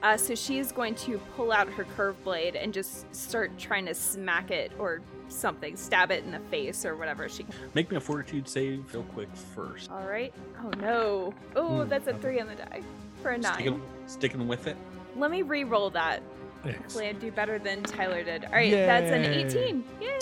Uh, 0.02 0.16
so 0.16 0.34
she 0.34 0.58
is 0.58 0.72
going 0.72 0.94
to 0.94 1.18
pull 1.36 1.52
out 1.52 1.68
her 1.68 1.84
curved 1.96 2.24
blade 2.24 2.56
and 2.56 2.72
just 2.72 3.14
start 3.14 3.58
trying 3.58 3.84
to 3.84 3.92
smack 3.92 4.50
it 4.50 4.72
or 4.78 5.02
something, 5.28 5.76
stab 5.76 6.10
it 6.10 6.24
in 6.24 6.30
the 6.30 6.38
face 6.50 6.86
or 6.86 6.96
whatever 6.96 7.28
she 7.28 7.42
can. 7.42 7.54
Make 7.74 7.90
me 7.90 7.98
a 7.98 8.00
fortitude 8.00 8.48
save 8.48 8.94
real 8.94 9.02
quick 9.02 9.28
first. 9.54 9.90
All 9.90 10.06
right. 10.06 10.32
Oh 10.64 10.70
no. 10.80 11.34
Oh, 11.54 11.82
Ooh, 11.82 11.84
that's 11.84 12.06
a 12.06 12.14
three 12.14 12.40
on 12.40 12.46
the 12.46 12.54
die 12.54 12.80
for 13.20 13.32
a 13.32 13.38
nine. 13.38 13.52
Sticking, 13.52 13.82
sticking 14.06 14.48
with 14.48 14.66
it. 14.66 14.76
Let 15.16 15.30
me 15.30 15.42
re-roll 15.42 15.90
that. 15.90 16.22
Thanks. 16.62 16.78
Hopefully, 16.78 17.08
I 17.08 17.12
do 17.12 17.30
better 17.32 17.58
than 17.58 17.82
Tyler 17.82 18.22
did. 18.22 18.44
All 18.44 18.52
right, 18.52 18.70
that's 18.70 19.10
an 19.10 19.24
18. 19.24 19.84
Yay! 20.00 20.18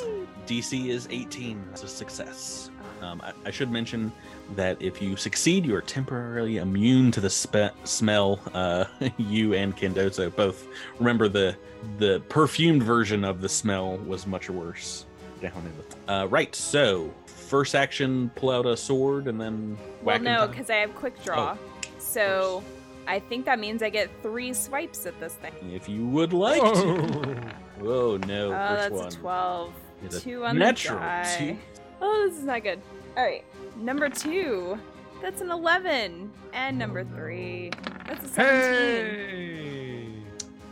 DC 0.47 0.89
is 0.89 1.09
18. 1.11 1.63
That's 1.69 1.83
a 1.83 1.89
success. 1.89 2.71
Um, 3.03 3.21
I, 3.23 3.33
I 3.47 3.51
should 3.51 3.71
mention 3.71 4.13
that 4.57 4.81
if 4.81 5.01
you 5.03 5.17
succeed, 5.17 5.65
you 5.67 5.75
are 5.75 5.81
temporarily 5.83 6.57
immune 6.57 7.11
to 7.13 7.21
the 7.21 7.31
spe- 7.31 7.75
smell. 7.85 8.41
Uh, 8.55 8.85
you 9.19 9.55
and 9.55 9.77
Candoso 9.77 10.35
both 10.35 10.67
remember 10.99 11.29
the 11.29 11.57
the 11.99 12.21
perfumed 12.29 12.83
version 12.83 13.25
of 13.25 13.41
the 13.41 13.49
smell 13.49 13.99
was 13.99 14.27
much 14.27 14.51
worse. 14.51 15.07
Down 15.41 15.53
in 15.59 15.73
the 16.07 16.13
uh, 16.13 16.25
right. 16.27 16.53
So 16.55 17.13
first 17.27 17.75
action, 17.77 18.31
pull 18.35 18.51
out 18.51 18.67
a 18.67 18.77
sword 18.77 19.29
and 19.29 19.41
then 19.41 19.77
Well, 20.03 20.17
whack. 20.17 20.23
no, 20.23 20.49
because 20.49 20.71
I 20.71 20.77
have 20.77 20.95
quick 20.97 21.23
draw. 21.23 21.57
so 21.99 22.65
I 23.09 23.19
think 23.19 23.47
that 23.47 23.59
means 23.59 23.83
I 23.83 23.89
get 23.91 24.11
three 24.23 24.53
swipes 24.53 25.07
at 25.07 25.19
this 25.19 25.35
thing. 25.35 25.53
if 25.73 25.89
you 25.89 26.07
would 26.07 26.33
like 26.33 26.61
to. 26.61 26.69
Oh. 26.69 27.37
Whoa, 27.85 28.17
no! 28.19 28.53
Oh, 28.53 28.77
first 28.77 28.91
that's 28.91 28.93
one. 28.93 29.07
a 29.07 29.11
12. 29.11 29.73
is 30.05 30.15
a 30.17 30.21
Two 30.21 30.45
on 30.45 30.59
natural 30.59 30.99
the 30.99 31.05
die. 31.05 31.37
two. 31.39 31.57
Oh, 32.03 32.27
this 32.29 32.39
is 32.39 32.45
not 32.45 32.63
good. 32.63 32.81
All 33.17 33.25
right, 33.25 33.45
number 33.77 34.09
two. 34.09 34.79
That's 35.23 35.41
an 35.41 35.51
11. 35.51 36.31
And 36.53 36.79
number 36.79 37.03
three. 37.05 37.71
That's 38.07 38.25
a 38.25 38.29
17. 38.29 38.39
Hey. 38.39 40.09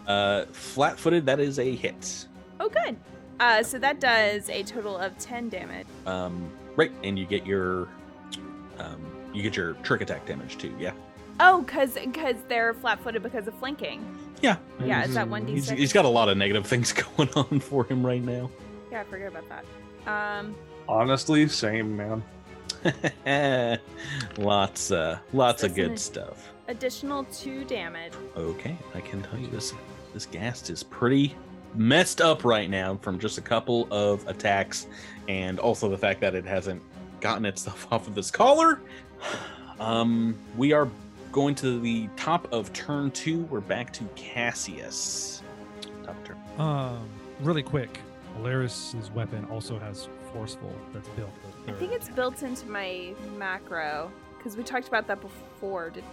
Uh, 0.06 0.44
flat-footed. 0.52 1.26
That 1.26 1.40
is 1.40 1.58
a 1.58 1.74
hit. 1.74 2.26
Oh, 2.60 2.68
good. 2.68 2.96
Uh, 3.40 3.62
so 3.64 3.78
that 3.80 3.98
does 4.00 4.48
a 4.50 4.62
total 4.62 4.96
of 4.96 5.16
10 5.18 5.48
damage. 5.48 5.86
Um, 6.06 6.48
right, 6.76 6.92
and 7.02 7.18
you 7.18 7.26
get 7.26 7.44
your 7.44 7.88
um, 8.78 9.00
you 9.34 9.42
get 9.42 9.56
your 9.56 9.72
trick 9.82 10.00
attack 10.00 10.26
damage 10.26 10.58
too. 10.58 10.74
Yeah, 10.78 10.92
Oh, 11.40 11.62
because 11.62 11.98
cause 12.14 12.36
they're 12.48 12.74
flat 12.74 13.00
footed 13.00 13.22
because 13.22 13.46
of 13.46 13.54
flanking. 13.54 14.04
yeah, 14.42 14.56
Yeah, 14.84 15.04
it's 15.04 15.14
that 15.14 15.28
1d6. 15.28 15.76
he's 15.76 15.92
got 15.92 16.04
a 16.04 16.08
lot 16.08 16.28
of 16.28 16.36
negative 16.36 16.66
things 16.72 16.92
going 16.92 17.28
on 17.36 17.60
for 17.60 17.84
him 17.84 18.04
right 18.04 18.22
now. 18.22 18.50
Yeah, 18.90 19.00
I 19.00 19.04
forgot 19.04 19.28
about 19.28 19.44
that. 19.48 20.40
Um, 20.40 20.54
Honestly, 20.88 21.46
same 21.48 21.96
man. 21.96 22.22
lots, 24.38 24.90
uh, 24.90 25.18
lots 25.32 25.62
of 25.62 25.74
good 25.74 25.92
ad- 25.92 25.98
stuff. 25.98 26.52
Additional 26.68 27.24
two 27.24 27.64
damage. 27.64 28.12
Okay, 28.36 28.76
I 28.94 29.00
can 29.00 29.22
tell 29.22 29.38
you 29.38 29.48
this. 29.48 29.72
This 30.14 30.26
ghast 30.26 30.70
is 30.70 30.82
pretty 30.82 31.34
messed 31.74 32.20
up 32.20 32.44
right 32.44 32.70
now 32.70 32.96
from 33.02 33.18
just 33.18 33.38
a 33.38 33.42
couple 33.42 33.86
of 33.90 34.26
attacks, 34.28 34.86
and 35.28 35.58
also 35.58 35.88
the 35.88 35.98
fact 35.98 36.20
that 36.20 36.34
it 36.34 36.44
hasn't 36.44 36.80
gotten 37.20 37.44
itself 37.44 37.86
off 37.92 38.06
of 38.06 38.14
this 38.14 38.30
collar. 38.30 38.80
Um, 39.78 40.38
we 40.56 40.72
are 40.72 40.88
going 41.36 41.54
to 41.54 41.78
the 41.80 42.08
top 42.16 42.50
of 42.50 42.72
turn 42.72 43.10
two. 43.10 43.42
We're 43.50 43.60
back 43.60 43.92
to 43.92 44.04
Cassius. 44.16 45.42
Top 46.02 46.16
of 46.16 46.24
turn. 46.24 46.38
Um, 46.58 47.06
really 47.40 47.62
quick, 47.62 48.00
Alaris's 48.38 49.10
weapon 49.10 49.46
also 49.52 49.78
has 49.78 50.08
forceful 50.32 50.72
that's 50.94 51.10
built. 51.10 51.28
I 51.68 51.72
think 51.72 51.92
it's 51.92 52.08
built 52.08 52.42
into 52.42 52.66
my 52.70 53.12
macro 53.36 54.10
because 54.38 54.56
we 54.56 54.62
talked 54.62 54.88
about 54.88 55.06
that 55.08 55.20
before. 55.20 55.90
Did, 55.90 56.04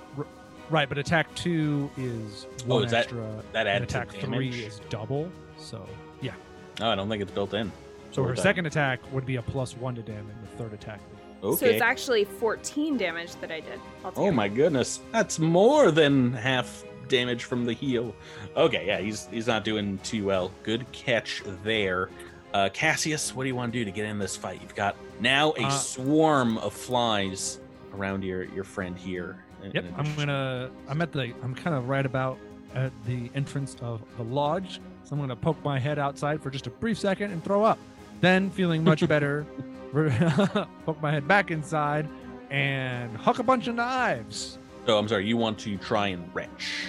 right, 0.70 0.90
but 0.90 0.98
attack 0.98 1.34
two 1.36 1.90
is 1.96 2.46
Oh, 2.68 2.76
one 2.76 2.84
is 2.84 2.92
that- 2.92 3.04
extra. 3.04 3.44
that 3.54 3.66
and 3.66 3.70
add 3.70 3.78
to 3.78 3.84
attack 3.86 4.10
three 4.12 4.50
is 4.50 4.82
double. 4.90 5.32
So 5.58 5.88
yeah. 6.20 6.34
Oh, 6.82 6.90
I 6.90 6.96
don't 6.96 7.08
think 7.08 7.22
it's 7.22 7.32
built 7.32 7.54
in. 7.54 7.72
So 8.12 8.24
we're 8.24 8.30
her 8.30 8.36
second 8.36 8.66
attack 8.66 9.00
would 9.14 9.26
be 9.26 9.38
a 9.38 9.42
plus 9.42 9.78
one 9.78 9.96
to 9.96 10.02
damage. 10.02 10.36
The 10.52 10.58
third 10.64 10.74
attack. 10.74 11.00
Okay. 11.44 11.56
So 11.58 11.66
it's 11.66 11.82
actually 11.82 12.24
14 12.24 12.98
damage 12.98 13.36
that 13.42 13.52
I 13.52 13.60
did. 13.60 13.80
Oh 14.16 14.32
my 14.32 14.48
goodness, 14.48 15.02
that's 15.12 15.40
more 15.40 15.92
than 15.92 16.34
half 16.34 16.84
damage 17.10 17.44
from 17.44 17.66
the 17.66 17.74
heal. 17.74 18.16
Okay, 18.56 18.88
yeah, 18.88 19.00
he's 19.00 19.28
he's 19.28 19.48
not 19.48 19.64
doing 19.66 19.98
too 20.04 20.24
well. 20.26 20.52
Good 20.64 20.90
catch 20.94 21.44
there. 21.64 22.10
Uh, 22.54 22.70
Cassius, 22.72 23.36
what 23.36 23.44
do 23.44 23.50
you 23.50 23.56
want 23.56 23.74
to 23.74 23.80
do 23.80 23.84
to 23.84 23.92
get 23.92 24.06
in 24.06 24.20
this 24.20 24.38
fight? 24.38 24.62
You've 24.62 24.76
got 24.76 24.96
now 25.20 25.52
a 25.58 25.64
Uh, 25.66 25.70
swarm 25.70 26.58
of 26.60 26.72
flies 26.72 27.60
around 27.94 28.24
your 28.24 28.44
your 28.46 28.64
friend 28.64 28.98
here. 28.98 29.44
Yep, 29.74 29.86
I'm 29.98 30.16
gonna. 30.16 30.70
I'm 30.88 31.02
at 31.02 31.12
the. 31.12 31.34
I'm 31.44 31.56
kind 31.56 31.76
of 31.76 31.90
right 31.90 32.06
about 32.06 32.38
at 32.76 32.92
the 33.06 33.30
entrance 33.36 33.76
of 33.82 34.02
the 34.18 34.24
lodge, 34.24 34.80
so 35.04 35.14
I'm 35.14 35.20
gonna 35.20 35.36
poke 35.36 35.62
my 35.64 35.78
head 35.80 36.00
outside 36.00 36.42
for 36.42 36.50
just 36.50 36.68
a 36.68 36.70
brief 36.70 36.98
second 37.00 37.32
and 37.32 37.44
throw 37.44 37.64
up. 37.64 37.80
Then, 38.22 38.50
feeling 38.50 38.84
much 38.84 39.06
better, 39.08 39.46
poke 40.86 41.02
my 41.02 41.12
head 41.12 41.28
back 41.28 41.52
inside 41.52 42.08
and 42.50 43.16
huck 43.18 43.40
a 43.40 43.44
bunch 43.44 43.68
of 43.68 43.76
knives. 43.76 44.58
So 44.86 44.98
I'm 44.98 45.08
sorry, 45.08 45.26
you 45.26 45.38
want 45.38 45.58
to 45.60 45.78
try 45.78 46.08
and 46.08 46.30
wrench. 46.34 46.86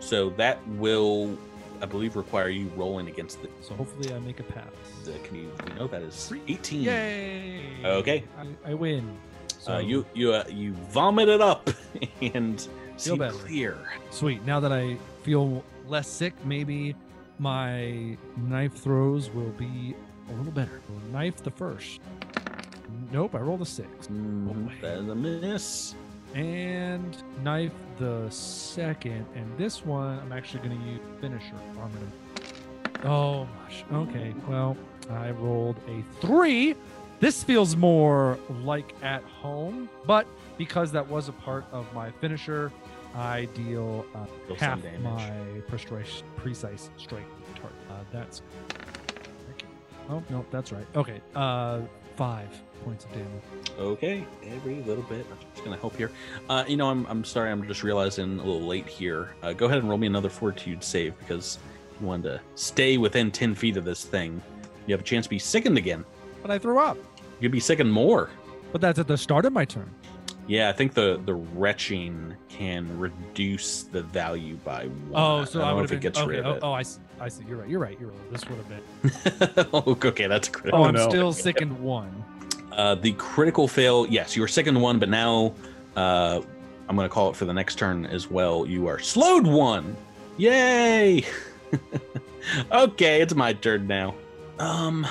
So 0.00 0.30
that 0.30 0.66
will, 0.70 1.36
I 1.80 1.86
believe, 1.86 2.16
require 2.16 2.48
you 2.48 2.68
rolling 2.76 3.08
against 3.08 3.42
the. 3.42 3.48
So 3.60 3.74
hopefully, 3.74 4.14
I 4.14 4.18
make 4.20 4.40
a 4.40 4.44
pass. 4.44 4.64
the 5.04 5.12
can 5.24 5.36
you, 5.36 5.52
know 5.76 5.86
that 5.88 6.02
is 6.02 6.32
18. 6.48 6.82
Yay! 6.82 7.60
Okay. 7.84 8.24
I, 8.38 8.70
I 8.70 8.74
win. 8.74 9.16
So 9.58 9.74
Uh, 9.74 9.78
you 9.78 10.04
you 10.14 10.32
uh, 10.32 10.44
you 10.48 10.72
vomit 10.90 11.28
it 11.28 11.40
up 11.40 11.70
and 12.34 12.66
see 12.96 13.16
better. 13.16 13.32
clear. 13.34 13.76
sweet. 14.10 14.44
Now 14.44 14.58
that 14.60 14.72
I 14.72 14.96
feel 15.22 15.62
less 15.86 16.08
sick, 16.08 16.34
maybe 16.44 16.96
my 17.38 18.16
knife 18.36 18.74
throws 18.74 19.30
will 19.30 19.50
be 19.50 19.94
a 20.32 20.36
little 20.36 20.52
better. 20.52 20.80
Knife 21.12 21.42
the 21.42 21.50
first. 21.50 22.00
Nope, 23.12 23.34
I 23.34 23.38
rolled 23.38 23.62
a 23.62 23.66
six. 23.66 24.06
Mhm, 24.08 24.66
boy. 24.66 24.72
That 24.80 24.98
is 24.98 25.08
a 25.08 25.14
miss. 25.14 25.94
and 26.34 27.22
knife 27.44 27.72
the 27.98 28.26
second 28.30 29.26
and 29.34 29.46
this 29.58 29.84
one 29.84 30.18
i'm 30.20 30.32
actually 30.32 30.66
going 30.66 30.80
to 30.80 30.86
use 30.88 31.00
finisher 31.20 31.52
i'm 31.78 31.90
gonna 31.92 33.04
oh 33.04 33.46
gosh 33.66 33.84
okay 33.92 34.32
well 34.48 34.74
i 35.10 35.30
rolled 35.32 35.76
a 35.88 36.02
three 36.22 36.74
this 37.20 37.44
feels 37.44 37.76
more 37.76 38.38
like 38.64 38.94
at 39.02 39.22
home 39.24 39.90
but 40.06 40.26
because 40.56 40.90
that 40.90 41.06
was 41.06 41.28
a 41.28 41.32
part 41.32 41.66
of 41.70 41.84
my 41.92 42.10
finisher 42.12 42.72
i 43.14 43.44
deal 43.54 44.06
uh, 44.14 44.54
half 44.54 44.80
my 45.02 45.30
precise 45.68 46.22
precise 46.36 46.88
target 47.06 47.28
uh, 47.90 47.94
that's 48.10 48.40
oh 50.12 50.22
no 50.30 50.44
that's 50.50 50.70
right 50.72 50.86
okay 50.94 51.20
uh 51.34 51.80
five 52.16 52.48
points 52.84 53.04
of 53.06 53.12
damage 53.12 53.42
Okay, 53.78 54.26
every 54.48 54.82
little 54.82 55.04
bit. 55.04 55.24
I'm 55.30 55.38
just 55.54 55.64
gonna 55.64 55.78
help 55.78 55.96
here. 55.96 56.10
Uh, 56.50 56.62
you 56.68 56.76
know, 56.76 56.90
I'm 56.90 57.06
I'm 57.06 57.24
sorry. 57.24 57.50
I'm 57.50 57.66
just 57.66 57.82
realizing 57.82 58.34
a 58.38 58.44
little 58.44 58.60
late 58.60 58.86
here. 58.86 59.30
Uh, 59.42 59.52
go 59.54 59.64
ahead 59.66 59.78
and 59.78 59.88
roll 59.88 59.96
me 59.96 60.06
another 60.06 60.28
fortitude 60.28 60.84
save 60.84 61.18
because 61.18 61.58
you 62.00 62.06
wanted 62.06 62.24
to 62.24 62.40
stay 62.54 62.98
within 62.98 63.30
ten 63.30 63.54
feet 63.54 63.76
of 63.78 63.84
this 63.86 64.04
thing. 64.04 64.42
You 64.86 64.92
have 64.92 65.00
a 65.00 65.04
chance 65.04 65.24
to 65.26 65.30
be 65.30 65.38
sickened 65.38 65.78
again. 65.78 66.04
but 66.42 66.50
i 66.50 66.58
threw 66.58 66.78
up 66.78 66.98
You 67.40 67.48
could 67.48 67.52
be 67.52 67.60
sickened 67.60 67.90
more. 67.90 68.28
but 68.72 68.80
that's 68.82 68.98
at 68.98 69.06
the 69.08 69.16
start 69.16 69.46
of 69.46 69.52
my 69.54 69.64
turn 69.64 69.90
Yeah, 70.46 70.68
I 70.68 70.72
think 70.72 70.92
the 70.92 71.18
the 71.24 71.34
retching 71.34 72.36
can 72.50 72.98
reduce 72.98 73.84
the 73.84 74.02
value 74.02 74.56
by 74.64 74.86
one. 74.86 75.12
Oh, 75.14 75.44
so 75.46 75.60
I 75.60 75.64
I, 75.64 75.66
don't 75.68 75.70
know 75.70 75.76
would 75.76 75.84
if 75.84 75.90
have 75.90 76.00
been. 76.00 76.12
gets 76.12 76.18
okay, 76.18 76.28
rid 76.28 76.44
oh, 76.46 76.50
of 76.50 76.56
it. 76.58 76.62
oh, 76.62 76.72
I 76.72 76.82
see. 76.82 77.00
I 77.22 77.28
see. 77.28 77.44
You're 77.48 77.58
right. 77.58 77.68
You're 77.68 77.78
right. 77.80 78.00
You're 78.00 78.08
right. 78.10 78.32
This 78.32 78.44
would 78.48 78.58
have 78.58 78.68
been. 78.68 79.66
Oh, 79.72 79.96
okay, 80.08 80.26
that's 80.26 80.48
critical. 80.48 80.80
Oh, 80.80 80.82
Oh, 80.84 80.88
I'm 80.88 80.94
no. 80.94 81.08
still 81.08 81.32
sickened 81.32 81.78
one. 81.78 82.24
Uh, 82.72 82.96
the 82.96 83.12
critical 83.12 83.68
fail, 83.68 84.06
yes, 84.08 84.34
you 84.34 84.42
were 84.42 84.48
second 84.48 84.80
one, 84.80 84.98
but 84.98 85.08
now 85.08 85.54
uh, 85.94 86.40
I'm 86.88 86.96
going 86.96 87.08
to 87.08 87.12
call 87.14 87.30
it 87.30 87.36
for 87.36 87.44
the 87.44 87.52
next 87.54 87.76
turn 87.76 88.06
as 88.06 88.28
well. 88.28 88.66
You 88.66 88.88
are 88.88 88.98
slowed 88.98 89.46
one. 89.46 89.96
Yay! 90.36 91.24
okay, 92.72 93.20
it's 93.22 93.34
my 93.34 93.52
turn 93.52 93.86
now. 93.86 94.14
Um, 94.58 95.06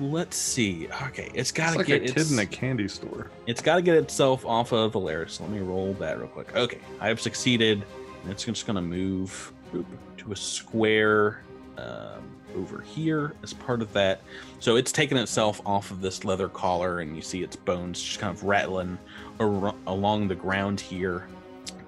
let's 0.00 0.36
see. 0.36 0.88
Okay, 1.08 1.30
it's 1.34 1.52
got 1.52 1.66
It's 1.66 1.72
to 1.74 1.78
like 1.78 1.86
get 1.86 2.02
a 2.02 2.06
kid 2.06 2.16
its, 2.16 2.32
in 2.32 2.38
a 2.40 2.46
candy 2.46 2.88
store. 2.88 3.30
it's 3.46 3.62
got 3.62 3.76
to 3.76 3.82
get 3.82 3.94
itself 3.96 4.44
off 4.44 4.72
of 4.72 4.92
Valeris. 4.94 5.40
Let 5.40 5.50
me 5.50 5.60
roll 5.60 5.92
that 5.94 6.18
real 6.18 6.26
quick. 6.28 6.54
Okay, 6.56 6.78
I 7.00 7.06
have 7.08 7.20
succeeded. 7.20 7.84
It's 8.26 8.44
just 8.44 8.66
going 8.66 8.76
to 8.76 8.82
move 8.82 9.52
oop, 9.74 9.86
a 10.32 10.36
square 10.36 11.42
um, 11.78 12.22
over 12.56 12.80
here 12.80 13.34
as 13.42 13.52
part 13.52 13.82
of 13.82 13.92
that. 13.92 14.20
So 14.60 14.76
it's 14.76 14.92
taken 14.92 15.16
itself 15.16 15.60
off 15.66 15.90
of 15.90 16.00
this 16.00 16.24
leather 16.24 16.48
collar, 16.48 17.00
and 17.00 17.16
you 17.16 17.22
see 17.22 17.42
its 17.42 17.56
bones 17.56 18.02
just 18.02 18.20
kind 18.20 18.34
of 18.34 18.44
rattling 18.44 18.98
ar- 19.40 19.74
along 19.86 20.28
the 20.28 20.34
ground 20.34 20.80
here. 20.80 21.26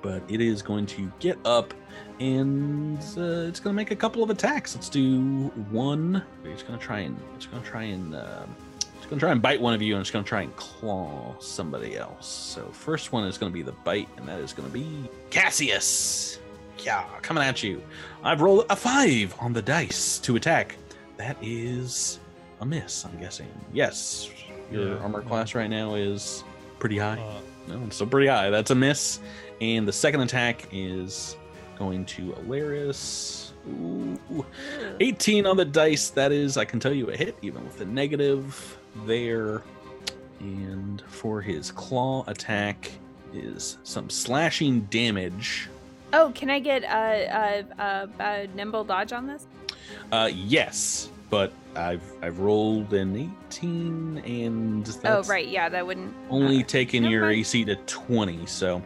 But 0.03 0.23
it 0.29 0.41
is 0.41 0.63
going 0.63 0.87
to 0.87 1.11
get 1.19 1.39
up 1.45 1.75
and 2.21 2.99
uh, 3.17 3.47
it's 3.49 3.61
going 3.61 3.75
to 3.75 3.77
make 3.77 3.91
a 3.91 3.97
couple 3.97 4.23
of 4.23 4.31
attacks. 4.31 4.75
Let's 4.75 4.89
do 4.89 5.49
one. 5.71 6.23
It's 6.45 6.63
going 6.63 6.79
to 6.79 6.85
try 6.85 7.01
and 7.01 7.19
it's 7.35 7.47
going 7.47 7.63
to 7.63 7.69
try 7.69 7.83
and 7.85 8.15
um, 8.15 8.57
it's 8.97 9.07
going 9.07 9.19
to 9.19 9.25
try 9.25 9.33
and 9.33 9.43
bite 9.43 9.61
one 9.61 9.75
of 9.75 9.83
you, 9.83 9.95
and 9.95 10.01
it's 10.01 10.11
going 10.11 10.25
to 10.25 10.29
try 10.29 10.43
and 10.43 10.55
claw 10.57 11.35
somebody 11.39 11.97
else. 11.97 12.27
So 12.27 12.65
first 12.73 13.13
one 13.13 13.25
is 13.25 13.39
going 13.39 13.53
to 13.53 13.55
be 13.55 13.63
the 13.63 13.73
bite, 13.73 14.09
and 14.17 14.27
that 14.29 14.41
is 14.41 14.53
going 14.53 14.69
to 14.69 14.73
be 14.73 15.09
Cassius. 15.31 16.41
Yeah, 16.79 17.05
coming 17.23 17.43
at 17.43 17.63
you. 17.63 17.83
I've 18.23 18.41
rolled 18.41 18.67
a 18.71 18.77
five 18.77 19.35
on 19.41 19.53
the 19.53 19.63
dice 19.63 20.19
to 20.21 20.37
attack. 20.37 20.77
That 21.17 21.37
is 21.41 22.21
a 22.61 22.67
miss, 22.67 23.05
I'm 23.05 23.19
guessing. 23.19 23.49
Yes, 23.73 24.31
your 24.71 24.95
Yeah. 24.95 24.99
armor 25.03 25.23
class 25.23 25.55
right 25.55 25.71
now 25.71 25.95
is 25.95 26.45
pretty 26.79 26.99
high. 26.99 27.19
Uh, 27.21 27.41
No, 27.69 27.83
it's 27.87 27.97
still 27.97 28.07
pretty 28.07 28.29
high. 28.29 28.49
That's 28.51 28.71
a 28.71 28.77
miss. 28.77 29.19
And 29.61 29.89
the 29.89 29.93
second 29.93 30.21
attack 30.21 30.69
is 30.71 31.37
going 31.77 32.05
to 32.07 32.33
Alaris. 32.47 33.51
Ooh. 33.69 34.47
18 35.01 35.47
on 35.47 35.57
the 35.57 35.65
dice. 35.65 36.11
That 36.11 36.31
is, 36.31 36.57
I 36.57 36.65
can 36.65 36.79
tell 36.79 36.93
you, 36.93 37.11
a 37.11 37.17
hit, 37.17 37.37
even 37.43 37.65
with 37.65 37.77
the 37.79 37.85
negative 37.87 38.79
there. 39.05 39.63
And 40.39 41.03
for 41.09 41.41
his 41.41 41.73
claw 41.73 42.23
attack 42.29 42.93
is 43.35 43.79
some 43.83 44.09
slashing 44.11 44.83
damage. 44.83 45.69
Oh, 46.17 46.33
can 46.35 46.49
I 46.49 46.59
get 46.61 46.83
a, 46.83 47.67
a, 47.79 47.83
a, 47.83 48.09
a 48.25 48.47
nimble 48.55 48.85
dodge 48.85 49.13
on 49.13 49.27
this? 49.27 49.47
Uh, 50.11 50.31
yes, 50.33 51.11
but 51.29 51.53
I've 51.75 52.03
I've 52.23 52.39
rolled 52.39 52.95
an 52.95 53.31
18, 53.51 54.23
and 54.25 54.99
Oh, 55.05 55.23
right. 55.25 55.47
Yeah, 55.47 55.69
that 55.69 55.87
wouldn't. 55.87 56.15
only 56.31 56.61
uh, 56.63 56.67
taking 56.67 57.03
never 57.03 57.13
your 57.13 57.23
mind. 57.27 57.41
AC 57.41 57.65
to 57.67 57.77
20. 57.77 58.47
So 58.47 58.83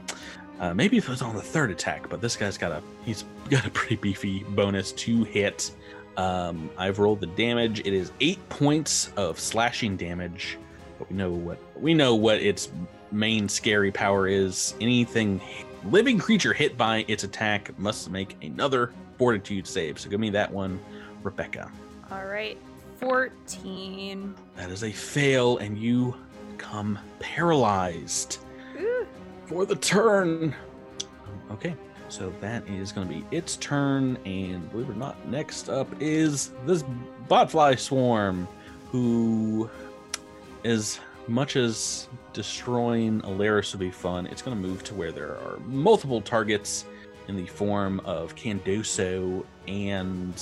uh, 0.58 0.74
maybe 0.74 0.96
if 0.96 1.04
it 1.04 1.10
was 1.10 1.22
on 1.22 1.36
the 1.36 1.42
third 1.42 1.70
attack, 1.70 2.08
but 2.10 2.20
this 2.20 2.36
guy's 2.36 2.58
got 2.58 2.72
a 2.72 2.82
he's 3.04 3.24
got 3.48 3.64
a 3.64 3.70
pretty 3.70 3.96
beefy 3.96 4.42
bonus 4.48 4.90
to 4.92 5.22
hit. 5.24 5.70
Um, 6.16 6.68
I've 6.76 6.98
rolled 6.98 7.20
the 7.20 7.28
damage. 7.28 7.78
It 7.80 7.92
is 7.94 8.10
eight 8.20 8.46
points 8.48 9.12
of 9.16 9.38
slashing 9.38 9.96
damage, 9.96 10.58
but 10.98 11.08
we 11.08 11.16
know 11.16 11.30
what 11.30 11.58
we 11.80 11.94
know 11.94 12.16
what 12.16 12.38
its 12.40 12.70
main 13.12 13.48
scary 13.48 13.92
power 13.92 14.26
is. 14.26 14.74
Anything 14.80 15.40
living 15.84 16.18
creature 16.18 16.52
hit 16.52 16.76
by 16.76 17.04
its 17.08 17.24
attack 17.24 17.78
must 17.78 18.10
make 18.10 18.36
another 18.42 18.92
fortitude 19.18 19.66
save. 19.66 19.98
So 19.98 20.10
give 20.10 20.20
me 20.20 20.30
that 20.30 20.50
one, 20.52 20.80
Rebecca. 21.22 21.70
All 22.10 22.26
right. 22.26 22.58
14. 22.98 24.34
That 24.56 24.70
is 24.70 24.84
a 24.84 24.92
fail, 24.92 25.58
and 25.58 25.78
you 25.78 26.14
become 26.56 26.98
paralyzed. 27.18 28.38
Ooh. 28.78 29.06
for 29.50 29.66
the 29.66 29.74
turn. 29.74 30.54
Okay, 31.50 31.74
so 32.08 32.32
that 32.40 32.66
is 32.68 32.92
going 32.92 33.08
to 33.08 33.14
be 33.14 33.24
its 33.36 33.56
turn, 33.56 34.16
and 34.24 34.70
believe 34.70 34.88
it 34.88 34.92
or 34.92 34.94
not, 34.94 35.28
next 35.28 35.68
up 35.68 35.88
is 35.98 36.52
this 36.66 36.84
botfly 37.28 37.76
swarm, 37.76 38.46
who 38.92 39.68
is 40.62 41.00
much 41.30 41.56
as 41.56 42.08
destroying 42.32 43.20
Alaris 43.22 43.72
would 43.72 43.80
be 43.80 43.90
fun, 43.90 44.26
it's 44.26 44.42
going 44.42 44.60
to 44.60 44.68
move 44.68 44.82
to 44.84 44.94
where 44.94 45.12
there 45.12 45.36
are 45.36 45.58
multiple 45.66 46.20
targets 46.20 46.84
in 47.28 47.36
the 47.36 47.46
form 47.46 48.00
of 48.00 48.34
Candoso 48.34 49.44
and 49.68 50.34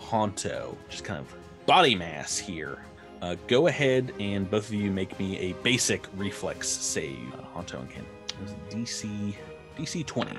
Honto, 0.00 0.76
just 0.88 1.04
kind 1.04 1.18
of 1.18 1.34
body 1.66 1.94
mass 1.94 2.38
here. 2.38 2.78
Uh, 3.22 3.34
go 3.48 3.66
ahead 3.66 4.12
and 4.20 4.48
both 4.50 4.68
of 4.68 4.74
you 4.74 4.90
make 4.90 5.18
me 5.18 5.38
a 5.38 5.52
basic 5.54 6.06
reflex 6.16 6.68
save, 6.68 7.18
uh, 7.34 7.58
Honto 7.58 7.80
and 7.80 7.90
Ken. 7.90 8.04
DC 8.70 9.34
DC 9.76 10.06
20. 10.06 10.32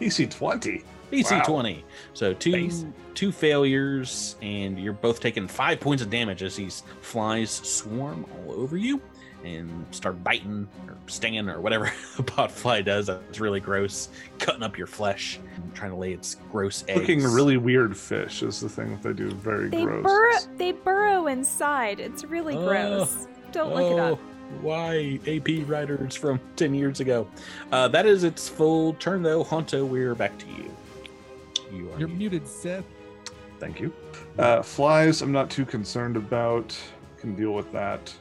DC 0.00 0.30
20. 0.30 0.84
DC 1.10 1.30
Wow. 1.30 1.42
20. 1.44 1.84
So 2.12 2.34
two 2.34 2.52
Base. 2.52 2.84
two 3.14 3.32
failures, 3.32 4.36
and 4.42 4.78
you're 4.78 4.92
both 4.92 5.20
taking 5.20 5.48
five 5.48 5.80
points 5.80 6.02
of 6.02 6.10
damage 6.10 6.42
as 6.42 6.56
these 6.56 6.82
flies 7.00 7.50
swarm 7.50 8.26
all 8.44 8.52
over 8.52 8.76
you 8.76 9.00
and 9.44 9.86
start 9.92 10.22
biting 10.24 10.66
or 10.86 10.96
stinging 11.06 11.48
or 11.48 11.60
whatever 11.60 11.86
a 12.18 12.22
botfly 12.22 12.84
does. 12.84 13.06
That's 13.06 13.40
really 13.40 13.60
gross, 13.60 14.08
cutting 14.38 14.62
up 14.62 14.76
your 14.76 14.86
flesh, 14.86 15.38
and 15.56 15.74
trying 15.74 15.90
to 15.92 15.96
lay 15.96 16.12
its 16.12 16.36
gross 16.50 16.84
eggs. 16.88 17.00
Looking 17.00 17.24
really 17.24 17.56
weird 17.56 17.96
fish 17.96 18.42
is 18.42 18.60
the 18.60 18.68
thing 18.68 18.90
that 18.90 19.02
they 19.02 19.12
do. 19.12 19.30
Very 19.30 19.68
They 19.68 19.84
gross. 19.84 20.02
burrow. 20.04 20.56
They 20.56 20.72
burrow 20.72 21.26
inside. 21.28 22.00
It's 22.00 22.24
really 22.24 22.56
Oh. 22.56 22.66
gross. 22.66 23.26
Don't 23.52 23.74
look 23.74 23.92
it 23.92 23.98
up. 23.98 24.18
Oh, 24.20 24.58
Why 24.62 25.18
AP 25.26 25.64
writers 25.66 26.16
from 26.16 26.40
10 26.56 26.74
years 26.74 27.00
ago? 27.00 27.28
Uh, 27.70 27.86
that 27.88 28.06
is 28.06 28.24
its 28.24 28.48
full 28.48 28.94
turn, 28.94 29.22
though. 29.22 29.44
Honto, 29.44 29.86
we're 29.86 30.14
back 30.14 30.36
to 30.38 30.46
you. 30.46 30.70
You 31.72 31.90
are 31.92 31.98
You're 31.98 32.08
muted. 32.08 32.18
muted, 32.42 32.48
Seth. 32.48 32.84
Thank 33.60 33.80
you. 33.80 33.92
Uh, 34.38 34.62
flies, 34.62 35.20
I'm 35.22 35.32
not 35.32 35.50
too 35.50 35.64
concerned 35.66 36.16
about. 36.16 36.76
Can 37.18 37.34
deal 37.34 37.52
with 37.52 37.70
that. 37.72 38.14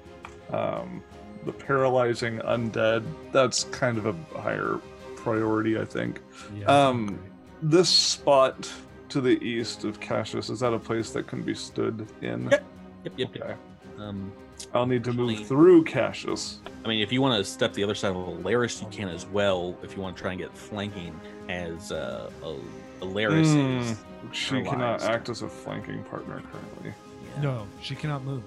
Um, 0.52 1.04
the 1.48 1.54
paralyzing 1.54 2.38
undead, 2.40 3.04
that's 3.32 3.64
kind 3.66 3.98
of 3.98 4.06
a 4.06 4.40
higher 4.40 4.80
priority, 5.16 5.80
I 5.80 5.86
think. 5.86 6.22
Yeah, 6.56 6.66
Um, 6.66 7.18
This 7.64 7.90
spot 7.90 8.72
to 9.10 9.20
the 9.22 9.42
east 9.44 9.84
of 9.84 10.00
Cassius, 10.00 10.50
is 10.52 10.60
that 10.60 10.74
a 10.74 10.78
place 10.80 11.10
that 11.12 11.26
can 11.26 11.42
be 11.42 11.56
stood 11.56 12.06
in? 12.22 12.50
Yep. 12.52 12.64
Yep, 13.06 13.14
yep, 13.18 13.36
yep. 13.36 13.44
Okay. 13.46 13.56
Um, 14.00 14.32
I'll 14.76 14.86
need 14.86 15.04
to 15.06 15.14
move 15.14 15.32
Actually- 15.32 15.46
through 15.46 15.84
Cassius. 15.86 16.60
I 16.86 16.88
mean, 16.88 17.02
if 17.02 17.12
you 17.12 17.22
want 17.22 17.38
to 17.44 17.50
step 17.50 17.74
the 17.74 17.84
other 17.84 17.96
side 17.96 18.12
of 18.12 18.18
Alaris, 18.18 18.82
you 18.82 18.88
can 18.90 19.08
as 19.08 19.26
well. 19.26 19.76
If 19.82 19.96
you 19.96 20.02
want 20.04 20.16
to 20.18 20.22
try 20.22 20.32
and 20.34 20.40
get 20.40 20.56
flanking 20.56 21.20
as 21.50 21.92
uh, 21.92 22.30
a- 22.44 23.04
Alaris 23.04 23.80
is. 23.82 23.92
Hmm. 23.98 24.32
She 24.34 24.62
cannot 24.62 25.02
act 25.04 25.30
as 25.30 25.42
a 25.42 25.48
flanking 25.48 26.04
partner 26.04 26.42
currently. 26.52 26.94
Yeah. 27.36 27.42
No, 27.42 27.68
she 27.82 27.96
cannot 27.96 28.24
move. 28.24 28.44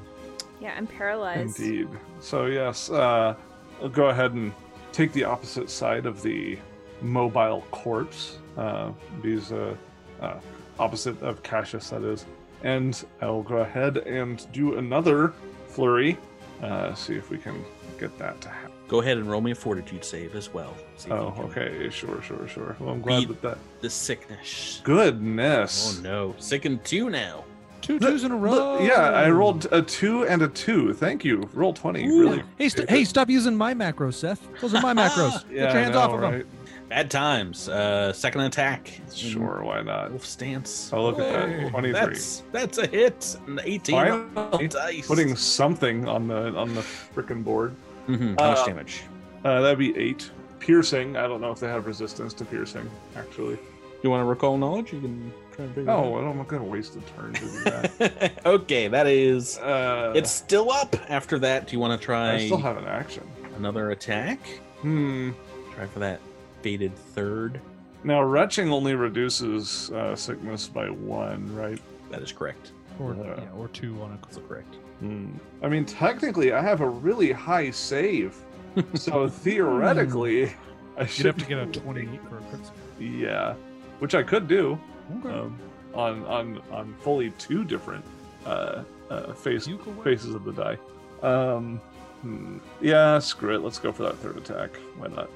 Yeah, 0.61 0.75
I'm 0.77 0.87
paralyzed. 0.87 1.59
Indeed. 1.59 1.89
So 2.21 2.47
yes, 2.47 2.91
uh, 2.91 3.35
I'll 3.83 3.89
go 3.89 4.07
ahead 4.11 4.33
and 4.35 4.53
take 4.93 5.13
the 5.13 5.25
opposite 5.25 5.71
side 5.71 6.07
of 6.07 6.23
the 6.23 6.59
mobile 7.01 7.65
corpse. 7.71 8.39
Uh, 8.57 8.93
these 9.23 9.53
uh, 9.53 9.75
uh, 10.21 10.39
opposite 10.79 11.21
of 11.23 11.43
Cassius, 11.43 11.89
that 11.91 12.03
is, 12.03 12.27
and 12.63 13.05
I'll 13.23 13.43
go 13.43 13.59
ahead 13.59 13.99
and 13.99 14.47
do 14.53 14.77
another 14.77 15.33
flurry. 15.69 16.19
Uh, 16.63 16.93
see 16.95 17.15
if 17.15 17.31
we 17.31 17.39
can 17.39 17.65
get 17.99 18.17
that 18.19 18.39
to 18.43 18.49
happen. 18.51 18.71
Go 18.87 19.01
ahead 19.01 19.17
and 19.17 19.31
roll 19.31 19.41
me 19.41 19.53
a 19.53 19.55
fortitude 19.55 20.05
save 20.05 20.35
as 20.35 20.53
well. 20.53 20.75
See 20.97 21.09
if 21.09 21.15
you 21.15 21.23
Oh, 21.23 21.31
can 21.31 21.45
okay, 21.45 21.89
sure, 21.91 22.21
sure, 22.21 22.47
sure. 22.49 22.77
Well, 22.81 22.91
I'm 22.91 23.01
glad 23.01 23.21
Beat- 23.21 23.29
that 23.29 23.43
that. 23.43 23.59
The 23.81 23.89
sickness. 23.89 24.81
Goodness. 24.85 25.99
Oh 25.99 26.03
no, 26.03 26.35
sickened 26.39 26.85
two 26.85 27.09
now. 27.09 27.45
Two 27.81 27.99
Look- 27.99 28.23
in 28.23 28.31
a 28.31 28.37
look, 28.37 28.59
row. 28.59 28.81
yeah, 28.81 29.11
I 29.11 29.31
rolled 29.31 29.67
a 29.73 29.81
two 29.83 30.25
and 30.27 30.43
a 30.43 30.49
two. 30.49 30.93
Thank 30.93 31.25
you. 31.25 31.49
Roll 31.55 31.73
twenty. 31.73 32.07
Ooh. 32.07 32.21
Really. 32.21 32.43
Hey, 32.59 32.69
st- 32.69 32.89
hey, 32.91 33.05
stop 33.05 33.29
using 33.31 33.57
my 33.57 33.73
macros, 33.75 34.15
Seth. 34.15 34.47
Those 34.61 34.75
are 34.75 34.83
my 34.83 34.93
macros. 35.09 35.43
Get 35.49 35.57
your 35.57 35.69
hands 35.71 35.95
know, 35.95 36.01
off 36.01 36.13
of 36.13 36.21
them. 36.21 36.47
Bad 36.89 37.11
times. 37.11 37.69
Uh, 37.69 38.13
second 38.13 38.41
attack. 38.43 38.91
Sure, 39.15 39.63
why 39.63 39.81
not? 39.83 40.11
Wolf 40.11 40.27
stance. 40.27 40.91
Oh, 40.93 41.05
look 41.05 41.19
at 41.21 41.33
that. 41.49 41.71
23. 41.71 41.93
That's 41.93 42.43
that's 42.53 42.79
a 42.79 42.87
hit. 42.87 43.37
An 43.47 43.61
18 43.63 43.95
on 43.97 44.31
Finally, 44.35 44.69
dice. 44.69 45.07
putting 45.07 45.37
something 45.37 46.09
on 46.09 46.27
the 46.29 46.53
on 46.57 46.75
the 46.75 46.81
frickin' 46.83 47.45
board. 47.45 47.75
Mm-hmm. 48.09 48.35
How 48.39 48.51
much 48.51 48.59
Uh, 48.59 48.67
damage? 48.67 49.03
Uh, 49.45 49.61
that'd 49.61 49.79
be 49.79 49.97
eight. 49.97 50.31
Piercing. 50.59 51.17
I 51.17 51.27
don't 51.29 51.41
know 51.41 51.53
if 51.53 51.61
they 51.61 51.69
have 51.69 51.87
resistance 51.87 52.35
to 52.35 52.45
piercing. 52.45 52.91
Actually, 53.17 53.59
You 54.03 54.11
want 54.11 54.21
to 54.23 54.27
recall 54.27 54.59
knowledge? 54.59 54.93
You 54.93 55.01
can 55.01 55.33
try 55.61 55.65
and 55.67 55.75
figure 55.75 55.91
oh, 55.91 56.17
I'm 56.17 56.37
not 56.39 56.49
gonna 56.49 56.65
waste 56.65 56.97
a 56.97 57.01
turn 57.01 57.33
to 57.35 57.41
do 57.41 57.49
that. 57.65 58.41
okay, 58.47 58.89
that 58.89 59.07
is. 59.07 59.59
Uh, 59.59 60.13
It's 60.17 60.31
still 60.31 60.71
up. 60.71 60.97
After 61.11 61.39
that, 61.41 61.67
do 61.67 61.73
you 61.75 61.81
want 61.81 61.99
to 61.99 62.05
try 62.05 62.35
I 62.35 62.47
still 62.47 62.59
have 62.59 62.77
an 62.77 62.87
action. 62.87 63.25
another 63.57 63.91
attack? 63.91 64.41
Hmm. 64.83 65.31
Try 65.75 65.87
for 65.87 65.99
that 65.99 66.21
faded 66.63 66.97
third. 66.97 67.61
Now 68.05 68.23
retching 68.23 68.71
only 68.71 68.95
reduces 68.95 69.91
uh, 69.91 70.17
sickness 70.17 70.67
by 70.69 70.89
one, 70.89 71.55
right? 71.55 71.81
That 72.11 72.23
is 72.23 72.33
correct. 72.33 72.73
Or, 72.99 73.13
Uh, 73.13 73.41
yeah, 73.41 73.51
or 73.57 73.69
two 73.69 74.01
on 74.03 74.13
a. 74.13 74.27
Also 74.27 74.41
correct. 74.43 74.77
Hmm. 75.01 75.29
I 75.63 75.69
mean, 75.69 75.85
technically, 75.85 76.53
I 76.53 76.63
have 76.63 76.81
a 76.81 76.89
really 76.89 77.33
high 77.33 77.71
save, 77.71 78.37
so 78.95 79.29
theoretically, 79.29 80.53
I 80.97 81.03
You'd 81.03 81.11
should 81.11 81.27
have 81.27 81.39
to 81.39 81.45
get 81.47 81.59
a 81.59 81.67
20 81.81 82.19
for 82.29 82.39
a 82.39 82.43
crit. 82.43 82.61
Yeah, 82.99 83.55
which 84.01 84.15
I 84.15 84.23
could 84.23 84.47
do. 84.49 84.79
Okay. 85.19 85.29
um, 85.39 85.59
on 85.95 86.25
on 86.27 86.63
on 86.71 86.95
fully 87.01 87.31
two 87.39 87.65
different 87.65 88.05
uh, 88.47 88.83
uh, 89.11 89.33
face 89.35 89.67
You 89.67 89.79
can 89.79 89.97
work. 89.97 90.05
faces 90.05 90.35
of 90.35 90.45
the 90.45 90.53
die. 90.53 90.79
Um, 91.27 91.79
hmm. 92.23 92.59
Yeah, 92.81 93.19
screw 93.19 93.55
it. 93.55 93.63
Let's 93.63 93.79
go 93.79 93.93
for 93.93 94.05
that 94.05 94.17
third 94.19 94.37
attack. 94.37 94.77
Why 94.97 95.09
not? 95.09 95.31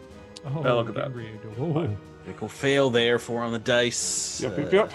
Oh, 0.46 0.62
Yeah, 0.64 0.72
look 0.72 0.88
at 0.88 0.94
that. 0.94 1.04
angry. 1.06 1.26
Whoa. 1.56 1.96
Critical 2.24 2.48
fail 2.48 2.90
there. 2.90 3.18
Four 3.18 3.42
on 3.42 3.52
the 3.52 3.58
dice. 3.58 4.40
Yep, 4.40 4.58
yep, 4.58 4.66
Uh, 4.66 4.76
yep. 4.76 4.92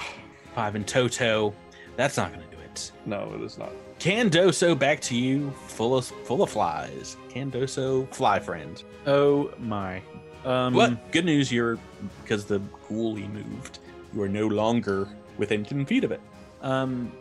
Five 0.55 0.75
in 0.75 0.83
toto. 0.83 1.53
That's 1.95 2.17
not 2.17 2.33
going 2.33 2.43
to 2.49 2.55
do 2.55 2.61
it. 2.63 2.91
No, 3.05 3.31
it 3.35 3.41
is 3.41 3.57
not. 3.57 3.71
Candoso, 3.99 4.77
back 4.79 5.01
to 5.01 5.15
you. 5.15 5.51
Full 5.67 5.95
of 5.97 6.05
full 6.05 6.41
of 6.41 6.49
flies. 6.49 7.17
Candoso, 7.29 8.07
fly 8.13 8.39
friend. 8.39 8.81
Oh 9.05 9.51
my. 9.59 10.01
Um, 10.45 10.73
But 10.73 11.11
good 11.11 11.25
news, 11.25 11.51
you're 11.51 11.77
because 12.23 12.45
the 12.45 12.59
ghoulie 12.89 13.29
moved. 13.31 13.79
You 14.13 14.21
are 14.23 14.29
no 14.29 14.47
longer 14.47 15.07
within 15.37 15.63
ten 15.65 15.85
feet 15.85 16.03
of 16.03 16.11
it. 16.11 16.21
Um, 16.61 17.11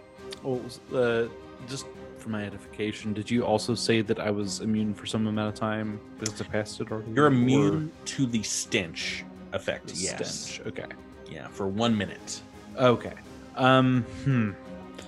well, 0.42 0.60
uh, 0.94 1.24
just 1.68 1.86
for 2.18 2.30
my 2.30 2.44
edification, 2.44 3.12
did 3.12 3.30
you 3.30 3.44
also 3.44 3.74
say 3.74 4.00
that 4.02 4.18
I 4.18 4.30
was 4.30 4.60
immune 4.60 4.94
for 4.94 5.06
some 5.06 5.26
amount 5.26 5.48
of 5.48 5.54
time 5.54 6.00
because 6.18 6.40
I 6.40 6.44
passed 6.44 6.80
it 6.80 6.90
already? 6.90 7.12
You're 7.12 7.24
or 7.26 7.28
immune 7.28 7.92
to 8.06 8.26
the 8.26 8.42
stench 8.42 9.24
effect. 9.52 9.88
the 9.88 9.94
yes. 9.94 10.30
stench? 10.40 10.66
Okay. 10.66 10.86
Yeah, 11.30 11.48
for 11.48 11.66
one 11.68 11.96
minute. 11.96 12.40
Okay. 12.76 13.14
Um. 13.56 14.02
Hmm. 14.24 14.50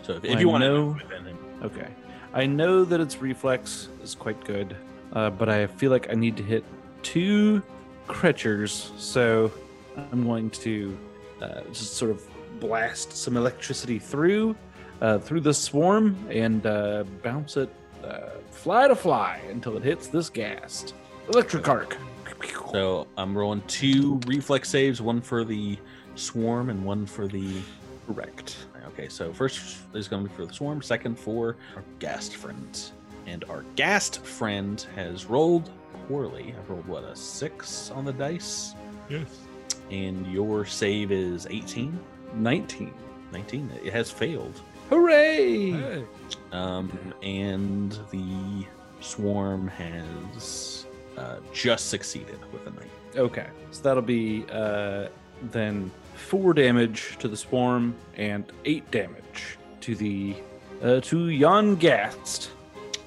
So 0.02 0.14
if, 0.14 0.22
Well, 0.22 0.32
if 0.32 0.40
you 0.40 0.48
I 0.48 0.52
want 0.52 0.62
to 0.62 0.68
know- 0.68 0.84
move 0.86 1.02
within 1.02 1.24
him, 1.26 1.38
Okay. 1.62 1.86
I 2.32 2.46
know 2.46 2.84
that 2.84 3.00
its 3.00 3.20
reflex 3.20 3.88
is 4.02 4.14
quite 4.14 4.42
good, 4.44 4.76
uh, 5.12 5.30
but 5.30 5.48
I 5.48 5.66
feel 5.66 5.90
like 5.90 6.10
I 6.10 6.14
need 6.14 6.36
to 6.36 6.42
hit 6.42 6.64
two 7.02 7.62
creatures, 8.06 8.92
so 8.96 9.50
I'm 10.12 10.24
going 10.24 10.48
to 10.50 10.96
uh, 11.42 11.62
just 11.72 11.94
sort 11.94 12.10
of 12.10 12.22
blast 12.60 13.16
some 13.16 13.36
electricity 13.36 13.98
through 13.98 14.54
uh, 15.00 15.18
through 15.18 15.40
the 15.40 15.54
swarm 15.54 16.16
and 16.30 16.66
uh, 16.66 17.04
bounce 17.22 17.56
it 17.56 17.70
uh, 18.04 18.30
fly 18.50 18.86
to 18.86 18.94
fly 18.94 19.40
until 19.48 19.76
it 19.76 19.82
hits 19.82 20.08
this 20.08 20.28
ghast. 20.28 20.94
Electric 21.28 21.68
arc. 21.68 21.96
So 22.72 23.06
I'm 23.16 23.36
rolling 23.36 23.62
two 23.66 24.20
reflex 24.26 24.68
saves, 24.68 25.02
one 25.02 25.20
for 25.20 25.44
the 25.44 25.78
swarm 26.14 26.70
and 26.70 26.84
one 26.84 27.06
for 27.06 27.26
the 27.26 27.60
Correct. 28.06 28.56
Okay, 28.88 29.08
so 29.08 29.32
first 29.32 29.78
is 29.94 30.08
going 30.08 30.24
to 30.24 30.28
be 30.28 30.34
for 30.34 30.44
the 30.44 30.52
swarm, 30.52 30.82
second 30.82 31.16
for 31.16 31.56
our 31.76 31.84
ghast 32.00 32.34
friend. 32.34 32.90
And 33.26 33.44
our 33.44 33.64
ghast 33.76 34.24
friend 34.24 34.84
has 34.96 35.26
rolled 35.26 35.70
poorly. 36.08 36.52
I've 36.58 36.68
rolled 36.68 36.86
what 36.88 37.04
a 37.04 37.14
six 37.14 37.92
on 37.92 38.04
the 38.04 38.12
dice, 38.12 38.74
Yes. 39.08 39.28
And 39.90 40.26
your 40.26 40.64
save 40.64 41.12
is 41.12 41.46
18, 41.50 41.98
19. 42.34 42.94
19. 43.32 43.70
It 43.84 43.92
has 43.92 44.10
failed. 44.10 44.60
Hooray! 44.88 45.70
Hey. 45.70 46.04
Um, 46.52 46.98
and 47.22 47.98
the 48.10 48.66
swarm 49.00 49.68
has 49.68 50.86
uh, 51.16 51.36
just 51.52 51.88
succeeded 51.88 52.38
with 52.52 52.66
a 52.66 52.70
nine. 52.70 52.90
Okay, 53.16 53.46
so 53.70 53.82
that'll 53.82 54.02
be 54.02 54.44
uh, 54.52 55.08
then 55.50 55.90
four 56.14 56.52
damage 56.52 57.16
to 57.18 57.28
the 57.28 57.36
swarm 57.36 57.94
and 58.16 58.44
eight 58.64 58.88
damage 58.90 59.58
to 59.80 59.94
the 59.94 60.36
uh, 60.82 61.00
to 61.00 61.38
Jan 61.38 61.74
Gast. 61.76 62.50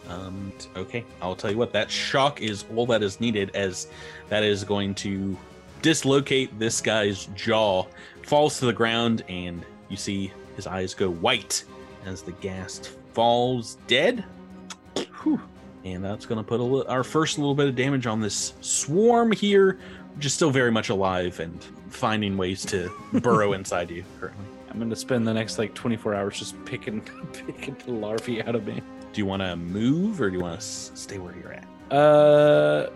Um, 0.10 0.52
okay, 0.76 1.06
I'll 1.22 1.36
tell 1.36 1.52
you 1.52 1.58
what, 1.58 1.72
that 1.74 1.90
shock 1.90 2.42
is 2.42 2.66
all 2.76 2.86
that 2.88 3.02
is 3.02 3.22
needed, 3.22 3.56
as 3.56 3.88
that 4.30 4.44
is 4.44 4.64
going 4.64 4.96
to 4.96 5.38
dislocate 5.84 6.58
this 6.58 6.82
guy's 6.82 7.26
jaw, 7.36 7.86
falls 8.24 8.58
to 8.60 8.66
the 8.66 8.74
ground, 8.74 9.24
and 9.30 9.64
you 9.90 9.98
see 9.98 10.32
his 10.56 10.66
eyes 10.66 10.96
go 10.96 11.10
white 11.12 11.64
as 12.06 12.24
the 12.24 12.32
ghast 12.34 12.94
falls 13.14 13.76
dead. 13.86 14.24
Whew. 15.22 15.40
and 15.86 16.04
that's 16.04 16.26
going 16.26 16.38
to 16.40 16.44
put 16.44 16.60
a 16.60 16.64
li- 16.64 16.86
our 16.88 17.04
first 17.04 17.38
little 17.38 17.54
bit 17.56 17.68
of 17.68 17.76
damage 17.76 18.08
on 18.08 18.20
this 18.22 18.54
swarm 18.62 19.32
here, 19.32 19.78
which 20.16 20.26
is 20.26 20.34
still 20.34 20.50
very 20.52 20.72
much 20.72 20.90
alive 20.90 21.40
and 21.40 21.64
finding 21.90 22.38
ways 22.38 22.66
to 22.66 22.92
burrow 23.22 23.54
inside 23.54 23.92
you 23.92 24.04
currently. 24.20 24.46
I'm 24.70 24.80
gonna 24.80 24.96
spend 24.96 25.28
the 25.28 25.34
next 25.36 25.60
like 25.60 25.76
24 25.76 26.16
hours 26.16 26.40
just 26.40 26.66
picking 26.66 27.02
picking 27.46 27.76
the 27.86 27.92
larvae 27.92 28.42
out 28.42 28.56
of 28.56 28.66
me. 28.66 28.82
Do 29.14 29.22
you 29.22 29.26
want 29.28 29.44
to 29.44 29.56
move 29.56 30.20
or 30.20 30.32
do 30.32 30.38
you 30.38 30.42
want 30.42 30.54
to 30.60 30.66
s- 30.66 30.92
stay 30.96 31.20
where 31.20 31.36
you're 31.38 31.54
at? 31.54 31.68
Uh, 31.96 32.90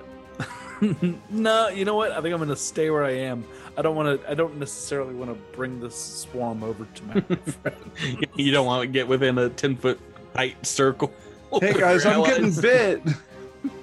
no, 1.30 1.69
you 1.69 1.86
know 1.86 1.95
what? 1.95 2.11
I 2.11 2.21
think 2.21 2.34
I'm 2.34 2.39
gonna 2.39 2.55
stay 2.55 2.89
where 2.89 3.03
I 3.03 3.11
am. 3.11 3.45
I 3.78 3.82
don't 3.82 3.95
want 3.95 4.21
to. 4.21 4.30
I 4.30 4.34
don't 4.34 4.57
necessarily 4.57 5.13
want 5.13 5.32
to 5.32 5.55
bring 5.55 5.80
this 5.80 5.95
swarm 5.95 6.63
over 6.63 6.86
to 6.86 7.03
my 7.03 7.13
friend. 7.51 8.28
you 8.36 8.51
don't 8.51 8.65
want 8.65 8.82
to 8.82 8.88
get 8.88 9.07
within 9.07 9.38
a 9.38 9.49
10 9.49 9.75
foot 9.78 9.99
height 10.36 10.65
circle. 10.65 11.13
Hey 11.59 11.73
guys, 11.73 12.05
I'm 12.05 12.23
getting 12.23 12.53
bit. 12.53 13.01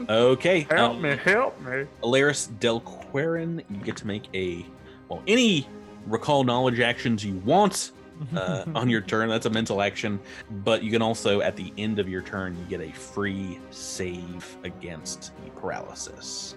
Okay. 0.09 0.67
Help 0.71 0.97
um, 0.97 1.03
me, 1.03 1.17
help 1.17 1.61
me. 1.61 1.87
Alaris 2.03 2.49
Delquerin, 2.59 3.65
you 3.71 3.77
get 3.79 3.97
to 3.97 4.07
make 4.07 4.29
a 4.35 4.65
well 5.09 5.23
any 5.27 5.67
recall 6.07 6.45
knowledge 6.45 6.81
actions 6.81 7.25
you 7.25 7.37
want 7.39 7.93
uh, 8.37 8.65
on 8.75 8.89
your 8.89 9.01
turn. 9.01 9.29
That's 9.29 9.47
a 9.47 9.51
mental 9.51 9.83
action, 9.83 10.21
but 10.65 10.83
you 10.83 10.91
can 10.91 11.03
also 11.03 11.41
at 11.41 11.57
the 11.57 11.73
end 11.79 11.99
of 11.99 12.09
your 12.09 12.23
turn 12.23 12.57
you 12.59 12.65
get 12.65 12.81
a 12.81 12.93
free 12.93 13.59
save 13.71 14.57
against 14.65 15.33
the 15.45 15.51
paralysis. 15.53 16.57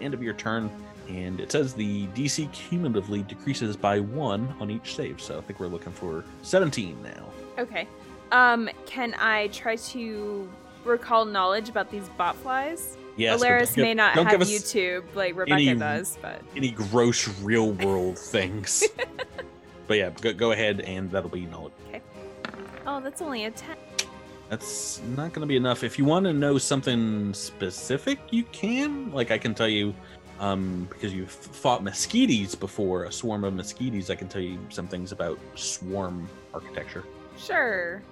End 0.00 0.14
of 0.14 0.22
your 0.22 0.34
turn, 0.34 0.70
and 1.08 1.40
it 1.40 1.52
says 1.52 1.74
the 1.74 2.06
DC 2.08 2.50
cumulatively 2.52 3.22
decreases 3.22 3.76
by 3.76 4.00
one 4.00 4.54
on 4.60 4.70
each 4.70 4.94
save. 4.94 5.20
So 5.20 5.38
I 5.38 5.40
think 5.42 5.60
we're 5.60 5.66
looking 5.66 5.92
for 5.92 6.24
17 6.42 7.02
now. 7.02 7.24
Okay. 7.58 7.86
Um, 8.30 8.70
can 8.86 9.14
I 9.18 9.48
try 9.48 9.76
to 9.76 10.48
recall 10.84 11.24
knowledge 11.24 11.68
about 11.68 11.90
these 11.90 12.08
bot 12.10 12.36
flies? 12.36 12.96
Yes, 13.16 13.42
Alaris 13.42 13.76
may 13.76 13.92
not 13.92 14.14
have 14.14 14.40
YouTube 14.40 15.04
like 15.14 15.36
Rebecca 15.36 15.60
any- 15.60 15.74
does, 15.74 16.18
but 16.22 16.40
any 16.56 16.70
gross 16.70 17.28
real 17.40 17.72
world 17.72 18.18
things. 18.18 18.84
but 19.86 19.98
yeah, 19.98 20.10
go, 20.20 20.32
go 20.32 20.52
ahead 20.52 20.80
and 20.80 21.10
that'll 21.10 21.28
be 21.28 21.44
knowledge. 21.46 21.74
Okay. 21.88 22.00
Oh, 22.86 23.00
that's 23.00 23.20
only 23.20 23.44
a 23.44 23.50
ten. 23.50 23.76
That's 24.52 25.00
not 25.16 25.32
going 25.32 25.40
to 25.40 25.46
be 25.46 25.56
enough. 25.56 25.82
If 25.82 25.98
you 25.98 26.04
want 26.04 26.26
to 26.26 26.34
know 26.34 26.58
something 26.58 27.32
specific, 27.32 28.18
you 28.30 28.44
can. 28.52 29.10
Like 29.10 29.30
I 29.30 29.38
can 29.38 29.54
tell 29.54 29.66
you, 29.66 29.94
um, 30.40 30.86
because 30.90 31.14
you've 31.14 31.30
fought 31.30 31.82
mosquitoes 31.82 32.54
before, 32.54 33.04
a 33.04 33.12
swarm 33.12 33.44
of 33.44 33.54
mosquitoes. 33.54 34.10
I 34.10 34.14
can 34.14 34.28
tell 34.28 34.42
you 34.42 34.58
some 34.68 34.86
things 34.86 35.10
about 35.10 35.38
swarm 35.54 36.28
architecture. 36.52 37.02
Sure. 37.38 38.02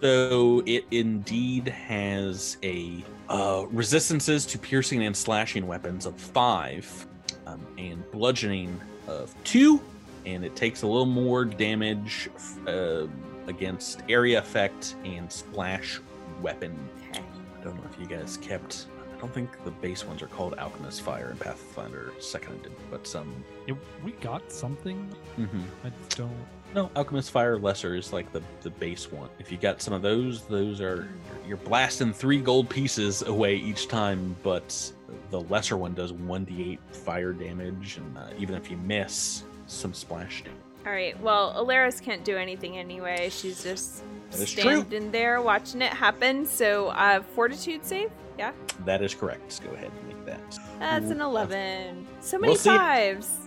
So 0.00 0.64
it 0.66 0.84
indeed 0.90 1.68
has 1.68 2.56
a 2.64 3.04
uh, 3.28 3.66
resistances 3.70 4.44
to 4.46 4.58
piercing 4.58 5.04
and 5.04 5.16
slashing 5.16 5.68
weapons 5.68 6.06
of 6.06 6.16
five, 6.16 7.06
um, 7.46 7.64
and 7.78 8.02
bludgeoning 8.10 8.80
of 9.06 9.32
two, 9.44 9.80
and 10.26 10.44
it 10.44 10.56
takes 10.56 10.82
a 10.82 10.88
little 10.88 11.06
more 11.06 11.44
damage 11.44 12.30
uh, 12.66 13.06
against 13.46 14.02
area 14.08 14.38
effect 14.38 14.96
and 15.04 15.30
splash 15.30 16.00
weapon. 16.40 16.76
Okay. 17.10 17.22
I 17.60 17.64
don't 17.64 17.76
know 17.76 17.88
if 17.92 17.98
you 18.00 18.06
guys 18.06 18.36
kept. 18.38 18.86
I 19.16 19.20
don't 19.20 19.32
think 19.32 19.62
the 19.64 19.70
base 19.70 20.04
ones 20.04 20.20
are 20.20 20.26
called 20.26 20.54
Alchemist 20.58 21.02
Fire 21.02 21.28
and 21.30 21.38
Pathfinder 21.38 22.12
Second 22.18 22.54
Edition, 22.56 22.76
but 22.90 23.06
some. 23.06 23.32
Yeah, 23.68 23.74
we 24.04 24.12
got 24.12 24.50
something. 24.50 25.08
mhm. 25.38 25.62
I 25.84 25.90
don't. 26.16 26.32
No, 26.74 26.90
Alchemist 26.96 27.30
Fire 27.30 27.58
Lesser 27.58 27.94
is 27.94 28.12
like 28.12 28.32
the 28.32 28.42
the 28.62 28.70
base 28.70 29.12
one. 29.12 29.28
If 29.38 29.52
you 29.52 29.58
got 29.58 29.80
some 29.82 29.94
of 29.94 30.02
those, 30.02 30.42
those 30.46 30.80
are 30.80 31.08
you're 31.46 31.58
blasting 31.58 32.12
three 32.12 32.40
gold 32.40 32.68
pieces 32.68 33.22
away 33.22 33.56
each 33.56 33.86
time. 33.88 34.34
But 34.42 34.92
the 35.30 35.40
lesser 35.42 35.76
one 35.76 35.94
does 35.94 36.12
one 36.12 36.44
d8 36.46 36.78
fire 36.90 37.32
damage, 37.32 37.98
and 37.98 38.18
uh, 38.18 38.26
even 38.38 38.54
if 38.56 38.70
you 38.70 38.76
miss, 38.78 39.44
some 39.66 39.94
splash 39.94 40.42
damage. 40.42 40.58
All 40.86 40.92
right. 40.92 41.18
Well, 41.20 41.54
Alaris 41.54 42.00
can't 42.02 42.24
do 42.24 42.36
anything 42.36 42.76
anyway. 42.76 43.28
She's 43.30 43.62
just 43.62 44.02
That 44.30 44.40
is 44.40 44.52
true. 44.52 44.62
standing 44.62 45.10
there 45.10 45.40
watching 45.40 45.80
it 45.82 45.92
happen. 45.92 46.44
So, 46.46 46.88
uh, 46.88 47.22
fortitude 47.34 47.84
save. 47.84 48.10
Yeah, 48.38 48.52
That 48.86 49.02
is 49.02 49.14
correct. 49.14 49.62
Go 49.62 49.70
ahead 49.72 49.90
and 49.98 50.08
make 50.08 50.24
that. 50.26 50.58
that's 50.78 51.10
an 51.10 51.20
eleven. 51.20 52.06
So 52.20 52.38
many 52.38 52.52
We'll 52.52 52.56
see. 52.58 52.70
fives. 52.70 53.30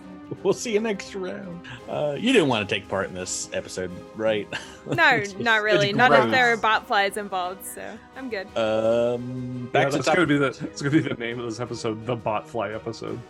We'll 0.42 0.54
see 0.54 0.72
you 0.72 0.80
next 0.80 1.14
round. 1.14 1.64
Uh, 1.88 2.16
you 2.18 2.32
didn't 2.32 2.48
want 2.48 2.68
to 2.68 2.74
take 2.74 2.88
part 2.88 3.08
in 3.08 3.14
this 3.14 3.48
episode, 3.52 3.92
right? 4.16 4.48
No, 4.86 5.18
just- 5.20 5.38
not 5.38 5.62
really. 5.62 5.92
Not 5.92 6.10
if 6.12 6.30
there 6.32 6.52
are 6.52 6.56
bot 6.56 6.84
flies 6.88 7.16
involved. 7.16 7.64
So 7.64 7.96
I'm 8.16 8.28
good. 8.28 8.46
Um, 8.56 9.70
Yeah, 9.74 9.84
to 9.84 9.90
that's 9.92 10.04
top. 10.06 10.16
gonna 10.16 10.26
be 10.26 10.36
the 10.38 10.50
that's 10.50 10.82
gonna 10.82 10.90
be 10.90 10.98
the 11.00 11.14
name 11.14 11.38
of 11.38 11.44
this 11.44 11.60
episode, 11.60 12.04
the 12.06 12.16
Botfly 12.16 12.74
episode. 12.74 13.20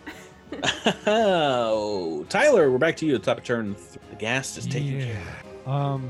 Oh, 1.05 2.25
Tyler, 2.29 2.71
we're 2.71 2.77
back 2.77 2.97
to 2.97 3.05
you 3.05 3.15
at 3.15 3.21
the 3.23 3.25
top 3.31 3.37
of 3.39 3.43
turn. 3.43 3.75
th- 3.75 3.99
The 4.09 4.15
ghast 4.17 4.57
is 4.57 4.65
taking 4.65 5.01
care. 5.01 5.17
Um. 5.65 6.09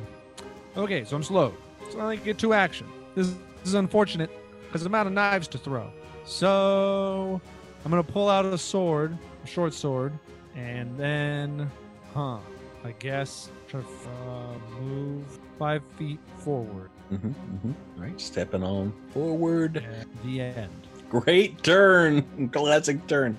Okay, 0.75 1.03
so 1.05 1.15
I'm 1.15 1.23
slow. 1.23 1.53
So 1.91 1.99
I 1.99 2.03
only 2.03 2.17
get 2.17 2.37
two 2.37 2.53
action. 2.53 2.87
This, 3.15 3.29
this 3.29 3.37
is 3.69 3.73
unfortunate 3.73 4.29
because 4.67 4.85
I'm 4.85 4.93
out 4.93 5.07
of 5.07 5.13
knives 5.13 5.47
to 5.49 5.57
throw. 5.57 5.89
So 6.25 7.41
I'm 7.83 7.89
gonna 7.91 8.03
pull 8.03 8.29
out 8.29 8.45
a 8.45 8.57
sword, 8.57 9.17
a 9.43 9.47
short 9.47 9.73
sword, 9.73 10.13
and 10.55 10.97
then, 10.97 11.71
huh? 12.13 12.37
I 12.83 12.91
guess 12.99 13.49
try 13.67 13.81
to 13.81 13.87
uh, 13.87 14.79
move 14.81 15.25
five 15.57 15.81
feet 15.97 16.19
forward. 16.37 16.89
Mm-hmm, 17.11 17.27
mm-hmm. 17.29 18.01
Right, 18.01 18.21
stepping 18.21 18.63
on 18.63 18.93
forward. 19.13 19.77
At 19.77 20.07
the 20.23 20.41
end. 20.41 20.86
Great 21.09 21.63
turn, 21.63 22.49
classic 22.53 23.05
turn. 23.07 23.37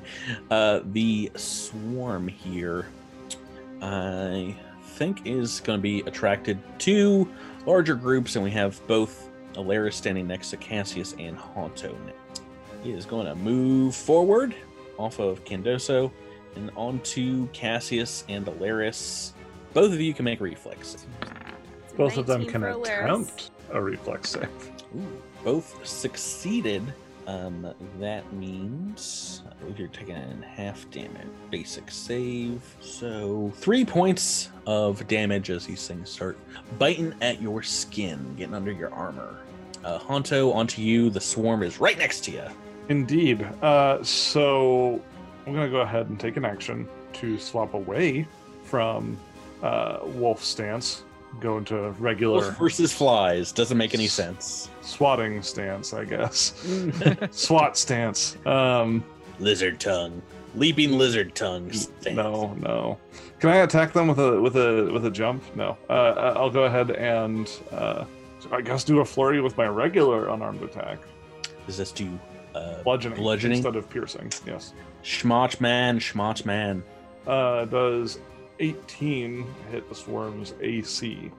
Uh, 0.50 0.80
the 0.92 1.30
swarm 1.36 2.26
here, 2.26 2.86
I 3.82 4.56
think, 4.82 5.26
is 5.26 5.60
going 5.60 5.78
to 5.78 5.82
be 5.82 6.00
attracted 6.00 6.58
to 6.80 7.28
larger 7.66 7.94
groups, 7.94 8.36
and 8.36 8.44
we 8.44 8.50
have 8.52 8.80
both 8.86 9.28
Alaris 9.54 9.94
standing 9.94 10.26
next 10.26 10.50
to 10.50 10.56
Cassius 10.56 11.14
and 11.18 11.36
Honto. 11.36 11.94
He 12.82 12.92
is 12.92 13.04
going 13.04 13.26
to 13.26 13.34
move 13.34 13.94
forward 13.94 14.54
off 14.98 15.18
of 15.18 15.44
Candoso 15.44 16.10
and 16.56 16.70
onto 16.74 17.48
Cassius 17.48 18.24
and 18.28 18.46
Alaris. 18.46 19.32
Both 19.74 19.92
of 19.92 20.00
you 20.00 20.14
can 20.14 20.24
make 20.24 20.40
reflex. 20.40 20.94
It's 20.94 21.06
a 21.92 21.96
Both 21.96 22.16
of 22.16 22.26
them 22.26 22.46
can 22.46 22.64
attempt 22.64 23.50
a 23.70 23.80
reflex 23.80 24.30
save. 24.30 24.48
Ooh, 24.96 25.22
both 25.44 25.86
succeeded. 25.86 26.82
Um, 27.28 27.74
that 28.00 28.32
means 28.32 29.42
I 29.46 29.78
you're 29.78 29.88
taking 29.88 30.42
half 30.42 30.90
damage. 30.90 31.26
Basic 31.50 31.90
save. 31.90 32.62
So 32.80 33.52
three 33.56 33.84
points 33.84 34.48
of 34.66 35.06
damage 35.08 35.50
as 35.50 35.66
these 35.66 35.86
things 35.86 36.08
start 36.08 36.38
biting 36.78 37.14
at 37.20 37.42
your 37.42 37.62
skin, 37.62 38.34
getting 38.38 38.54
under 38.54 38.72
your 38.72 38.90
armor. 38.94 39.36
Uh, 39.84 39.98
Honto, 39.98 40.54
onto 40.54 40.80
you. 40.80 41.10
The 41.10 41.20
swarm 41.20 41.62
is 41.62 41.78
right 41.78 41.98
next 41.98 42.24
to 42.24 42.30
you. 42.30 42.44
Indeed. 42.88 43.46
Uh, 43.60 44.02
so 44.02 45.02
I'm 45.46 45.52
gonna 45.52 45.68
go 45.68 45.82
ahead 45.82 46.08
and 46.08 46.18
take 46.18 46.38
an 46.38 46.46
action 46.46 46.88
to 47.12 47.38
swap 47.38 47.74
away 47.74 48.26
from 48.64 49.18
uh, 49.62 49.98
wolf 50.02 50.42
stance, 50.42 51.02
go 51.40 51.58
into 51.58 51.90
regular 51.98 52.40
Wolf 52.40 52.58
versus 52.58 52.92
flies 52.92 53.52
doesn't 53.52 53.76
make 53.76 53.92
any 53.92 54.06
sense. 54.06 54.70
Swatting 54.89 55.43
stance, 55.43 55.93
I 55.93 56.05
guess. 56.05 56.55
SWAT 57.30 57.76
stance. 57.76 58.36
Um, 58.47 59.05
lizard 59.39 59.78
tongue, 59.80 60.22
leaping 60.55 60.93
lizard 60.93 61.34
tongue. 61.34 61.72
stance. 61.72 62.16
no, 62.16 62.55
no. 62.55 62.99
Can 63.39 63.51
I 63.51 63.57
attack 63.59 63.93
them 63.93 64.09
with 64.09 64.18
a 64.18 64.41
with 64.41 64.57
a 64.57 64.91
with 64.93 65.05
a 65.07 65.11
jump? 65.11 65.43
No. 65.55 65.76
Uh, 65.89 66.32
I'll 66.36 66.51
go 66.51 66.64
ahead 66.64 66.91
and 66.93 67.49
uh, 67.70 68.05
I 68.51 68.61
guess 68.61 68.82
do 68.84 69.01
a 69.01 69.05
flurry 69.05 69.41
with 69.41 69.57
my 69.57 69.66
regular 69.66 70.28
unarmed 70.28 70.62
attack, 70.62 70.99
Does 71.66 71.76
this 71.76 71.93
do 71.93 72.18
uh, 72.55 72.82
bludgeoning, 72.82 73.18
Bludgeoning? 73.18 73.59
instead 73.59 73.76
of 73.76 73.89
piercing. 73.91 74.32
Yes. 74.47 74.72
schmotch 75.05 75.61
man? 75.61 75.99
Schmotch 76.01 76.45
man. 76.45 76.82
Uh, 77.26 77.66
does 77.66 78.18
18 78.59 79.47
hit 79.70 79.89
the 79.89 79.95
swarm's 79.95 80.55
AC? 80.61 81.30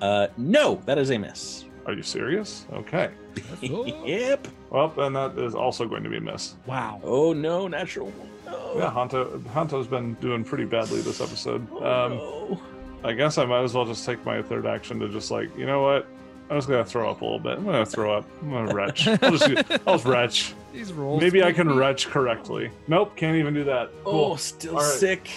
Uh, 0.00 0.26
no, 0.36 0.80
that 0.86 0.98
is 0.98 1.10
a 1.12 1.18
miss. 1.18 1.64
Are 1.86 1.92
you 1.92 2.02
serious? 2.02 2.66
Okay. 2.72 3.10
yep. 3.60 4.46
Well, 4.70 4.88
then 4.88 5.12
that 5.14 5.38
is 5.38 5.54
also 5.54 5.86
going 5.86 6.02
to 6.04 6.10
be 6.10 6.16
a 6.16 6.20
miss. 6.20 6.54
Wow. 6.66 7.00
Oh 7.04 7.32
no, 7.32 7.68
natural. 7.68 8.12
No. 8.46 8.74
Yeah, 8.76 8.92
Hanto 8.92 9.38
Hanto's 9.52 9.86
been 9.86 10.14
doing 10.14 10.44
pretty 10.44 10.64
badly 10.64 11.00
this 11.02 11.20
episode. 11.20 11.66
Oh, 11.72 11.76
Um, 12.06 12.12
no. 12.16 12.60
I 13.04 13.12
guess 13.12 13.36
I 13.38 13.44
might 13.44 13.62
as 13.62 13.74
well 13.74 13.84
just 13.84 14.06
take 14.06 14.24
my 14.24 14.40
third 14.42 14.66
action 14.66 14.98
to 15.00 15.08
just 15.08 15.30
like, 15.30 15.54
you 15.58 15.66
know 15.66 15.82
what? 15.82 16.06
I'm 16.50 16.56
just 16.58 16.68
gonna 16.68 16.84
throw 16.84 17.10
up 17.10 17.20
a 17.20 17.24
little 17.24 17.38
bit. 17.38 17.58
I'm 17.58 17.64
gonna 17.64 17.84
throw 17.86 18.14
up. 18.16 18.26
I'm 18.42 18.50
gonna 18.50 18.74
retch. 18.74 19.06
I'll 19.22 19.36
just, 19.36 19.70
I'll 19.86 19.94
just 19.96 20.04
retch. 20.06 20.54
These 20.72 20.92
rolls. 20.92 21.20
Maybe 21.22 21.42
I 21.42 21.52
can 21.52 21.66
will 21.68 21.74
be- 21.74 21.80
retch 21.80 22.08
correctly. 22.08 22.70
Nope, 22.88 23.14
can't 23.16 23.36
even 23.36 23.52
do 23.54 23.64
that. 23.64 23.90
Oh, 24.06 24.36
still 24.36 24.76
All 24.76 24.82
right. 24.82 24.92
sick. 24.98 25.28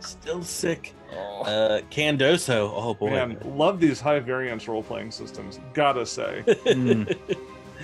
Still 0.00 0.42
sick. 0.42 0.92
Uh, 1.16 1.80
Candoso. 1.90 2.70
Oh 2.74 2.94
boy. 2.94 3.10
Man, 3.10 3.38
love 3.44 3.80
these 3.80 4.00
high 4.00 4.20
variance 4.20 4.68
role 4.68 4.82
playing 4.82 5.10
systems. 5.10 5.60
Gotta 5.74 6.06
say. 6.06 6.42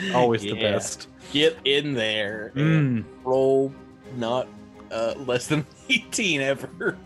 Mm. 0.01 0.15
Always 0.15 0.43
the 0.43 0.53
best. 0.55 1.09
Get 1.33 1.59
in 1.65 1.93
there 1.95 2.53
and 2.55 3.05
Mm. 3.05 3.05
roll 3.25 3.73
not 4.17 4.47
uh, 4.93 5.15
less 5.27 5.49
than 5.49 5.67
18 5.91 6.41
ever. 6.41 6.97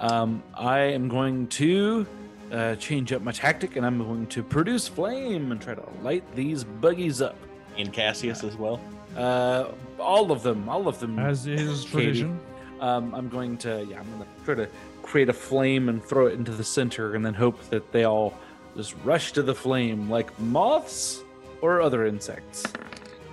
Um, 0.00 0.42
I 0.54 0.78
am 0.78 1.08
going 1.08 1.46
to 1.48 2.06
uh, 2.50 2.74
change 2.76 3.12
up 3.12 3.20
my 3.22 3.32
tactic, 3.32 3.76
and 3.76 3.84
I'm 3.84 3.98
going 3.98 4.26
to 4.28 4.42
produce 4.42 4.88
flame 4.88 5.52
and 5.52 5.60
try 5.60 5.74
to 5.74 5.82
light 6.02 6.24
these 6.34 6.64
buggies 6.64 7.20
up. 7.20 7.36
And 7.76 7.92
Cassius 7.92 8.42
as 8.44 8.56
well. 8.56 8.80
Uh, 9.16 9.66
all 10.00 10.32
of 10.32 10.42
them, 10.42 10.68
all 10.70 10.88
of 10.88 10.98
them. 11.00 11.18
As 11.18 11.46
is 11.46 11.82
Katie. 11.84 11.90
tradition. 11.92 12.40
Um, 12.80 13.14
I'm 13.14 13.28
going 13.28 13.56
to, 13.58 13.86
yeah, 13.88 14.00
I'm 14.00 14.10
going 14.10 14.22
to 14.22 14.44
try 14.44 14.54
to 14.54 14.68
create 15.02 15.28
a 15.28 15.32
flame 15.32 15.88
and 15.88 16.02
throw 16.02 16.26
it 16.26 16.34
into 16.34 16.52
the 16.52 16.64
center, 16.64 17.14
and 17.14 17.24
then 17.24 17.34
hope 17.34 17.60
that 17.70 17.92
they 17.92 18.04
all 18.04 18.38
just 18.76 18.94
rush 19.04 19.32
to 19.32 19.42
the 19.42 19.54
flame 19.54 20.08
like 20.08 20.38
moths 20.40 21.22
or 21.60 21.80
other 21.80 22.06
insects. 22.06 22.64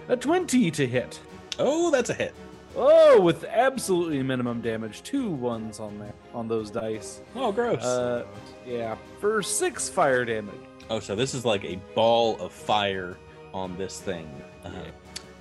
A 0.10 0.18
20 0.18 0.72
to 0.72 0.88
hit. 0.88 1.20
Oh, 1.58 1.92
that's 1.92 2.10
a 2.10 2.14
hit. 2.14 2.34
Oh, 2.76 3.20
with 3.20 3.44
absolutely 3.46 4.22
minimum 4.24 4.62
damage. 4.62 5.02
Two 5.04 5.30
ones 5.30 5.80
on 5.80 5.98
there 6.00 6.14
on 6.34 6.48
those 6.48 6.70
dice. 6.70 7.22
Oh, 7.36 7.52
gross. 7.52 7.84
Uh, 7.84 8.26
yeah, 8.66 8.96
for 9.20 9.42
six 9.42 9.90
fire 9.90 10.24
damage. 10.26 10.54
oh, 10.90 11.00
so 11.00 11.16
this 11.16 11.34
is 11.34 11.46
like 11.46 11.64
a 11.66 11.76
ball 11.96 12.40
of 12.40 12.52
fire 12.52 13.18
on 13.54 13.76
this 13.78 14.00
thing. 14.00 14.30
Uh, 14.64 14.70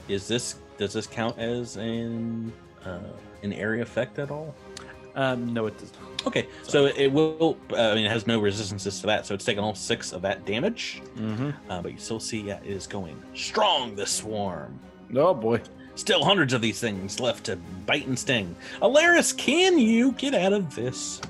Is 0.09 0.27
this 0.27 0.57
does 0.79 0.93
this 0.95 1.07
count 1.07 1.39
as 1.39 1.77
an 1.77 2.53
uh, 2.85 2.99
an 3.43 3.53
area 3.53 3.83
effect 3.83 4.19
at 4.19 4.31
all? 4.31 4.55
Um, 5.15 5.53
no, 5.53 5.67
it 5.67 5.77
does 5.79 5.93
not. 6.01 6.18
Okay, 6.29 6.47
so 6.63 6.87
it 6.87 7.11
will. 7.13 7.57
Uh, 7.73 7.77
I 7.91 7.95
mean, 7.95 8.05
it 8.07 8.11
has 8.11 8.27
no 8.27 8.39
resistances 8.39 9.01
to 9.01 9.07
that, 9.07 9.27
so 9.27 9.35
it's 9.35 9.45
taking 9.45 9.63
all 9.65 9.75
six 9.75 10.13
of 10.13 10.23
that 10.23 10.45
damage. 10.45 11.03
Mm-hmm. 11.17 11.51
Uh, 11.71 11.83
but 11.83 11.93
you 11.93 11.99
still 11.99 12.21
see 12.21 12.41
yeah, 12.41 12.61
it 12.63 12.71
is 12.71 12.87
going 12.87 13.21
strong. 13.35 13.95
This 13.97 14.11
swarm. 14.11 14.79
Oh 15.15 15.35
boy. 15.35 15.61
Still 15.95 16.23
hundreds 16.25 16.53
of 16.53 16.61
these 16.61 16.79
things 16.79 17.19
left 17.19 17.45
to 17.45 17.57
bite 17.87 18.07
and 18.07 18.17
sting. 18.17 18.55
Alaris, 18.83 19.37
can 19.37 19.79
you 19.79 20.13
get 20.13 20.33
out 20.35 20.53
of 20.53 20.73
this 20.75 21.21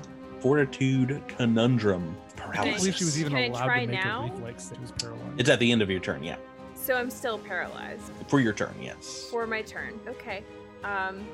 fortitude 0.41 1.21
conundrum 1.27 2.15
I 2.51 2.65
don't 2.65 2.75
believe 2.77 2.95
she 2.95 3.03
was 3.03 3.19
even 3.19 3.33
Can 3.33 3.41
I 3.41 3.45
allowed 3.47 3.65
try 3.65 3.85
to 3.85 3.91
make 3.91 4.03
now? 4.03 4.21
a 4.27 4.31
reflex. 4.31 4.63
save. 4.65 4.77
She 4.77 4.81
was 4.81 4.91
paralyzed. 4.91 5.39
It's 5.39 5.49
at 5.49 5.59
the 5.59 5.71
end 5.71 5.81
of 5.81 5.89
your 5.89 5.99
turn, 5.99 6.23
yeah. 6.23 6.37
So 6.75 6.95
I'm 6.95 7.09
still 7.09 7.37
paralyzed 7.39 8.11
For 8.27 8.39
your 8.39 8.53
turn, 8.53 8.73
yes. 8.81 9.27
for 9.29 9.45
my 9.45 9.61
turn. 9.61 9.99
Okay. 10.07 10.43
Um, 10.83 11.25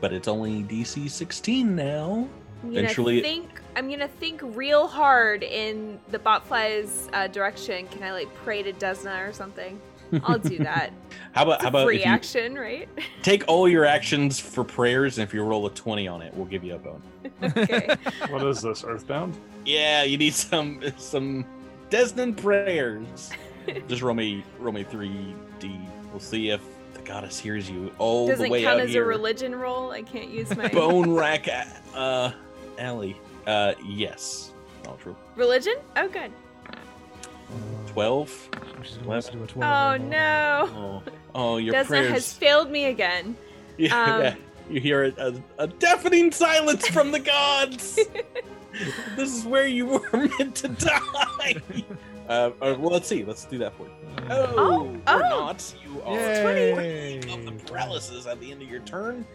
But 0.00 0.12
it's 0.12 0.28
only 0.28 0.62
DC 0.62 1.10
16 1.10 1.74
now. 1.74 2.28
I'm 2.62 2.68
gonna 2.70 2.80
Eventually- 2.80 3.20
think. 3.22 3.48
I'm 3.76 3.88
gonna 3.88 4.08
think 4.08 4.40
real 4.42 4.86
hard 4.88 5.42
in 5.42 5.98
the 6.08 6.18
botfly's 6.18 7.08
uh, 7.12 7.28
direction. 7.28 7.86
Can 7.88 8.02
I 8.02 8.12
like 8.12 8.32
pray 8.34 8.62
to 8.62 8.72
Desna 8.72 9.28
or 9.28 9.32
something? 9.32 9.80
I'll 10.24 10.38
do 10.40 10.58
that. 10.64 10.92
How 11.32 11.42
about 11.44 11.54
It's 11.54 11.62
how 11.62 11.68
about 11.68 11.86
free 11.86 11.98
if 12.00 12.04
you 12.04 12.10
action, 12.10 12.56
right? 12.56 12.88
take 13.22 13.44
all 13.46 13.68
your 13.68 13.84
actions 13.84 14.40
for 14.40 14.64
prayers, 14.64 15.18
and 15.18 15.26
if 15.26 15.32
you 15.32 15.42
roll 15.44 15.66
a 15.66 15.70
20 15.70 16.08
on 16.08 16.20
it, 16.20 16.34
we'll 16.34 16.46
give 16.46 16.64
you 16.64 16.74
a 16.74 16.78
bone. 16.78 17.00
okay. 17.42 17.94
What 18.28 18.42
is 18.44 18.60
this, 18.60 18.82
Earthbound? 18.84 19.38
Yeah, 19.64 20.02
you 20.02 20.18
need 20.18 20.34
some 20.34 20.80
some 20.96 21.46
Desmond 21.90 22.36
prayers. 22.38 23.30
Just 23.88 24.02
roll 24.02 24.14
me 24.14 24.44
roll 24.58 24.72
me 24.74 24.82
three 24.84 25.34
D. 25.60 25.78
We'll 26.10 26.18
see 26.18 26.50
if 26.50 26.60
the 26.94 27.00
goddess 27.02 27.38
hears 27.38 27.70
you 27.70 27.92
all 27.98 28.26
Doesn't 28.26 28.44
the 28.44 28.50
way 28.50 28.64
count 28.64 28.80
out 28.80 28.86
as 28.86 28.90
here. 28.90 29.04
a 29.04 29.06
religion 29.06 29.54
roll. 29.54 29.92
I 29.92 30.02
can't 30.02 30.28
use 30.30 30.54
my 30.56 30.66
Bone 30.68 31.10
rack, 31.12 31.48
uh, 31.94 32.32
Ellie. 32.78 33.16
Uh, 33.46 33.74
yes. 33.84 34.52
All 34.86 34.96
true. 34.96 35.16
religion. 35.36 35.74
Oh, 35.96 36.08
good. 36.08 36.30
Twelve. 37.88 38.48
She's 38.82 38.96
gonna 38.98 39.20
do 39.22 39.42
a 39.42 39.46
12 39.46 39.52
Oh 39.56 39.90
roll. 39.98 40.08
no. 40.10 40.70
Oh, 40.72 41.02
oh, 41.34 41.56
your 41.56 41.74
Desna 41.74 41.86
prayers. 41.86 42.10
has 42.12 42.32
failed 42.32 42.70
me 42.70 42.86
again. 42.86 43.36
yeah, 43.76 44.02
um, 44.14 44.22
yeah. 44.22 44.34
You 44.70 44.80
hear 44.80 45.04
a, 45.04 45.12
a, 45.18 45.34
a 45.58 45.66
deafening 45.66 46.30
silence 46.30 46.86
from 46.88 47.10
the 47.10 47.18
gods. 47.18 47.96
this 49.16 49.36
is 49.36 49.44
where 49.44 49.66
you 49.66 49.86
were 49.86 50.10
meant 50.38 50.54
to 50.56 50.68
die. 50.68 51.56
Uh, 52.28 52.32
uh, 52.62 52.76
well, 52.78 52.92
let's 52.92 53.08
see. 53.08 53.24
Let's 53.24 53.44
do 53.46 53.58
that 53.58 53.74
for 53.74 53.84
you. 53.84 53.90
Oh, 54.30 54.54
Oh, 55.08 55.14
or 55.16 55.24
oh. 55.24 55.28
not. 55.40 55.74
You 55.84 56.00
are 56.02 56.16
Yay. 56.16 57.16
of 57.18 57.44
the 57.44 57.52
paralysis 57.66 58.26
at 58.28 58.38
the 58.40 58.52
end 58.52 58.62
of 58.62 58.70
your 58.70 58.80
turn. 58.82 59.26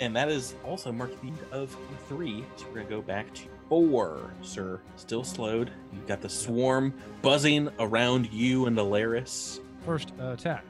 And 0.00 0.14
that 0.16 0.28
is 0.28 0.54
also 0.64 0.90
marked 0.92 1.20
the 1.22 1.28
end 1.28 1.38
of 1.52 1.76
three. 2.08 2.44
So 2.56 2.66
we're 2.68 2.80
gonna 2.80 2.90
go 2.90 3.02
back 3.02 3.32
to 3.34 3.42
four, 3.68 4.32
sir. 4.42 4.80
Still 4.96 5.24
slowed. 5.24 5.70
You've 5.92 6.06
got 6.06 6.20
the 6.20 6.28
swarm 6.28 6.92
buzzing 7.22 7.68
around 7.78 8.32
you 8.32 8.66
and 8.66 8.76
Alaris. 8.76 9.60
First 9.86 10.12
attack. 10.18 10.64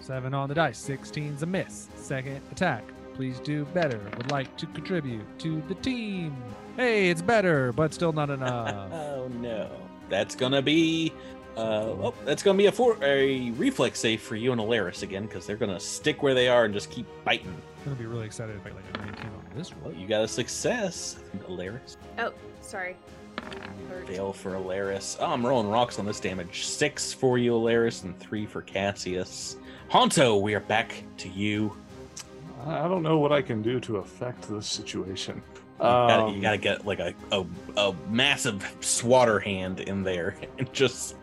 Seven 0.00 0.34
on 0.34 0.48
the 0.48 0.54
dice. 0.54 0.80
16's 0.86 1.42
a 1.42 1.46
miss. 1.46 1.88
Second 1.96 2.40
attack. 2.52 2.84
Please 3.14 3.40
do 3.40 3.64
better. 3.66 4.00
Would 4.16 4.30
like 4.30 4.54
to 4.58 4.66
contribute 4.66 5.24
to 5.40 5.62
the 5.68 5.74
team. 5.76 6.36
Hey, 6.76 7.08
it's 7.10 7.22
better, 7.22 7.72
but 7.72 7.94
still 7.94 8.12
not 8.12 8.28
enough. 8.30 8.92
oh 8.92 9.28
no. 9.40 9.70
That's 10.08 10.34
gonna 10.36 10.60
be 10.62 11.12
uh 11.56 11.60
oh, 11.60 12.14
that's 12.24 12.42
gonna 12.42 12.58
be 12.58 12.66
a 12.66 12.72
four 12.72 12.96
a 13.02 13.50
reflex 13.52 14.00
save 14.00 14.20
for 14.20 14.36
you 14.36 14.52
and 14.52 14.60
Alaris 14.60 15.02
again, 15.02 15.24
because 15.26 15.46
they're 15.46 15.56
gonna 15.56 15.80
stick 15.80 16.22
where 16.22 16.34
they 16.34 16.48
are 16.48 16.64
and 16.64 16.74
just 16.74 16.90
keep 16.90 17.06
biting. 17.24 17.56
I'm 17.84 17.92
gonna 17.92 17.96
be 17.96 18.06
really 18.06 18.24
excited 18.24 18.56
if 18.56 18.64
I 18.66 18.70
like 18.70 18.84
a 18.94 18.98
19 18.98 19.26
on 19.26 19.42
this 19.54 19.70
Well, 19.76 19.90
one. 19.90 20.00
you 20.00 20.06
got 20.08 20.22
a 20.24 20.28
success, 20.28 21.16
Alaris. 21.48 21.96
Oh, 22.18 22.32
sorry. 22.62 22.96
Fail 24.06 24.32
for 24.32 24.52
Alaris. 24.52 25.18
Oh, 25.20 25.26
I'm 25.26 25.44
rolling 25.44 25.68
rocks 25.68 25.98
on 25.98 26.06
this 26.06 26.18
damage. 26.18 26.64
Six 26.64 27.12
for 27.12 27.36
you, 27.36 27.52
Alaris, 27.52 28.04
and 28.04 28.18
three 28.18 28.46
for 28.46 28.62
Cassius. 28.62 29.56
Honto, 29.90 30.40
we 30.40 30.54
are 30.54 30.60
back 30.60 31.04
to 31.18 31.28
you. 31.28 31.76
I 32.64 32.84
I 32.84 32.88
don't 32.88 33.02
know 33.02 33.18
what 33.18 33.32
I 33.32 33.42
can 33.42 33.60
do 33.60 33.78
to 33.80 33.98
affect 33.98 34.48
this 34.48 34.66
situation. 34.66 35.42
You 35.78 35.80
gotta, 35.80 36.22
Um, 36.24 36.34
you 36.34 36.40
gotta 36.40 36.56
get 36.56 36.86
like 36.86 37.00
a, 37.00 37.12
a, 37.32 37.44
a 37.76 37.94
massive 38.08 38.66
swatter 38.80 39.38
hand 39.40 39.80
in 39.80 40.02
there 40.02 40.36
and 40.58 40.72
just 40.72 41.16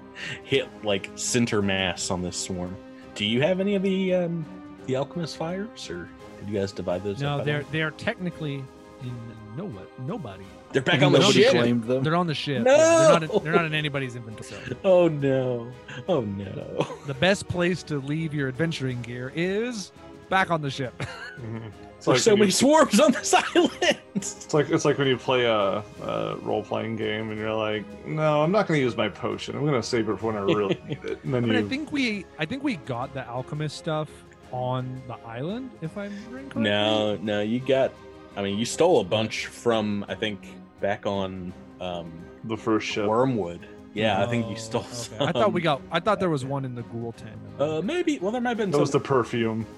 hit 0.43 0.68
like 0.84 1.09
center 1.16 1.64
mass 1.64 2.12
on 2.12 2.22
this 2.22 2.38
swarm. 2.38 2.76
Do 3.16 3.26
you 3.26 3.41
have 3.41 3.59
any 3.59 3.74
of 3.74 3.82
the 3.82 4.14
um, 4.14 4.45
the 4.86 4.95
alchemist 4.97 5.38
fires, 5.38 5.89
or 5.89 6.07
did 6.42 6.50
you 6.50 6.60
guys 6.60 6.72
divide 6.72 7.04
those? 7.04 7.22
No, 7.22 7.36
up 7.36 7.39
at 7.42 7.46
they're 7.46 7.64
they're 7.72 7.92
technically 7.92 8.64
in 9.04 9.16
no 9.58 9.72
nobody. 10.06 10.44
they're 10.72 10.82
back 10.82 11.02
on 11.02 11.12
the 11.12 11.20
Nobody 11.20 11.42
ship. 11.44 11.52
claimed 11.52 11.84
them. 11.86 12.04
They're 12.04 12.16
on 12.16 12.28
the 12.28 12.34
ship. 12.36 12.64
No! 12.64 12.76
They're 12.78 13.10
not 13.20 13.24
in, 13.24 13.44
they're 13.44 13.54
not 13.54 13.66
in 13.66 13.74
anybody's 13.74 14.16
inventory. 14.16 14.62
Oh 14.84 15.08
no! 15.08 15.72
Oh 16.08 16.22
no! 16.22 16.88
the 17.08 17.14
best 17.16 17.48
place 17.48 17.84
to 17.84 18.00
leave 18.00 18.34
your 18.34 18.48
adventuring 18.48 19.02
gear 19.02 19.32
is 19.36 19.92
back 20.30 20.52
on 20.52 20.62
the 20.62 20.70
ship. 20.72 20.94
mhm. 21.42 21.72
It's 21.98 22.06
There's 22.08 22.16
like 22.16 22.24
so 22.24 22.32
when 22.32 22.39
many 22.39 22.48
you- 22.48 22.52
swarms 22.54 23.00
on 23.00 23.12
this 23.12 23.34
island. 23.56 23.98
It's 24.16 24.54
like 24.54 24.70
it's 24.70 24.86
like 24.86 24.98
when 24.98 25.08
you 25.08 25.18
play 25.18 25.46
a, 25.46 25.84
a 26.04 26.36
role 26.42 26.64
playing 26.64 26.96
game 26.96 27.30
and 27.30 27.39
you're 27.39 27.54
like, 27.54 27.86
no, 28.08 28.42
I'm 28.42 28.52
not 28.52 28.68
going 28.68 28.80
to 28.80 28.84
use 28.84 28.98
my 28.98 29.08
potion. 29.10 29.56
I'm 29.56 29.62
going 29.66 29.80
to 29.80 29.84
save 29.88 30.10
it 30.10 30.18
for 30.20 30.28
when 30.28 30.36
I 30.36 30.39
really 30.39 30.80
need 30.88 31.04
it. 31.04 31.24
And 31.24 31.34
then 31.34 31.44
I 31.44 31.48
mean, 31.48 31.58
you 31.60 31.66
I 31.66 31.70
think 31.70 31.92
we 31.92 32.26
I 32.39 32.46
think 32.46 32.64
we 32.64 32.78
got 32.78 33.14
the 33.14 33.28
alchemist 33.28 33.78
stuff 33.78 34.10
on 34.52 35.02
the 35.08 35.16
island, 35.26 35.72
if 35.82 35.97
I'm 35.97 36.12
remembering 36.12 36.49
correctly. 36.49 36.62
No, 36.64 37.16
no, 37.18 37.41
you 37.41 37.60
got. 37.60 37.91
I 38.36 38.41
mean, 38.41 38.58
you 38.58 38.66
stole 38.66 39.02
a 39.02 39.04
bunch 39.04 39.47
from 39.47 40.06
I 40.08 40.16
think 40.16 40.39
back 40.80 41.06
on 41.06 41.54
um, 41.80 42.12
the 42.45 42.58
first 42.58 42.88
ship. 42.88 43.08
Wormwood. 43.08 43.68
Yeah, 43.93 44.24
I 44.24 44.28
think 44.28 44.45
you 44.47 44.54
Oh, 44.54 44.58
stole. 44.58 44.82
okay. 44.82 44.93
Some. 44.93 45.28
I 45.28 45.32
thought 45.34 45.52
we 45.52 45.62
got. 45.62 45.82
I 45.91 45.99
thought 45.99 46.20
there 46.20 46.30
was 46.30 46.45
one 46.45 46.64
in 46.64 46.76
the 46.76 46.84
ghoul 46.84 47.12
tent. 47.14 47.38
Uh, 47.60 47.82
maybe. 47.82 48.20
Well, 48.20 48.32
there 48.32 48.39
might 48.41 48.52
have 48.52 48.58
been 48.58 48.72
That 48.72 48.80
was 48.80 48.91
the 48.91 48.99
perfume. 48.99 49.66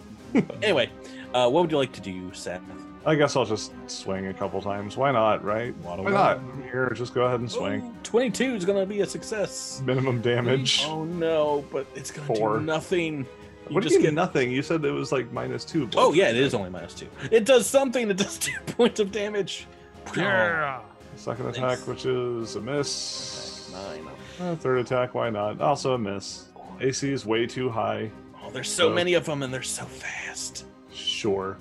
Anyway, 0.63 0.89
uh, 1.35 1.47
what 1.47 1.61
would 1.61 1.69
you 1.71 1.77
like 1.77 1.91
to 1.91 2.01
do, 2.01 2.33
Seth? 2.33 2.59
I 3.05 3.13
guess 3.13 3.35
I'll 3.35 3.45
just 3.45 3.71
swing 3.85 4.27
a 4.27 4.33
couple 4.33 4.59
times. 4.63 4.97
Why 4.97 5.11
not, 5.11 5.43
right? 5.43 5.75
Why 5.83 5.95
Why 5.99 6.09
not? 6.09 6.37
I'm 6.37 6.63
here. 6.63 6.89
Just 6.95 7.13
go 7.13 7.25
ahead 7.25 7.39
and 7.39 7.51
swing. 7.51 7.95
Twenty-two 8.01 8.55
is 8.55 8.65
gonna 8.65 8.85
be 8.87 9.01
a 9.01 9.05
success. 9.05 9.83
Minimum 9.85 10.21
damage. 10.21 10.85
Oh 10.87 11.03
no, 11.03 11.63
but 11.71 11.85
it's 11.93 12.09
gonna 12.09 12.25
Four. 12.25 12.57
do 12.57 12.65
nothing. 12.65 13.27
You 13.69 13.75
what 13.75 13.83
do 13.83 13.89
you 13.89 13.95
mean 13.99 14.03
get. 14.07 14.13
nothing? 14.13 14.51
You 14.51 14.61
said 14.61 14.83
it 14.83 14.91
was 14.91 15.11
like 15.11 15.31
minus 15.31 15.63
two. 15.65 15.89
Oh 15.95 16.13
yeah, 16.13 16.29
it 16.29 16.35
is 16.35 16.53
only 16.53 16.69
minus 16.69 16.93
two. 16.93 17.07
It 17.31 17.45
does 17.45 17.65
something. 17.67 18.09
It 18.09 18.17
does 18.17 18.37
two 18.39 18.59
points 18.67 18.99
of 18.99 19.11
damage. 19.11 19.67
Yeah. 20.15 20.81
Second 21.15 21.45
Thanks. 21.53 21.57
attack, 21.59 21.87
which 21.87 22.05
is 22.05 22.55
a 22.55 22.61
miss. 22.61 23.71
Nine. 23.71 24.07
Uh, 24.41 24.55
third 24.55 24.79
attack, 24.79 25.13
why 25.13 25.29
not? 25.29 25.61
Also 25.61 25.93
a 25.93 25.97
miss. 25.97 26.45
AC 26.81 27.11
is 27.11 27.25
way 27.25 27.45
too 27.45 27.69
high. 27.69 28.09
Oh, 28.43 28.49
there's 28.51 28.69
so 28.71 28.89
Oh. 28.89 28.93
many 28.93 29.13
of 29.13 29.25
them, 29.25 29.43
and 29.43 29.53
they're 29.53 29.61
so 29.63 29.85
fast. 29.85 30.65
Sure. 30.91 31.57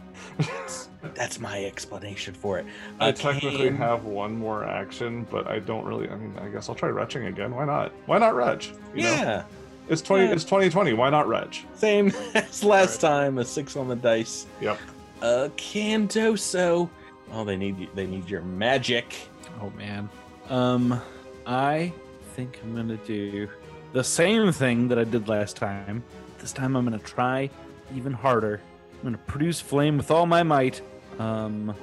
That's 1.15 1.39
my 1.41 1.65
explanation 1.65 2.35
for 2.35 2.59
it. 2.59 2.67
I 2.99 3.11
Uh, 3.11 3.13
technically 3.13 3.71
have 3.71 4.05
one 4.05 4.37
more 4.37 4.65
action, 4.65 5.27
but 5.31 5.47
I 5.47 5.59
don't 5.61 5.85
really. 5.85 6.09
I 6.09 6.17
mean, 6.17 6.35
I 6.43 6.49
guess 6.49 6.69
I'll 6.69 6.75
try 6.75 6.89
retching 6.89 7.27
again. 7.27 7.55
Why 7.55 7.65
not? 7.65 7.93
Why 8.07 8.19
not 8.19 8.35
retch? 8.35 8.73
You 8.95 9.03
know? 9.05 9.45
Yeah, 9.93 9.99
It's 9.99 10.03
twenty. 10.03 10.25
Yeah. 10.25 10.33
It's 10.33 10.45
twenty 10.45 10.71
twenty. 10.71 10.93
Why 10.95 11.11
not 11.11 11.29
Reg? 11.29 11.55
same 11.75 12.13
as 12.35 12.65
last 12.65 13.01
time. 13.01 13.39
A 13.39 13.45
six 13.45 13.77
on 13.77 13.89
the 13.89 13.97
dice. 13.97 14.47
Yep. 14.61 14.79
Uh, 15.21 15.49
Candoso. 15.57 16.89
Oh, 17.33 17.45
they 17.45 17.57
need 17.57 17.89
they 17.95 18.07
need 18.07 18.29
your 18.29 18.43
magic. 18.43 19.29
Oh 19.61 19.71
man. 19.77 20.09
Um, 20.49 21.01
I 21.47 21.93
think 22.35 22.59
I'm 22.63 22.75
gonna 22.75 22.97
do 22.99 23.49
the 23.93 24.03
same 24.03 24.51
thing 24.53 24.89
that 24.89 24.99
I 24.99 25.05
did 25.05 25.29
last 25.29 25.57
time. 25.57 26.03
This 26.39 26.53
time 26.53 26.75
I'm 26.77 26.85
gonna 26.85 26.99
try 26.99 27.51
even 27.95 28.13
harder. 28.13 28.61
I'm 28.99 29.03
gonna 29.05 29.19
produce 29.19 29.61
flame 29.61 29.97
with 29.99 30.11
all 30.11 30.27
my 30.27 30.43
might. 30.43 30.81
Um. 31.19 31.75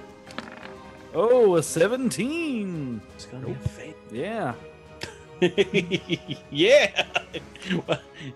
Oh, 1.14 1.56
a 1.56 1.64
17. 1.64 3.02
It's 3.16 3.26
gonna 3.26 3.46
be 3.48 3.52
a 3.54 3.56
fail. 3.56 3.94
Yeah. 4.12 4.54
yeah. 6.52 7.06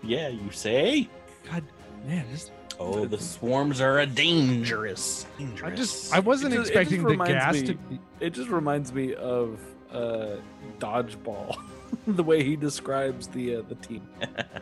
yeah, 0.04 0.28
you 0.30 0.52
say? 0.52 1.10
God, 1.52 1.64
man, 2.08 2.26
this, 2.32 2.52
Oh, 2.80 3.06
the 3.06 3.20
swarms 3.20 3.82
are 3.82 4.00
a 4.00 4.06
dangerous. 4.06 5.26
I 5.64 5.70
just 5.72 6.14
I 6.14 6.20
wasn't 6.20 6.54
just- 6.54 6.70
expecting 6.70 6.98
just 6.98 7.04
the 7.08 7.12
reminds 7.12 7.34
gas 7.34 7.54
me- 7.54 7.68
to 7.68 7.74
be. 7.76 8.00
It 8.20 8.30
just 8.32 8.50
reminds 8.50 8.92
me 8.94 9.14
of 9.14 9.60
uh, 9.92 10.38
dodgeball. 10.80 11.56
the 12.08 12.24
way 12.24 12.44
he 12.44 12.56
describes 12.56 13.28
the 13.28 13.58
uh, 13.58 13.62
the 13.70 13.76
team. 13.76 14.08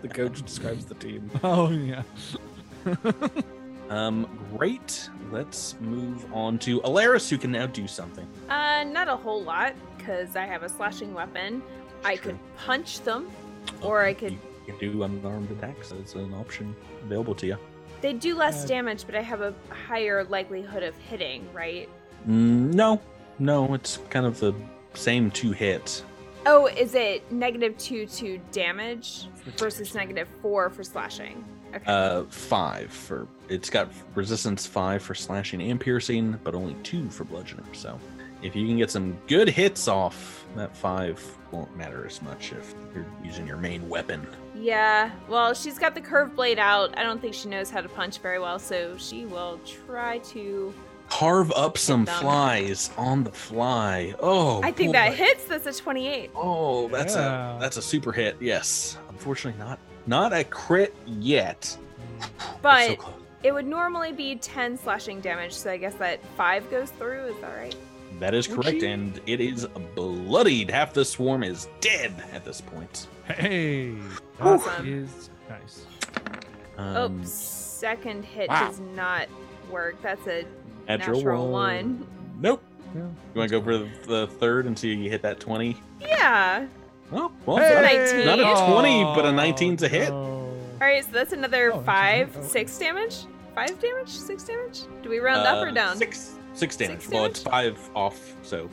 The 0.02 0.10
coach 0.10 0.42
describes 0.46 0.86
the 0.86 0.96
team. 0.96 1.32
Oh 1.44 1.70
yeah. 1.70 2.04
Um, 3.90 4.28
great. 4.58 5.10
Let's 5.32 5.76
move 5.82 6.26
on 6.34 6.58
to 6.60 6.80
Alaris, 6.82 7.30
who 7.30 7.38
can 7.38 7.52
now 7.52 7.66
do 7.68 7.88
something. 7.88 8.26
Uh, 8.50 8.84
not 8.86 9.08
a 9.10 9.16
whole 9.18 9.44
lot, 9.44 9.74
because 9.98 10.36
I 10.38 10.46
have 10.46 10.64
a 10.64 10.70
slashing 10.70 11.14
weapon. 11.14 11.62
I 12.04 12.16
True. 12.16 12.32
could 12.32 12.40
punch 12.58 13.02
them, 13.02 13.30
or 13.82 14.02
I 14.04 14.14
could. 14.14 14.34
You 14.68 14.74
can 14.78 14.92
do 14.92 15.04
unarmed 15.04 15.52
attacks 15.52 15.92
as 15.92 16.16
an 16.16 16.34
option 16.34 16.76
available 17.04 17.36
to 17.36 17.48
you. 17.48 17.58
They 18.02 18.14
do 18.14 18.36
less 18.36 18.64
Uh, 18.64 18.68
damage, 18.68 19.06
but 19.06 19.16
I 19.16 19.22
have 19.22 19.42
a 19.42 19.54
higher 19.70 20.24
likelihood 20.24 20.84
of 20.84 20.96
hitting, 20.98 21.48
right? 21.54 21.88
Mm, 22.28 22.74
no, 22.74 23.00
no, 23.40 23.74
it's 23.74 24.00
kind 24.10 24.26
of 24.26 24.40
the 24.40 24.54
same 24.94 25.30
two 25.32 25.52
hits. 25.52 26.04
Oh, 26.48 26.66
is 26.68 26.96
it 26.96 27.32
negative 27.32 27.78
two 27.78 28.08
to 28.08 28.40
damage 28.52 29.28
versus 29.58 29.94
negative 29.94 30.28
four 30.42 30.72
for 30.72 30.84
slashing? 30.84 31.46
Okay. 31.76 31.84
Uh, 31.86 32.24
five 32.26 32.92
for 32.92 33.28
it's 33.48 33.70
got 33.70 33.92
resistance 34.16 34.66
five 34.66 35.04
for 35.04 35.14
slashing 35.14 35.62
and 35.62 35.80
piercing, 35.80 36.38
but 36.44 36.56
only 36.56 36.76
two 36.84 37.10
for 37.12 37.24
bludgeoning. 37.26 37.66
So, 37.74 38.00
if 38.42 38.56
you 38.56 38.66
can 38.66 38.78
get 38.78 38.90
some 38.90 39.16
good 39.28 39.48
hits 39.48 39.88
off, 39.88 40.41
that 40.56 40.76
five 40.76 41.22
won't 41.52 41.76
matter 41.76 42.06
as 42.06 42.22
much 42.22 42.52
if 42.54 42.74
you're 42.94 43.06
using 43.24 43.46
your 43.48 43.58
main 43.58 43.88
weapon. 43.90 44.26
yeah. 44.56 45.12
Well, 45.28 45.54
she's 45.54 45.78
got 45.80 45.96
the 45.96 46.02
curved 46.02 46.36
blade 46.36 46.60
out. 46.60 46.98
I 46.98 47.04
don't 47.04 47.22
think 47.22 47.34
she 47.34 47.50
knows 47.50 47.70
how 47.70 47.82
to 47.82 47.90
punch 47.90 48.20
very 48.20 48.40
well, 48.40 48.60
so 48.60 48.96
she 48.98 49.26
will 49.26 49.60
try 49.88 50.20
to. 50.20 50.74
Carve 51.10 51.52
up 51.58 51.78
some 51.78 52.06
them. 52.06 52.20
flies 52.22 52.90
on 52.98 53.26
the 53.26 53.32
fly. 53.34 54.16
Oh, 54.22 54.62
I 54.64 54.72
think 54.72 54.90
boy. 54.90 54.94
that 54.94 55.14
hits. 55.14 55.44
That's 55.44 55.66
a 55.68 55.74
twenty-eight. 55.82 56.32
Oh, 56.36 56.88
that's 56.88 57.16
Yeah. 57.16 57.58
a 57.58 57.60
that's 57.60 57.76
a 57.76 57.82
super 57.82 58.14
hit. 58.14 58.38
Yes, 58.40 58.98
unfortunately 59.10 59.60
not 59.62 59.78
not 60.08 60.32
a 60.32 60.46
crit 60.46 60.96
yet. 61.06 61.78
But 62.62 62.98
so 63.02 63.14
it 63.44 63.52
would 63.52 63.66
normally 63.68 64.14
be 64.14 64.38
ten 64.38 64.78
slashing 64.78 65.20
damage, 65.20 65.52
so 65.52 65.70
I 65.72 65.76
guess 65.76 65.96
that 65.96 66.24
five 66.38 66.70
goes 66.72 66.92
through. 66.92 67.26
Is 67.26 67.36
that 67.42 67.58
right? 67.58 67.76
That 68.22 68.34
is 68.34 68.48
correct, 68.48 68.82
and 68.84 69.20
it 69.26 69.42
is 69.42 69.68
bloodied. 69.96 70.70
Half 70.72 70.94
the 70.94 71.04
swarm 71.04 71.44
is 71.44 71.68
dead 71.82 72.14
at 72.32 72.46
this 72.46 72.62
point. 72.62 73.08
Hey, 73.28 73.92
that 73.92 74.02
Awesome. 74.40 74.88
is 75.06 75.30
nice. 75.50 75.86
Um, 76.78 77.20
Oops. 77.20 77.30
Second 77.30 78.24
hit 78.24 78.50
wow. 78.50 78.68
does 78.68 78.80
not 78.96 79.28
work. 79.70 80.02
That's 80.02 80.26
a 80.28 80.46
natural, 80.88 81.18
natural 81.18 81.52
one. 81.52 82.00
one. 82.00 82.08
Nope. 82.40 82.64
Yeah. 82.96 83.02
You 83.02 83.12
want 83.40 83.50
to 83.52 83.60
go 83.60 83.64
for 83.64 83.78
the, 83.78 83.90
the 84.08 84.28
third 84.28 84.66
and 84.66 84.78
see 84.78 84.92
if 84.94 85.00
you 85.00 85.10
hit 85.10 85.22
that 85.24 85.40
twenty? 85.40 85.78
Yeah. 86.00 86.68
Oh, 87.14 87.32
well, 87.46 87.58
Hey! 87.58 88.24
not 88.26 88.40
a 88.40 88.44
19. 88.44 88.72
twenty, 88.74 89.04
but 89.04 89.26
a 89.26 89.30
19's 89.30 89.84
a 89.84 89.88
hit. 89.90 90.10
no. 90.10 90.16
All 90.82 90.88
right, 90.88 91.04
so 91.04 91.12
that's 91.12 91.34
another 91.34 91.72
Oh, 91.72 91.76
that's 91.76 91.86
five. 91.86 92.38
Oh. 92.38 92.42
six 92.44 92.78
damage. 92.78 93.26
Five 93.54 93.80
damage, 93.82 94.10
six 94.10 94.44
damage. 94.44 94.82
Do 95.04 95.10
we 95.10 95.20
round 95.20 95.46
up 95.46 95.64
or 95.64 95.70
Uh, 95.70 95.72
down? 95.74 95.98
Six. 95.98 96.36
Six 96.54 96.76
damage. 96.76 97.02
Six 97.02 97.12
well, 97.14 97.26
it's 97.26 97.42
five 97.44 97.78
off, 97.96 98.20
so 98.44 98.70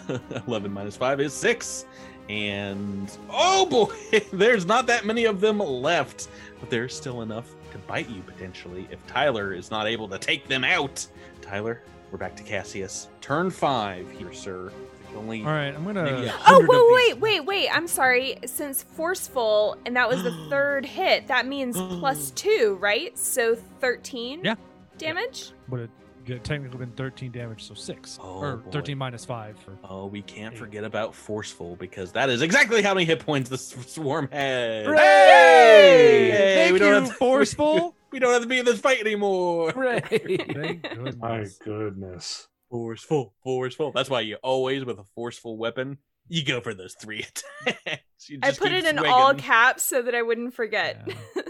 eleven 0.46 0.72
minus 0.72 0.96
five 0.96 1.20
is 1.20 1.32
six. 1.32 1.86
And 2.28 3.10
oh 3.30 3.66
boy, 3.66 4.20
there's 4.32 4.64
not 4.66 4.86
that 4.86 5.04
many 5.04 5.24
of 5.24 5.40
them 5.40 5.58
left, 5.58 6.28
but 6.60 6.70
there's 6.70 6.94
still 6.94 7.22
enough 7.22 7.48
to 7.72 7.78
bite 7.78 8.08
you 8.08 8.22
potentially 8.22 8.86
if 8.90 9.04
Tyler 9.06 9.52
is 9.52 9.70
not 9.70 9.86
able 9.86 10.08
to 10.08 10.18
take 10.18 10.46
them 10.46 10.62
out. 10.64 11.06
Tyler, 11.40 11.82
we're 12.10 12.18
back 12.18 12.36
to 12.36 12.42
Cassius. 12.42 13.08
Turn 13.20 13.50
five 13.50 14.08
here, 14.12 14.32
sir. 14.32 14.70
Only 15.16 15.40
All 15.40 15.48
right, 15.48 15.74
I'm 15.74 15.84
gonna. 15.84 16.04
maybe 16.04 16.26
a 16.26 16.32
Oh, 16.32 16.36
hundred 16.38 16.64
of 16.64 16.68
wait, 16.70 17.18
wait, 17.18 17.20
wait, 17.20 17.40
wait. 17.44 17.68
I'm 17.70 17.86
sorry. 17.88 18.36
Since 18.46 18.82
forceful, 18.82 19.76
and 19.84 19.96
that 19.96 20.08
was 20.08 20.22
the 20.22 20.30
third 20.50 20.86
hit, 20.86 21.26
that 21.28 21.46
means 21.46 21.76
plus 21.76 22.30
two, 22.34 22.78
right? 22.80 23.18
So 23.18 23.54
13 23.80 24.40
Yeah. 24.44 24.54
damage? 24.96 25.52
Would 25.68 25.80
it 25.80 25.90
get 25.98 26.01
technically 26.42 26.78
been 26.78 26.92
13 26.92 27.30
damage, 27.32 27.62
so 27.64 27.74
six 27.74 28.18
Oh, 28.22 28.40
or 28.40 28.56
boy. 28.58 28.70
13 28.70 28.96
minus 28.98 29.24
five. 29.24 29.56
Oh, 29.84 30.06
we 30.06 30.22
can't 30.22 30.54
Eight. 30.54 30.58
forget 30.58 30.84
about 30.84 31.14
forceful 31.14 31.76
because 31.76 32.12
that 32.12 32.28
is 32.30 32.42
exactly 32.42 32.82
how 32.82 32.94
many 32.94 33.04
hit 33.06 33.20
points 33.24 33.48
the 33.50 33.58
swarm 33.58 34.28
has. 34.32 34.86
Hey! 34.86 36.28
Yay! 36.30 36.54
Thank 36.54 36.72
we 36.72 36.78
don't 36.78 36.88
you, 36.88 36.94
have 36.94 37.08
to, 37.08 37.14
forceful. 37.18 37.96
We 38.10 38.18
don't 38.18 38.32
have 38.32 38.42
to 38.42 38.48
be 38.48 38.58
in 38.58 38.64
this 38.64 38.80
fight 38.80 39.00
anymore. 39.00 39.70
Right. 39.74 40.06
Thank 40.08 40.82
goodness. 40.82 41.16
My 41.16 41.46
goodness. 41.64 42.48
Forceful, 42.70 43.34
forceful. 43.44 43.92
That's 43.92 44.08
why 44.10 44.20
you 44.20 44.36
always, 44.42 44.84
with 44.84 44.98
a 44.98 45.04
forceful 45.14 45.56
weapon, 45.58 45.98
you 46.28 46.44
go 46.44 46.60
for 46.60 46.72
those 46.72 46.94
three 46.94 47.20
attacks. 47.66 48.28
You 48.28 48.38
I 48.42 48.50
put 48.52 48.68
keep 48.70 48.72
it 48.72 48.84
in 48.86 48.96
swinging. 48.96 49.12
all 49.12 49.34
caps 49.34 49.84
so 49.84 50.00
that 50.02 50.14
I 50.14 50.22
wouldn't 50.22 50.54
forget. 50.54 51.06
So- 51.34 51.42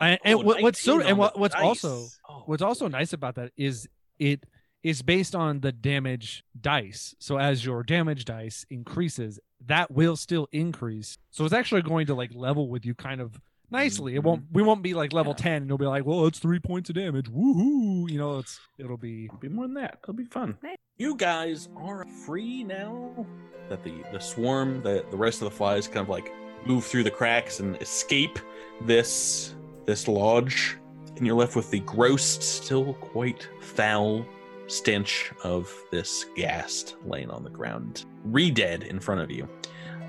I, 0.00 0.18
and 0.24 0.36
Oh, 0.36 0.42
what, 0.42 0.62
what's 0.62 0.80
so 0.80 1.00
and 1.00 1.18
what, 1.18 1.38
what's 1.38 1.54
dice. 1.54 1.62
also 1.62 2.06
Oh, 2.28 2.42
what's 2.46 2.62
also 2.62 2.88
nice 2.88 3.12
about 3.12 3.34
that 3.34 3.52
is 3.56 3.86
it 4.20 4.46
is 4.82 5.02
based 5.02 5.34
on 5.34 5.60
the 5.60 5.72
damage 5.72 6.44
dice. 6.60 7.14
So 7.18 7.38
as 7.38 7.64
your 7.64 7.82
damage 7.82 8.24
dice 8.24 8.64
increases, 8.70 9.40
that 9.66 9.90
will 9.90 10.16
still 10.16 10.48
increase. 10.52 11.18
So 11.30 11.44
it's 11.44 11.54
actually 11.54 11.82
going 11.82 12.06
to 12.06 12.14
like 12.14 12.34
level 12.34 12.68
with 12.68 12.86
you 12.86 12.94
kind 12.94 13.20
of 13.20 13.40
nicely. 13.70 14.14
It 14.14 14.22
won't 14.22 14.42
mm-hmm. 14.44 14.54
we 14.54 14.62
won't 14.62 14.82
be 14.82 14.94
like 14.94 15.12
level 15.12 15.34
Yeah. 15.38 15.44
10 15.44 15.52
and 15.62 15.68
you'll 15.68 15.78
be 15.78 15.86
like, 15.86 16.04
well, 16.04 16.26
it's 16.26 16.38
three 16.38 16.60
points 16.60 16.88
of 16.90 16.96
damage. 16.96 17.26
Woohoo. 17.26 18.10
You 18.10 18.18
know, 18.18 18.38
it's 18.38 18.60
it'll 18.78 18.96
be 18.96 19.26
It'll 19.26 19.38
be 19.38 19.48
more 19.48 19.66
than 19.66 19.74
that. 19.74 19.98
It'll 20.02 20.14
be 20.14 20.24
fun. 20.24 20.56
you 20.96 21.16
guys 21.16 21.68
are 21.76 22.06
free 22.24 22.64
now. 22.64 23.26
That 23.68 23.84
the 23.84 24.02
the 24.12 24.18
swarm, 24.18 24.82
the 24.82 25.04
the 25.10 25.16
rest 25.16 25.42
of 25.42 25.50
the 25.50 25.56
flies, 25.56 25.86
kind 25.86 26.00
of 26.00 26.08
like 26.08 26.32
move 26.66 26.84
through 26.84 27.04
the 27.04 27.10
cracks 27.10 27.60
and 27.60 27.76
escape 27.82 28.38
this 28.82 29.54
this 29.86 30.08
lodge, 30.08 30.76
and 31.20 31.26
you're 31.26 31.36
left 31.36 31.54
with 31.54 31.70
the 31.70 31.80
gross, 31.80 32.22
still 32.24 32.94
quite 32.94 33.46
foul 33.60 34.24
stench 34.68 35.30
of 35.44 35.70
this 35.90 36.24
ghast 36.34 36.96
laying 37.04 37.28
on 37.30 37.44
the 37.44 37.50
ground, 37.50 38.06
re-dead 38.24 38.84
in 38.84 38.98
front 38.98 39.20
of 39.20 39.30
you, 39.30 39.46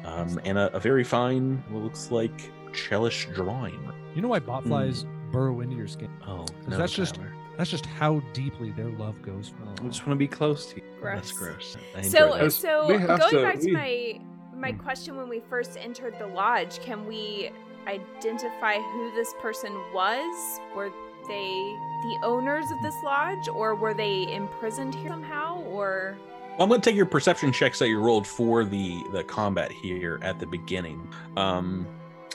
um, 0.06 0.40
and 0.46 0.58
a, 0.58 0.74
a 0.74 0.80
very 0.80 1.04
fine, 1.04 1.62
what 1.70 1.84
looks 1.84 2.12
like 2.12 2.50
Chelish 2.72 3.32
drawing. 3.36 3.92
you 4.16 4.22
know 4.22 4.30
why 4.30 4.40
botflies 4.40 5.04
burrow 5.34 5.60
into 5.60 5.76
your 5.76 5.88
skin? 5.88 6.10
Oh, 6.26 6.46
no, 6.68 6.78
that's 6.78 6.94
just- 6.94 7.20
That's 7.58 7.70
just 7.70 7.86
how 7.86 8.22
deeply 8.32 8.72
their 8.72 8.90
love 8.92 9.22
goes 9.22 9.50
for. 9.50 9.84
I 9.84 9.88
just 9.90 10.08
want 10.08 10.12
to 10.12 10.16
be 10.16 10.28
close 10.28 10.68
to 10.68 10.78
you. 10.78 10.84
gross. 11.02 11.16
That's 11.20 11.32
gross. 11.34 11.78
So, 12.04 12.38
that. 12.38 12.52
so 12.54 12.88
going 12.88 13.02
to- 13.02 13.42
back 13.42 13.60
to 13.60 13.66
we- 13.66 13.72
my 13.74 14.22
my 14.56 14.72
Hmm. 14.72 14.78
question 14.80 15.18
when 15.18 15.28
we 15.28 15.42
first 15.42 15.76
entered 15.78 16.16
the 16.20 16.28
lodge, 16.28 16.80
can 16.80 17.06
we 17.06 17.52
identify 17.88 18.80
who 18.80 19.12
this 19.16 19.34
person 19.42 19.74
was? 19.94 20.60
Were 20.76 20.92
they 21.28 21.78
the 22.04 22.20
owners 22.24 22.66
of 22.72 22.82
this 22.82 22.96
lodge, 23.04 23.48
or 23.48 23.76
were 23.76 23.94
they 23.94 24.32
imprisoned 24.34 24.96
here 24.96 25.10
somehow? 25.10 25.62
Or 25.64 26.18
I'm 26.60 26.68
going 26.68 26.82
to 26.82 26.90
take 26.90 26.96
your 26.96 27.06
perception 27.06 27.52
checks 27.52 27.80
that 27.80 27.90
you 27.90 28.00
rolled 28.00 28.28
for 28.28 28.64
the 28.64 29.04
the 29.12 29.24
combat 29.24 29.72
here 29.72 30.20
at 30.22 30.40
the 30.40 30.48
beginning. 30.48 31.08
Um, 31.38 31.88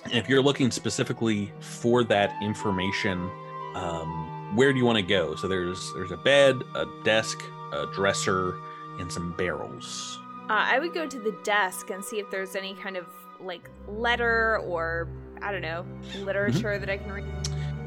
and 0.04 0.14
if 0.14 0.28
you're 0.28 0.42
looking 0.42 0.70
specifically 0.70 1.52
for 1.60 2.04
that 2.04 2.34
information, 2.42 3.28
um, 3.74 4.54
where 4.54 4.72
do 4.72 4.78
you 4.78 4.84
want 4.84 4.96
to 4.96 5.02
go? 5.02 5.34
So 5.34 5.48
there's 5.48 5.92
there's 5.94 6.12
a 6.12 6.16
bed, 6.16 6.62
a 6.74 6.86
desk, 7.04 7.42
a 7.72 7.86
dresser, 7.92 8.54
and 9.00 9.10
some 9.10 9.34
barrels. 9.36 10.18
uh, 10.48 10.52
I 10.52 10.78
would 10.78 10.94
go 10.94 11.06
to 11.08 11.18
the 11.18 11.32
desk 11.42 11.90
and 11.90 12.04
see 12.04 12.20
if 12.20 12.30
there's 12.30 12.54
any 12.54 12.74
kind 12.74 12.96
of 12.96 13.06
like 13.40 13.68
letter 13.88 14.58
or 14.60 15.08
I 15.42 15.52
don't 15.52 15.62
know 15.62 15.84
literature 16.24 16.78
that 16.78 16.90
I 16.90 16.96
can 16.96 17.12
read. 17.12 17.24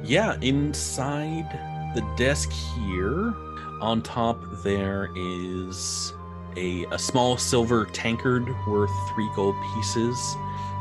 Yeah, 0.03 0.37
inside 0.41 1.49
the 1.95 2.01
desk 2.17 2.49
here, 2.51 3.33
on 3.81 4.01
top 4.01 4.41
there 4.63 5.09
is 5.15 6.13
a, 6.55 6.85
a 6.91 6.99
small 6.99 7.37
silver 7.37 7.85
tankard 7.85 8.47
worth 8.67 8.91
three 9.13 9.29
gold 9.35 9.55
pieces, 9.73 10.35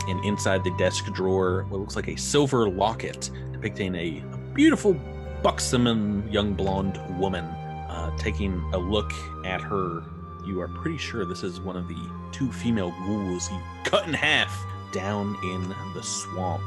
and 0.08 0.24
inside 0.24 0.64
the 0.64 0.70
desk 0.72 1.04
drawer, 1.12 1.66
what 1.68 1.80
looks 1.80 1.96
like 1.96 2.08
a 2.08 2.16
silver 2.16 2.68
locket 2.68 3.30
depicting 3.52 3.94
a, 3.94 4.22
a 4.32 4.38
beautiful, 4.54 4.94
buxom 5.42 5.86
and 5.86 6.32
young 6.32 6.54
blonde 6.54 7.00
woman. 7.18 7.44
Uh, 7.44 8.16
taking 8.16 8.60
a 8.72 8.78
look 8.78 9.12
at 9.44 9.60
her, 9.60 10.04
you 10.46 10.60
are 10.60 10.68
pretty 10.68 10.98
sure 10.98 11.24
this 11.24 11.42
is 11.42 11.60
one 11.60 11.76
of 11.76 11.88
the 11.88 12.10
two 12.32 12.52
female 12.52 12.90
ghouls 13.06 13.50
you 13.50 13.58
cut 13.84 14.06
in 14.06 14.14
half 14.14 14.64
down 14.92 15.36
in 15.42 15.68
the 15.94 16.02
swamp. 16.02 16.62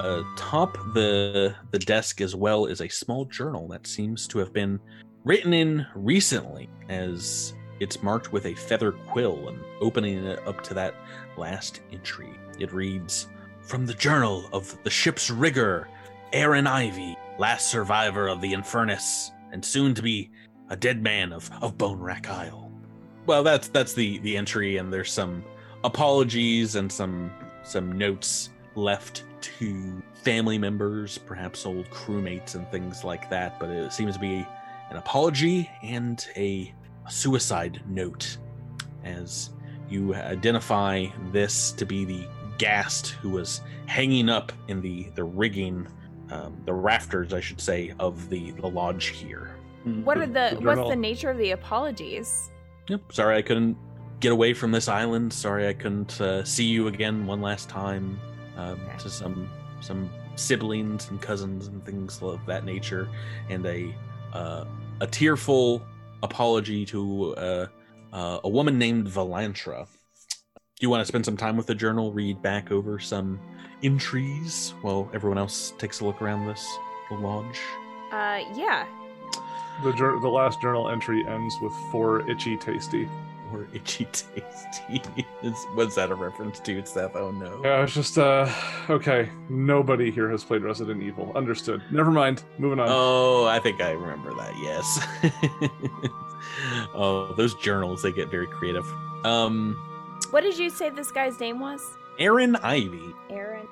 Uh, 0.00 0.22
Atop 0.34 0.78
the 0.94 1.54
the 1.70 1.78
desk 1.78 2.20
as 2.20 2.34
well 2.34 2.66
is 2.66 2.80
a 2.80 2.88
small 2.88 3.24
journal 3.26 3.68
that 3.68 3.86
seems 3.86 4.26
to 4.28 4.38
have 4.38 4.52
been 4.52 4.80
written 5.24 5.52
in 5.52 5.86
recently, 5.94 6.68
as 6.88 7.54
it's 7.78 8.02
marked 8.02 8.32
with 8.32 8.46
a 8.46 8.54
feather 8.54 8.92
quill. 8.92 9.48
And 9.48 9.60
opening 9.80 10.24
it 10.24 10.46
up 10.46 10.62
to 10.64 10.74
that 10.74 10.94
last 11.36 11.80
entry, 11.92 12.30
it 12.58 12.72
reads, 12.72 13.28
"From 13.60 13.86
the 13.86 13.94
journal 13.94 14.48
of 14.52 14.76
the 14.82 14.90
ship's 14.90 15.30
rigger, 15.30 15.88
Aaron 16.32 16.66
Ivy, 16.66 17.16
last 17.38 17.68
survivor 17.70 18.28
of 18.28 18.40
the 18.40 18.52
Infernus, 18.52 19.30
and 19.52 19.64
soon 19.64 19.94
to 19.94 20.02
be 20.02 20.30
a 20.70 20.76
dead 20.76 21.02
man 21.02 21.32
of 21.32 21.50
of 21.60 21.76
Bonewrack 21.76 22.28
Isle." 22.28 22.72
Well, 23.26 23.42
that's 23.42 23.68
that's 23.68 23.92
the 23.92 24.18
the 24.20 24.36
entry, 24.36 24.78
and 24.78 24.92
there's 24.92 25.12
some 25.12 25.44
apologies 25.84 26.76
and 26.76 26.90
some 26.90 27.30
some 27.62 27.92
notes 27.92 28.50
left 28.74 29.24
to 29.40 30.02
family 30.14 30.58
members, 30.58 31.18
perhaps 31.18 31.66
old 31.66 31.88
crewmates 31.90 32.54
and 32.54 32.68
things 32.70 33.04
like 33.04 33.28
that. 33.30 33.58
But 33.58 33.70
it 33.70 33.92
seems 33.92 34.14
to 34.14 34.20
be 34.20 34.46
an 34.90 34.96
apology 34.96 35.70
and 35.82 36.24
a, 36.36 36.72
a 37.06 37.10
suicide 37.10 37.82
note, 37.86 38.36
as 39.04 39.50
you 39.88 40.14
identify 40.14 41.06
this 41.32 41.72
to 41.72 41.84
be 41.84 42.04
the 42.04 42.26
ghast 42.58 43.08
who 43.08 43.30
was 43.30 43.60
hanging 43.86 44.28
up 44.28 44.52
in 44.68 44.80
the 44.80 45.08
the 45.14 45.24
rigging, 45.24 45.86
um, 46.30 46.56
the 46.64 46.72
rafters, 46.72 47.32
I 47.32 47.40
should 47.40 47.60
say, 47.60 47.94
of 47.98 48.28
the 48.28 48.52
the 48.52 48.68
lodge 48.68 49.06
here. 49.08 49.56
What 50.04 50.16
are 50.18 50.26
the, 50.26 50.56
the 50.58 50.60
what's 50.60 50.88
the 50.88 50.96
nature 50.96 51.30
of 51.30 51.38
the 51.38 51.50
apologies? 51.50 52.50
Yep. 52.88 53.12
Sorry 53.12 53.36
I 53.36 53.42
couldn't 53.42 53.76
get 54.22 54.32
away 54.32 54.54
from 54.54 54.70
this 54.70 54.88
island. 54.88 55.32
Sorry 55.32 55.68
I 55.68 55.74
couldn't 55.74 56.18
uh, 56.20 56.44
see 56.44 56.64
you 56.64 56.86
again 56.86 57.26
one 57.26 57.42
last 57.42 57.68
time. 57.68 58.18
Um, 58.56 58.80
Okay. 58.80 58.98
To 58.98 59.10
some 59.10 59.50
some 59.80 60.10
siblings 60.36 61.10
and 61.10 61.20
cousins 61.20 61.66
and 61.66 61.84
things 61.84 62.22
of 62.22 62.40
that 62.46 62.64
nature, 62.64 63.08
and 63.50 63.66
a 63.66 63.94
uh, 64.32 64.64
a 65.00 65.06
tearful 65.06 65.82
apology 66.22 66.86
to 66.86 67.34
uh, 67.36 67.66
uh, 68.12 68.38
a 68.44 68.48
woman 68.48 68.78
named 68.78 69.08
Valantra. 69.08 69.86
Do 70.54 70.86
you 70.86 70.90
want 70.90 71.00
to 71.00 71.06
spend 71.06 71.24
some 71.24 71.36
time 71.36 71.56
with 71.56 71.66
the 71.66 71.74
journal, 71.74 72.12
read 72.12 72.40
back 72.40 72.70
over 72.70 72.98
some 72.98 73.40
entries 73.82 74.74
while 74.82 75.10
everyone 75.12 75.38
else 75.38 75.74
takes 75.78 76.00
a 76.00 76.04
look 76.04 76.22
around 76.22 76.46
this 76.46 76.64
the 77.10 77.16
lodge? 77.16 77.58
Uh, 78.12 78.40
yeah. 78.54 78.86
The 79.82 79.92
the 79.92 80.28
last 80.28 80.60
journal 80.60 80.88
entry 80.90 81.24
ends 81.26 81.54
with 81.60 81.72
four 81.90 82.28
itchy 82.30 82.56
tasty. 82.58 83.08
Or 83.52 83.68
itchy 83.74 84.06
tasty? 84.06 85.02
Is- 85.42 85.66
What's 85.74 85.94
that 85.96 86.10
a 86.10 86.14
reference 86.14 86.58
to, 86.60 86.84
Seth? 86.86 87.14
Oh 87.16 87.30
no. 87.30 87.60
Yeah, 87.62 87.82
it's 87.82 87.94
just 87.94 88.16
uh 88.18 88.48
okay. 88.90 89.28
Nobody 89.50 90.10
here 90.10 90.30
has 90.30 90.42
played 90.44 90.62
Resident 90.62 91.02
Evil. 91.02 91.32
Understood. 91.36 91.82
Never 91.90 92.10
mind. 92.10 92.44
Moving 92.58 92.78
on. 92.80 92.86
Oh, 92.90 93.44
I 93.46 93.58
think 93.58 93.80
I 93.82 93.90
remember 93.90 94.32
that. 94.34 94.52
Yes. 94.58 95.06
oh, 96.94 97.32
those 97.36 97.54
journals 97.56 98.02
they 98.02 98.12
get 98.12 98.30
very 98.30 98.46
creative. 98.46 98.86
Um, 99.24 99.76
What 100.30 100.40
did 100.42 100.58
you 100.58 100.70
say 100.70 100.90
this 100.90 101.10
guy's 101.10 101.38
name 101.40 101.60
was? 101.60 101.80
Aaron 102.18 102.56
Ivy, 102.56 103.14
Aaron. 103.30 103.66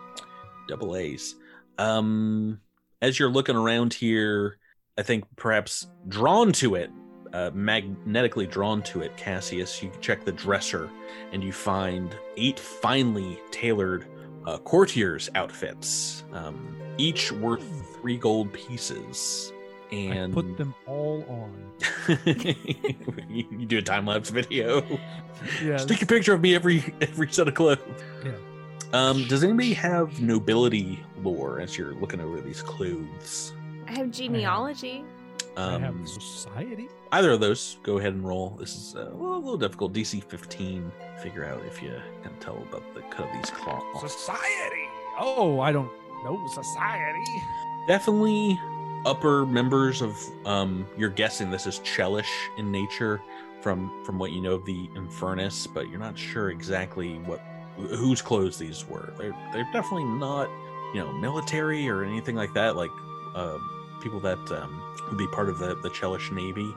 double 0.68 0.96
A's. 0.96 1.34
Um, 1.78 2.60
as 3.02 3.18
you're 3.18 3.30
looking 3.30 3.56
around 3.56 3.94
here, 3.94 4.58
I 4.98 5.02
think 5.02 5.24
perhaps 5.36 5.86
drawn 6.08 6.52
to 6.52 6.74
it, 6.74 6.90
uh, 7.32 7.50
magnetically 7.54 8.46
drawn 8.46 8.82
to 8.82 9.02
it, 9.02 9.16
Cassius, 9.16 9.82
you 9.82 9.90
check 10.00 10.24
the 10.24 10.32
dresser 10.32 10.90
and 11.32 11.42
you 11.42 11.52
find 11.52 12.14
eight 12.36 12.58
finely 12.58 13.38
tailored 13.50 14.06
uh, 14.46 14.58
courtiers' 14.58 15.28
outfits, 15.34 16.24
um, 16.32 16.76
each 16.98 17.30
worth 17.32 17.62
three 18.00 18.16
gold 18.16 18.52
pieces. 18.52 19.52
And 19.92 20.32
I 20.32 20.34
put 20.34 20.56
them 20.56 20.74
all 20.86 21.24
on. 21.28 21.72
you, 23.28 23.44
you 23.50 23.66
do 23.66 23.78
a 23.78 23.82
time 23.82 24.06
lapse 24.06 24.30
video. 24.30 24.82
Yeah. 25.62 25.72
Just 25.72 25.88
take 25.88 26.00
a 26.02 26.06
picture 26.06 26.32
of 26.32 26.40
me 26.40 26.54
every 26.54 26.94
every 27.00 27.30
set 27.32 27.48
of 27.48 27.54
clothes. 27.54 27.78
Yeah. 28.24 28.32
Um, 28.92 29.24
does 29.26 29.42
anybody 29.44 29.72
have 29.74 30.20
nobility 30.20 31.04
lore 31.22 31.60
as 31.60 31.76
you're 31.78 31.94
looking 31.94 32.20
over 32.20 32.40
these 32.40 32.62
clothes? 32.62 33.52
I 33.88 33.92
have 33.92 34.10
genealogy. 34.10 35.04
I 35.56 35.74
Um, 35.74 35.82
have 35.82 36.08
society. 36.08 36.88
Either 37.12 37.32
of 37.32 37.40
those, 37.40 37.76
go 37.82 37.98
ahead 37.98 38.12
and 38.12 38.26
roll. 38.26 38.50
This 38.58 38.76
is 38.76 38.94
uh, 38.94 39.10
well, 39.14 39.34
a 39.34 39.38
little 39.38 39.56
difficult. 39.56 39.92
DC 39.92 40.22
15. 40.22 40.92
Figure 41.22 41.44
out 41.44 41.64
if 41.66 41.82
you 41.82 41.92
can 42.22 42.32
tell 42.38 42.56
about 42.68 42.94
the 42.94 43.00
cut 43.02 43.26
of 43.26 43.32
these 43.34 43.50
cloths. 43.50 44.12
Society. 44.12 44.88
Oh, 45.18 45.60
I 45.60 45.72
don't 45.72 45.90
know 46.24 46.46
society. 46.48 47.42
definitely 47.86 48.58
upper 49.06 49.46
members 49.46 50.02
of 50.02 50.14
um 50.44 50.86
you're 50.98 51.08
guessing 51.08 51.50
this 51.50 51.66
is 51.66 51.80
Chelish 51.80 52.28
in 52.58 52.70
nature 52.70 53.22
from 53.62 54.04
from 54.04 54.18
what 54.18 54.32
you 54.32 54.40
know 54.40 54.54
of 54.54 54.64
the 54.66 54.88
infernus 54.88 55.66
but 55.72 55.88
you're 55.88 55.98
not 55.98 56.18
sure 56.18 56.50
exactly 56.50 57.14
what 57.20 57.40
whose 57.76 58.20
clothes 58.20 58.58
these 58.58 58.86
were 58.86 59.14
they're 59.16 59.34
they're 59.52 59.68
definitely 59.72 60.04
not 60.04 60.50
you 60.92 61.00
know 61.00 61.10
military 61.14 61.88
or 61.88 62.04
anything 62.04 62.36
like 62.36 62.52
that 62.52 62.76
like 62.76 62.90
um 63.34 63.98
people 64.02 64.20
that 64.20 64.38
um 64.52 64.82
would 65.08 65.16
be 65.16 65.26
part 65.28 65.48
of 65.48 65.58
the 65.58 65.74
the 65.76 65.88
Chelish 65.90 66.30
navy 66.30 66.74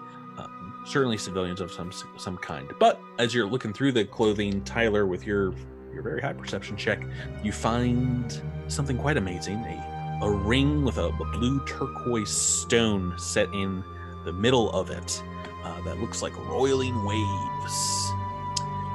certainly 0.85 1.17
civilians 1.17 1.61
of 1.61 1.71
some 1.71 1.91
some 2.17 2.37
kind 2.37 2.69
but 2.79 3.01
as 3.19 3.33
you're 3.33 3.47
looking 3.47 3.73
through 3.73 3.91
the 3.91 4.03
clothing 4.05 4.63
tyler 4.63 5.05
with 5.05 5.25
your 5.25 5.53
your 5.93 6.01
very 6.01 6.21
high 6.21 6.33
perception 6.33 6.75
check 6.75 7.01
you 7.43 7.51
find 7.51 8.41
something 8.67 8.97
quite 8.97 9.17
amazing 9.17 9.57
a 9.59 9.93
a 10.21 10.31
ring 10.31 10.85
with 10.85 10.97
a, 10.97 11.05
a 11.07 11.25
blue 11.33 11.59
turquoise 11.65 12.29
stone 12.29 13.13
set 13.17 13.47
in 13.53 13.83
the 14.23 14.31
middle 14.31 14.71
of 14.71 14.89
it 14.89 15.21
uh, 15.63 15.81
that 15.81 15.99
looks 15.99 16.21
like 16.21 16.37
roiling 16.47 17.03
waves. 17.05 18.11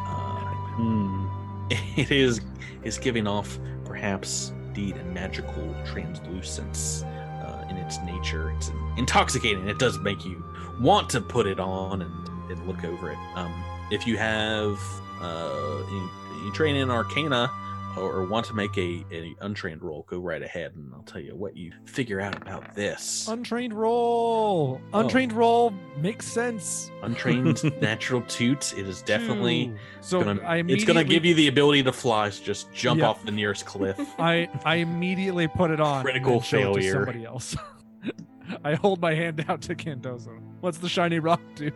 Uh, 0.07 0.55
hmm, 0.77 1.27
it 1.97 2.11
is 2.11 2.41
is 2.83 2.99
giving 2.99 3.27
off 3.27 3.59
perhaps 3.85 4.53
indeed 4.69 4.97
a 4.97 5.05
magical 5.05 5.75
translucence 5.85 7.03
uh, 7.03 7.67
in 7.69 7.77
its 7.77 7.99
nature. 8.05 8.51
It's 8.53 8.71
intoxicating. 8.97 9.69
It 9.69 9.79
does 9.79 9.99
make 9.99 10.25
you 10.25 10.45
want 10.81 11.09
to 11.11 11.21
put 11.21 11.47
it 11.47 11.61
on 11.61 12.03
and, 12.03 12.29
and 12.51 12.67
look 12.67 12.85
over 12.85 13.11
it. 13.11 13.19
Um, 13.35 13.53
if 13.91 14.07
you 14.07 14.17
have 14.19 14.79
uh, 15.21 15.83
you, 15.91 16.11
you 16.45 16.53
train 16.53 16.77
in 16.77 16.91
Arcana 16.91 17.51
or, 17.97 18.13
or 18.13 18.25
want 18.27 18.47
to 18.47 18.55
make 18.55 18.77
a, 18.79 19.05
a 19.11 19.35
untrained 19.41 19.83
roll, 19.83 20.05
go 20.09 20.19
right 20.21 20.43
ahead, 20.43 20.73
and 20.77 20.93
I'll 20.95 21.03
tell 21.03 21.21
you 21.21 21.35
what 21.35 21.57
you 21.57 21.73
figure 21.87 22.21
out 22.21 22.37
about 22.41 22.75
this. 22.75 23.27
Untrained 23.27 23.75
roll. 23.75 24.81
Oh. 24.93 25.01
Untrained 25.01 25.33
roll 25.33 25.73
makes 25.97 26.27
sense. 26.27 26.93
Untrained 27.03 27.65
natural 27.81 28.21
toot. 28.23 28.73
It 28.79 28.87
is 28.87 29.03
definitely 29.03 29.67
Two. 29.69 29.77
So 30.01 30.23
gonna, 30.23 30.43
I 30.43 30.59
it's 30.69 30.85
gonna 30.85 31.03
give 31.03 31.25
you 31.25 31.35
the 31.35 31.49
ability 31.49 31.83
to 31.85 31.93
fly. 31.93 32.31
So 32.31 32.45
just 32.45 32.73
jump 32.73 33.01
Yeah. 33.01 33.09
off 33.09 33.25
the 33.25 33.33
nearest 33.33 33.67
cliff. 33.67 33.99
I 34.19 34.49
I 34.65 34.77
immediately 34.77 35.49
put 35.49 35.71
it 35.71 35.81
on. 35.81 36.03
Critical 36.05 36.41
to 36.41 36.47
failure. 36.47 36.93
somebody 36.93 37.25
else. 37.25 37.57
I 38.65 38.75
hold 38.75 39.01
my 39.01 39.15
hand 39.15 39.45
out 39.49 39.61
to 39.63 39.75
Candoso. 39.75 40.39
What's 40.61 40.79
the 40.79 40.89
shiny 40.89 41.19
rock 41.19 41.41
do? 41.55 41.71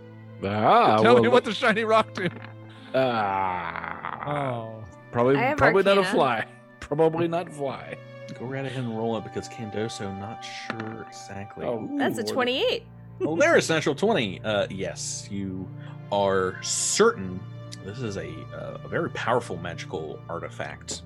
Ah, 0.45 0.99
Tell 1.03 1.15
well, 1.15 1.23
me 1.23 1.29
what 1.29 1.45
the 1.45 1.55
shiny 1.55 1.85
rock 1.85 2.15
do. 2.15 2.29
Ah, 2.95 4.23
Oh, 4.27 4.85
probably 5.11 5.37
I 5.37 5.43
have 5.43 5.59
probably 5.59 5.83
not 5.83 5.99
a 5.99 6.05
fly. 6.05 6.47
Probably 6.81 7.27
not 7.27 7.51
fly. 7.51 7.97
Go 8.39 8.45
right 8.45 8.67
ahead 8.67 8.85
and 8.85 8.97
roll 8.99 9.17
it 9.17 9.25
because 9.25 9.49
Candoso 9.49 10.15
not 10.19 10.45
sure 10.45 11.07
exactly. 11.09 11.65
Oh, 11.65 11.89
That's 11.97 12.19
a 12.19 12.23
Lord. 12.23 12.35
28. 12.35 12.83
oh, 13.23 13.37
there 13.37 13.57
is 13.57 13.71
natural 13.71 13.95
twenty. 13.95 14.43
Uh, 14.45 14.67
yes, 14.69 15.27
you 15.31 15.67
are 16.11 16.63
certain 16.63 17.41
this 17.85 18.01
is 18.01 18.17
a 18.19 18.29
uh, 18.55 18.79
a 18.85 18.89
very 18.89 19.09
powerful 19.11 19.57
magical 19.57 20.21
artifact. 20.29 21.03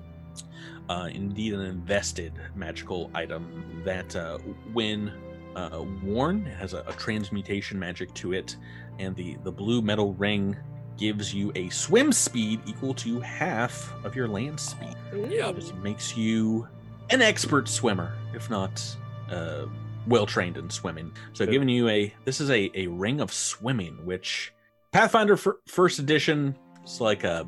Uh, 0.89 1.09
indeed, 1.13 1.53
an 1.53 1.61
invested 1.61 2.33
magical 2.55 3.09
item 3.13 3.81
that, 3.85 4.13
uh, 4.15 4.37
when 4.73 5.11
uh, 5.57 5.83
worn, 6.03 6.45
has 6.45 6.73
a, 6.73 6.83
a 6.87 6.93
transmutation 6.93 7.79
magic 7.79 8.13
to 8.13 8.33
it, 8.33 8.55
and 8.99 9.15
the 9.15 9.37
the 9.43 9.51
blue 9.51 9.81
metal 9.81 10.13
ring 10.13 10.55
gives 10.97 11.33
you 11.33 11.51
a 11.55 11.69
swim 11.69 12.11
speed 12.11 12.61
equal 12.65 12.93
to 12.93 13.19
half 13.19 13.93
of 14.03 14.15
your 14.15 14.27
land 14.27 14.59
speed. 14.59 14.95
Yeah, 15.29 15.51
Just 15.51 15.75
makes 15.75 16.17
you 16.17 16.67
an 17.09 17.21
expert 17.21 17.67
swimmer, 17.67 18.13
if 18.33 18.49
not 18.49 18.83
uh, 19.29 19.65
well 20.07 20.25
trained 20.25 20.57
in 20.57 20.69
swimming. 20.69 21.11
So, 21.33 21.45
Good. 21.45 21.51
giving 21.51 21.69
you 21.69 21.87
a 21.89 22.13
this 22.23 22.39
is 22.39 22.49
a 22.51 22.69
a 22.75 22.87
ring 22.87 23.19
of 23.19 23.33
swimming, 23.33 24.05
which 24.05 24.53
Pathfinder 24.91 25.37
fir- 25.37 25.59
first 25.67 25.99
edition 25.99 26.55
is 26.85 27.01
like 27.01 27.23
a 27.23 27.47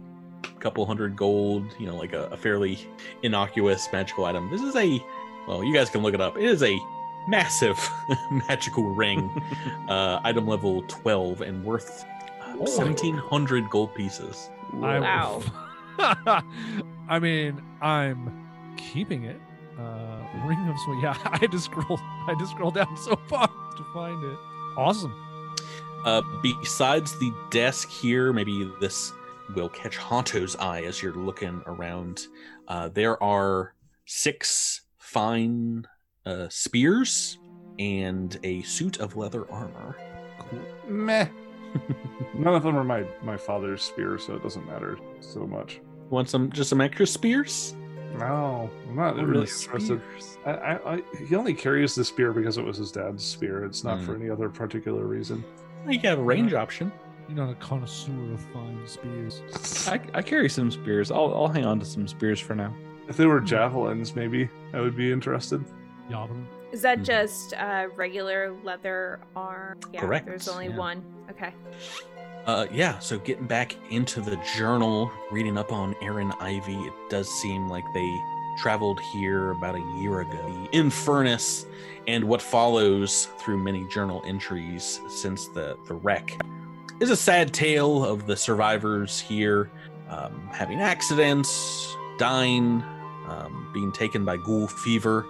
couple 0.60 0.86
hundred 0.86 1.16
gold, 1.16 1.64
you 1.80 1.86
know, 1.86 1.96
like 1.96 2.14
a, 2.14 2.26
a 2.28 2.38
fairly 2.38 2.78
innocuous 3.24 3.88
magical 3.94 4.26
item. 4.26 4.50
This 4.50 4.62
is 4.62 4.76
a 4.76 5.00
well, 5.48 5.64
you 5.64 5.74
guys 5.74 5.90
can 5.90 6.02
look 6.02 6.14
it 6.14 6.22
up. 6.22 6.38
It 6.38 6.44
is 6.44 6.64
a 6.64 6.78
massive 7.28 7.78
magical 8.48 8.84
ring, 8.96 9.30
uh, 9.90 10.20
item 10.24 10.48
level 10.48 10.82
twelve 10.88 11.42
and 11.42 11.64
worth 11.64 12.06
uh, 12.42 12.56
Oh. 12.60 12.66
seventeen 12.66 13.16
hundred 13.18 13.70
gold 13.70 13.94
pieces. 13.96 14.50
I, 14.82 15.00
Wow. 15.00 15.42
I 17.10 17.20
mean, 17.20 17.62
I'm 17.82 18.48
keeping 18.78 19.24
it. 19.26 19.40
Uh, 19.78 20.18
Ring 20.46 20.60
of 20.68 20.76
Swing. 20.86 21.00
Yeah, 21.02 21.16
I 21.26 21.38
had 21.38 21.52
to 21.52 21.60
scroll. 21.60 21.98
I 22.00 22.26
had 22.32 22.40
to 22.40 22.48
scroll 22.48 22.72
down 22.72 22.96
so 22.98 23.16
far 23.28 23.48
to 23.48 23.84
find 23.94 24.24
it. 24.24 24.38
Awesome. 24.78 25.14
Uh, 26.06 26.22
besides 26.42 27.18
the 27.20 27.34
desk 27.52 27.90
here, 27.90 28.32
maybe 28.32 28.70
this 28.80 29.12
will 29.56 29.70
catch 29.70 29.98
Honto's 29.98 30.56
eye 30.58 30.82
as 30.84 31.02
you're 31.02 31.14
looking 31.14 31.62
around. 31.66 32.28
Uh, 32.68 32.88
there 32.90 33.22
are 33.24 33.74
six 34.06 34.82
fine 34.98 35.86
uh, 36.26 36.48
spears 36.50 37.40
and 37.80 38.38
a 38.44 38.62
suit 38.64 39.00
of 39.00 39.16
leather 39.16 39.50
armor. 39.52 39.96
Cool. 40.40 40.60
Meh. 40.88 41.28
None 42.36 42.56
of 42.56 42.64
them 42.64 42.76
are 42.78 42.84
my 42.84 43.06
my 43.24 43.38
father's 43.38 43.84
spears, 43.84 44.26
so 44.26 44.36
it 44.36 44.44
doesn't 44.44 44.66
matter 44.66 44.98
so 45.20 45.46
much. 45.46 45.82
Want 46.10 46.28
some 46.30 46.52
just 46.52 46.70
some 46.70 46.82
extra 46.82 47.06
spears? 47.06 47.76
No, 48.18 48.70
I'm 48.88 48.96
not 48.96 49.16
What 49.16 49.28
really 49.28 49.42
interested. 49.42 49.82
spears? 50.02 50.38
I, 50.46 50.52
I, 50.52 50.94
I, 50.96 51.04
he 51.28 51.36
only 51.36 51.54
carries 51.54 51.94
the 51.94 52.04
spear 52.04 52.34
because 52.34 52.58
it 52.58 52.66
was 52.66 52.78
his 52.78 52.92
dad's 52.92 53.24
spear. 53.24 53.64
It's 53.66 53.84
not 53.84 54.00
Hmm. 54.00 54.06
for 54.06 54.16
any 54.16 54.30
other 54.32 54.50
particular 54.50 55.06
reason. 55.06 55.44
You 55.88 56.00
can 56.00 56.10
have 56.10 56.20
a 56.20 56.24
range 56.24 56.54
option. 56.54 56.92
You're 57.28 57.38
not 57.38 57.52
a 57.52 57.56
connoisseur 57.56 58.34
of 58.34 58.42
fine 58.52 58.82
spears. 58.88 59.44
I, 59.88 60.00
I 60.16 60.22
carry 60.24 60.50
some 60.50 60.72
spears. 60.72 61.12
I'll, 61.12 61.32
I'll 61.36 61.48
hang 61.48 61.66
on 61.66 61.80
to 61.80 61.86
some 61.86 62.08
spears 62.08 62.40
for 62.40 62.56
now. 62.56 62.74
If 63.08 63.16
they 63.18 63.28
were 63.28 63.40
javelins, 63.40 64.16
maybe 64.16 64.50
I 64.74 64.82
would 64.82 64.98
be 64.98 65.12
interested. 65.12 65.64
Yavin. 66.10 66.46
Is 66.72 66.82
that 66.84 67.00
Mhm. 67.00 67.06
just 67.06 67.54
uh, 67.54 67.88
regular 67.96 68.56
leather 68.64 69.20
arm? 69.36 69.80
Yeah, 69.94 70.02
Correct, 70.02 70.26
There's 70.26 70.48
only 70.48 70.68
yeah. 70.68 70.78
one. 70.78 71.04
Okay. 71.32 71.54
Uh, 72.46 72.66
yeah, 72.72 72.98
so 73.00 73.20
getting 73.20 73.46
back 73.48 73.76
into 73.92 74.22
the 74.22 74.38
journal, 74.56 75.12
reading 75.32 75.58
up 75.58 75.72
on 75.72 75.96
Aaron 76.02 76.32
Ivy, 76.40 76.76
it 76.78 76.94
does 77.10 77.30
seem 77.30 77.68
like 77.70 77.84
they 77.94 78.12
traveled 78.58 79.00
here 79.14 79.52
about 79.52 79.76
a 79.76 80.00
year 80.02 80.22
ago. 80.22 80.68
Infernus 80.74 81.66
and 82.08 82.24
what 82.24 82.42
follows 82.42 83.26
through 83.40 83.58
many 83.58 83.88
journal 83.90 84.24
entries 84.26 85.00
since 85.10 85.48
the, 85.50 85.78
the 85.88 85.94
wreck 85.94 86.32
is 87.00 87.10
a 87.10 87.16
sad 87.16 87.54
tale 87.54 88.04
of 88.04 88.26
the 88.26 88.36
survivors 88.36 89.20
here 89.20 89.70
um, 90.10 90.50
having 90.52 90.82
accidents, 90.82 91.96
dying, 92.18 92.84
um, 93.28 93.70
being 93.74 93.92
taken 93.92 94.26
by 94.26 94.36
ghoul 94.38 94.68
fever, 94.68 95.26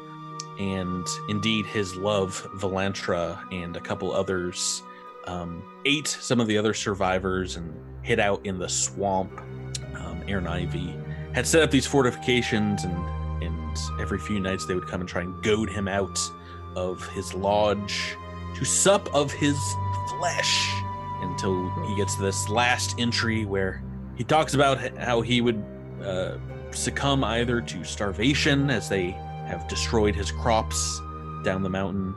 and 0.59 1.07
indeed 1.29 1.65
his 1.65 1.95
love, 1.95 2.47
Valantra, 2.55 3.41
and 3.51 3.75
a 3.75 3.79
couple 3.79 4.11
others 4.11 4.83
um, 5.25 5.63
ate 5.85 6.07
some 6.07 6.39
of 6.39 6.47
the 6.47 6.57
other 6.57 6.73
survivors 6.73 7.55
and 7.55 7.73
hid 8.01 8.19
out 8.19 8.45
in 8.45 8.59
the 8.59 8.67
swamp. 8.67 9.31
Um, 9.95 10.21
Aaron 10.27 10.47
Ivy 10.47 10.93
had 11.33 11.47
set 11.47 11.63
up 11.63 11.71
these 11.71 11.87
fortifications, 11.87 12.83
and 12.83 12.97
and 13.41 13.77
every 14.01 14.19
few 14.19 14.39
nights 14.39 14.65
they 14.65 14.75
would 14.75 14.87
come 14.87 15.01
and 15.01 15.09
try 15.09 15.21
and 15.21 15.41
goad 15.43 15.69
him 15.69 15.87
out 15.87 16.19
of 16.75 17.07
his 17.09 17.33
lodge 17.33 18.17
to 18.55 18.65
sup 18.65 19.13
of 19.13 19.31
his 19.31 19.57
flesh 20.09 20.69
until 21.21 21.69
he 21.87 21.95
gets 21.95 22.15
to 22.15 22.21
this 22.21 22.49
last 22.49 22.95
entry 22.99 23.45
where 23.45 23.81
he 24.15 24.23
talks 24.23 24.53
about 24.53 24.97
how 24.97 25.21
he 25.21 25.39
would 25.39 25.63
uh, 26.03 26.37
succumb 26.71 27.23
either 27.23 27.61
to 27.61 27.83
starvation 27.83 28.69
as 28.69 28.89
they 28.89 29.17
have 29.49 29.67
destroyed 29.67 30.15
his 30.15 30.31
crops 30.31 31.01
down 31.43 31.63
the 31.63 31.69
mountain, 31.69 32.15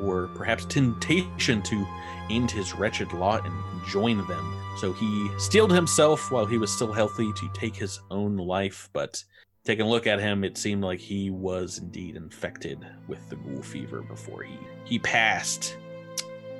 or 0.00 0.28
perhaps 0.34 0.64
temptation 0.64 1.62
to 1.62 1.86
end 2.30 2.50
his 2.50 2.74
wretched 2.74 3.12
lot 3.12 3.44
and 3.44 3.54
join 3.86 4.26
them. 4.26 4.60
So 4.78 4.92
he 4.92 5.30
steeled 5.38 5.72
himself 5.72 6.30
while 6.30 6.46
he 6.46 6.58
was 6.58 6.72
still 6.72 6.92
healthy 6.92 7.32
to 7.32 7.48
take 7.52 7.76
his 7.76 8.00
own 8.10 8.36
life, 8.36 8.88
but 8.92 9.22
taking 9.64 9.86
a 9.86 9.88
look 9.88 10.06
at 10.06 10.20
him, 10.20 10.42
it 10.42 10.58
seemed 10.58 10.82
like 10.82 10.98
he 10.98 11.30
was 11.30 11.78
indeed 11.78 12.16
infected 12.16 12.84
with 13.08 13.28
the 13.28 13.36
ghoul 13.36 13.62
fever 13.62 14.02
before 14.02 14.42
he 14.42 14.58
he 14.84 14.98
passed. 14.98 15.76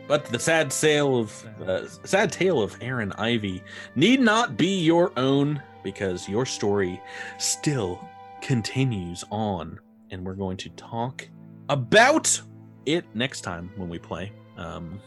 But 0.06 0.26
the 0.26 0.39
sad 0.39 0.70
tale 0.70 1.18
of 1.18 1.47
uh, 1.66 1.89
sad 2.05 2.31
tale 2.31 2.60
of 2.60 2.76
Aaron 2.81 3.12
Ivy 3.12 3.62
need 3.97 4.20
not 4.20 4.56
be 4.56 4.81
your 4.81 5.12
own 5.18 5.62
because 5.82 6.28
your 6.28 6.47
story 6.47 7.01
still 7.39 8.06
continues 8.40 9.24
on, 9.31 9.81
and 10.15 10.24
we're 10.24 10.35
going 10.35 10.57
to 10.57 10.70
talk 10.70 11.28
about 11.69 12.41
it 12.86 13.05
next 13.15 13.41
time 13.41 13.70
when 13.77 13.89
we 13.89 13.99
play. 13.99 14.32
Um, 14.57 15.01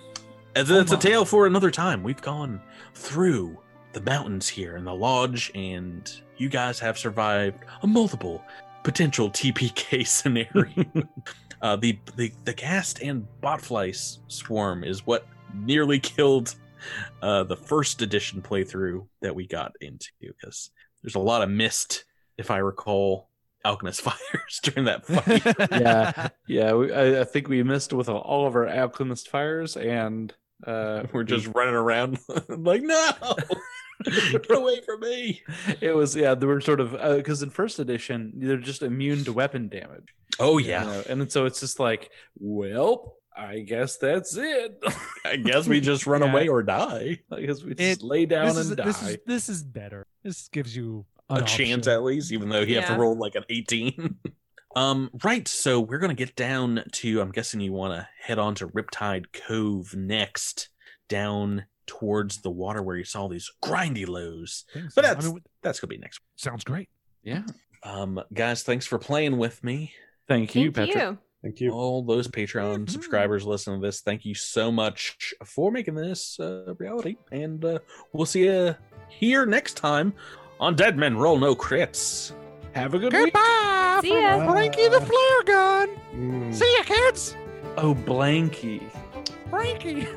it's 0.55 0.91
a 0.91 0.97
tale 0.97 1.23
for 1.23 1.47
another 1.47 1.71
time. 1.71 2.03
We've 2.03 2.21
gone 2.21 2.61
through 2.93 3.57
the 3.93 4.01
mountains 4.01 4.47
here 4.49 4.75
in 4.75 4.83
the 4.83 4.93
lodge, 4.93 5.51
and 5.55 6.11
you 6.37 6.49
guys 6.49 6.79
have 6.79 6.97
survived 6.97 7.63
a 7.83 7.87
multiple 7.87 8.43
potential 8.83 9.29
TPK 9.29 10.05
scenario. 10.07 10.85
uh, 11.61 11.75
the, 11.77 11.97
the 12.15 12.31
the 12.43 12.53
ghast 12.53 13.01
and 13.01 13.25
botfly 13.41 14.19
swarm 14.27 14.83
is 14.83 15.05
what 15.05 15.25
nearly 15.53 15.99
killed 15.99 16.55
uh, 17.21 17.43
the 17.43 17.55
first 17.55 18.01
edition 18.01 18.41
playthrough 18.41 19.07
that 19.21 19.33
we 19.33 19.47
got 19.47 19.73
into 19.79 20.09
because 20.19 20.71
there's 21.01 21.15
a 21.15 21.19
lot 21.19 21.41
of 21.41 21.49
mist, 21.49 22.03
if 22.37 22.51
I 22.51 22.57
recall, 22.57 23.26
alchemist 23.65 24.01
fires 24.07 24.59
during 24.63 24.85
that 24.85 25.05
fight. 25.07 25.71
Yeah. 25.71 26.27
Yeah, 26.47 26.73
we, 26.73 26.93
I, 26.93 27.21
I 27.21 27.23
think 27.23 27.47
we 27.47 27.61
missed 27.63 27.93
with 27.93 28.09
all 28.09 28.47
of 28.47 28.55
our 28.55 28.67
alchemist 28.67 29.29
fires, 29.29 29.75
and 29.77 30.33
uh, 30.65 31.03
We're 31.13 31.23
just 31.23 31.47
running 31.53 31.75
around 31.75 32.19
like, 32.49 32.81
no, 32.81 33.11
get 34.05 34.49
away 34.51 34.81
from 34.81 34.99
me. 35.01 35.41
It 35.81 35.95
was 35.95 36.15
yeah. 36.15 36.33
They 36.35 36.45
were 36.45 36.61
sort 36.61 36.79
of 36.79 36.91
because 37.17 37.43
in 37.43 37.49
first 37.49 37.79
edition 37.79 38.33
they're 38.35 38.57
just 38.57 38.81
immune 38.81 39.23
to 39.25 39.33
weapon 39.33 39.69
damage. 39.69 40.13
Oh 40.39 40.57
you 40.57 40.69
yeah, 40.69 40.83
know, 40.83 41.03
and 41.09 41.31
so 41.31 41.45
it's 41.45 41.59
just 41.59 41.79
like, 41.79 42.09
well, 42.39 43.15
I 43.35 43.59
guess 43.59 43.97
that's 43.97 44.35
it. 44.37 44.81
I 45.25 45.35
guess 45.35 45.67
we 45.67 45.79
just 45.81 46.07
run 46.07 46.21
Yeah. 46.21 46.31
away 46.31 46.47
or 46.47 46.63
die. 46.63 47.19
I 47.31 47.41
guess 47.41 47.63
we 47.63 47.75
just 47.75 48.01
It- 48.01 48.05
lay 48.05 48.25
down 48.25 48.49
and 48.49 48.57
is, 48.57 48.69
die. 48.75 48.83
this 48.85 49.01
is 49.03 49.17
this 49.25 49.49
is 49.49 49.63
better. 49.63 50.05
This 50.23 50.47
gives 50.49 50.75
you 50.75 51.05
an 51.29 51.43
a 51.43 51.45
chance 51.45 51.87
at 51.87 52.03
least, 52.03 52.31
even 52.31 52.49
though 52.49 52.59
you 52.61 52.75
have 52.75 52.85
Yeah. 52.89 52.95
to 52.95 52.99
roll 53.01 53.17
like 53.17 53.35
an 53.35 53.43
18. 53.49 54.15
um, 54.75 55.09
right. 55.23 55.47
So 55.47 55.79
we're 55.79 55.97
gonna 55.99 56.13
get 56.13 56.35
down 56.35 56.83
to. 56.93 57.21
I'm 57.21 57.31
guessing 57.31 57.59
you 57.61 57.73
want 57.73 57.93
to 57.93 58.07
head 58.21 58.39
on 58.39 58.55
to 58.55 58.67
Riptide 58.67 59.25
Cove 59.33 59.95
next, 59.95 60.69
down 61.09 61.65
towards 61.85 62.41
the 62.41 62.51
water 62.51 62.81
where 62.83 62.97
you 62.97 63.03
saw 63.05 63.27
these 63.27 63.49
grindylows. 63.63 64.63
Things. 64.73 64.93
But 64.95 65.05
I 65.05 65.13
that's 65.13 65.25
mean, 65.27 65.41
that's 65.61 65.79
gonna 65.79 65.89
be 65.89 65.97
next. 65.97 66.19
sounds 66.35 66.63
great. 66.63 66.89
yeah. 67.23 67.43
Um, 67.83 68.19
guys, 68.33 68.63
thanks 68.63 68.85
for 68.85 68.97
playing 68.97 69.37
with 69.37 69.63
me. 69.63 69.93
Thank 70.27 70.55
you, 70.55 70.71
Thank 70.71 70.91
Patrick. 70.93 71.03
you. 71.11 71.17
Thank 71.43 71.59
you. 71.61 71.71
All 71.71 72.03
those 72.03 72.27
Patreon 72.27 72.79
Mhm. 72.85 72.89
subscribers 72.89 73.45
listening 73.45 73.79
to 73.79 73.87
this, 73.87 74.01
thank 74.01 74.25
you 74.25 74.33
so 74.33 74.71
much 74.71 75.15
for 75.45 75.71
making 75.71 75.93
this 75.95 76.37
uh, 76.39 76.73
reality. 76.79 77.15
And 77.31 77.63
uh, 77.63 77.79
we'll 78.11 78.25
see 78.25 78.45
you 78.45 78.75
here 79.09 79.45
next 79.45 79.75
time 79.77 80.13
on 80.59 80.75
Dead 80.75 80.97
Men 80.97 81.17
Roll 81.17 81.37
No 81.37 81.55
Crits. 81.55 82.33
Have 82.73 82.93
a 82.93 82.99
good 82.99 83.13
week. 83.13 83.33
Goodbye. 83.33 83.99
See 84.01 84.21
ya. 84.21 84.37
from 84.37 84.51
Frankie 84.51 84.87
the 84.87 85.01
flare 85.01 85.43
gun. 85.45 85.89
Mm. 86.15 86.53
See 86.53 86.75
ya, 86.77 86.83
kids. 86.83 87.35
Oh, 87.77 87.95
Blanky. 87.95 88.81
Frankie. 89.49 90.07